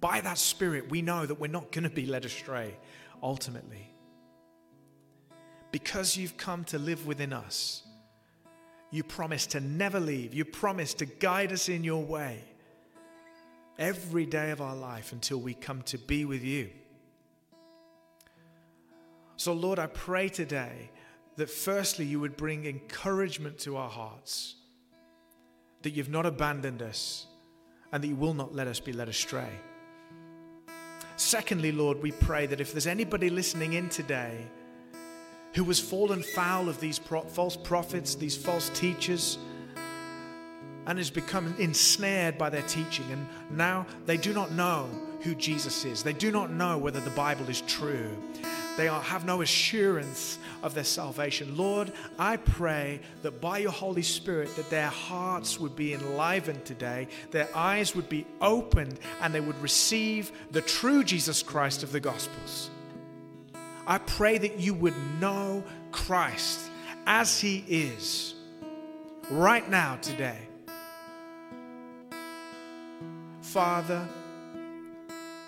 By 0.00 0.20
that 0.20 0.38
spirit, 0.38 0.90
we 0.90 1.02
know 1.02 1.26
that 1.26 1.40
we're 1.40 1.48
not 1.48 1.72
going 1.72 1.84
to 1.84 1.90
be 1.90 2.06
led 2.06 2.24
astray 2.24 2.76
ultimately. 3.22 3.92
Because 5.70 6.16
you've 6.16 6.36
come 6.36 6.64
to 6.64 6.78
live 6.78 7.06
within 7.06 7.32
us, 7.32 7.82
you 8.90 9.02
promise 9.02 9.46
to 9.48 9.60
never 9.60 9.98
leave. 9.98 10.34
You 10.34 10.44
promise 10.44 10.92
to 10.94 11.06
guide 11.06 11.50
us 11.50 11.68
in 11.68 11.82
your 11.82 12.04
way 12.04 12.44
every 13.78 14.26
day 14.26 14.50
of 14.50 14.60
our 14.60 14.76
life 14.76 15.12
until 15.12 15.38
we 15.40 15.54
come 15.54 15.80
to 15.82 15.98
be 15.98 16.24
with 16.26 16.44
you. 16.44 16.70
So, 19.36 19.54
Lord, 19.54 19.78
I 19.78 19.86
pray 19.86 20.28
today 20.28 20.90
that 21.36 21.48
firstly 21.48 22.04
you 22.04 22.20
would 22.20 22.36
bring 22.36 22.66
encouragement 22.66 23.58
to 23.60 23.76
our 23.76 23.88
hearts, 23.88 24.56
that 25.80 25.90
you've 25.90 26.10
not 26.10 26.26
abandoned 26.26 26.82
us, 26.82 27.26
and 27.92 28.04
that 28.04 28.08
you 28.08 28.16
will 28.16 28.34
not 28.34 28.54
let 28.54 28.68
us 28.68 28.78
be 28.78 28.92
led 28.92 29.08
astray. 29.08 29.50
Secondly, 31.22 31.70
Lord, 31.70 32.02
we 32.02 32.10
pray 32.10 32.46
that 32.46 32.60
if 32.60 32.72
there's 32.72 32.88
anybody 32.88 33.30
listening 33.30 33.74
in 33.74 33.88
today 33.88 34.44
who 35.54 35.62
has 35.64 35.78
fallen 35.78 36.20
foul 36.20 36.68
of 36.68 36.80
these 36.80 36.98
pro- 36.98 37.22
false 37.22 37.56
prophets, 37.56 38.16
these 38.16 38.36
false 38.36 38.70
teachers, 38.70 39.38
and 40.86 40.98
has 40.98 41.10
become 41.10 41.54
ensnared 41.58 42.36
by 42.36 42.50
their 42.50 42.62
teaching, 42.62 43.04
and 43.12 43.26
now 43.56 43.86
they 44.04 44.16
do 44.16 44.34
not 44.34 44.50
know 44.50 44.88
who 45.20 45.34
Jesus 45.36 45.84
is, 45.84 46.02
they 46.02 46.12
do 46.12 46.32
not 46.32 46.50
know 46.50 46.76
whether 46.76 47.00
the 47.00 47.10
Bible 47.10 47.48
is 47.48 47.60
true, 47.62 48.10
they 48.76 48.88
are, 48.88 49.02
have 49.02 49.24
no 49.24 49.42
assurance 49.42 50.38
of 50.62 50.74
their 50.74 50.84
salvation. 50.84 51.56
Lord, 51.56 51.92
I 52.18 52.36
pray 52.36 53.00
that 53.22 53.40
by 53.40 53.58
your 53.58 53.72
Holy 53.72 54.02
Spirit 54.02 54.54
that 54.56 54.70
their 54.70 54.88
hearts 54.88 55.60
would 55.60 55.76
be 55.76 55.94
enlivened 55.94 56.64
today, 56.64 57.08
their 57.30 57.48
eyes 57.54 57.94
would 57.94 58.08
be 58.08 58.26
opened, 58.40 58.98
and 59.20 59.34
they 59.34 59.40
would 59.40 59.60
receive 59.60 60.32
the 60.50 60.62
true 60.62 61.04
Jesus 61.04 61.42
Christ 61.42 61.82
of 61.82 61.92
the 61.92 62.00
Gospels. 62.00 62.70
I 63.86 63.98
pray 63.98 64.38
that 64.38 64.58
you 64.58 64.74
would 64.74 64.94
know 65.20 65.64
Christ 65.90 66.60
as 67.06 67.40
he 67.40 67.64
is 67.68 68.34
right 69.30 69.68
now 69.68 69.96
today. 69.96 70.38
Father, 73.40 74.08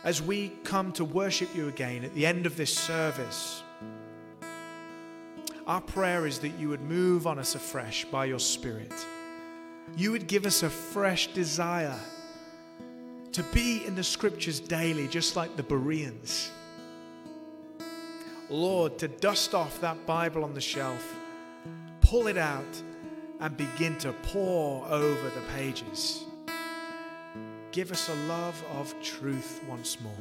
as 0.05 0.21
we 0.21 0.51
come 0.65 0.93
to 0.93 1.05
worship 1.05 1.55
you 1.57 1.69
again 1.69 2.05
at 2.05 2.15
the 2.15 2.27
end 2.27 2.45
of 2.45 2.57
this 2.57 2.73
service, 2.73 3.63
our 5.67 5.81
prayer 5.81 6.27
is 6.27 6.39
that 6.41 6.51
you 6.51 6.69
would 6.69 6.83
move 6.83 7.27
on 7.27 7.39
us 7.39 7.55
afresh 7.55 8.05
by 8.05 8.27
your 8.27 8.39
Spirit. 8.39 8.93
You 9.97 10.13
would 10.13 10.27
give 10.27 10.45
us 10.45 10.63
a 10.63 10.69
fresh 10.69 11.29
desire 11.29 11.99
to 13.33 13.43
be 13.45 13.85
in 13.87 13.95
the 13.95 14.05
scriptures 14.05 14.61
daily, 14.61 15.09
just 15.09 15.37
like 15.37 15.57
the 15.57 15.63
Bereans. 15.63 16.51
Lord, 18.51 18.99
to 18.99 19.09
dust 19.09 19.55
off 19.55 19.81
that 19.81 20.05
Bible 20.05 20.45
on 20.45 20.53
the 20.53 20.61
shelf, 20.61 21.17
pull 22.03 22.27
it 22.27 22.37
out, 22.37 22.83
and 23.41 23.57
begin 23.57 23.97
to 23.99 24.13
pore 24.13 24.87
over 24.87 25.31
the 25.31 25.41
pages. 25.55 26.24
Give 27.75 27.91
us 27.91 28.09
a 28.09 28.15
love 28.29 28.65
of 28.79 28.95
truth 29.03 29.61
once 29.69 29.99
more. 30.01 30.13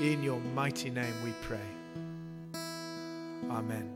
In 0.00 0.20
your 0.20 0.40
mighty 0.52 0.90
name 0.90 1.14
we 1.22 1.32
pray. 1.42 1.60
Amen. 3.48 3.94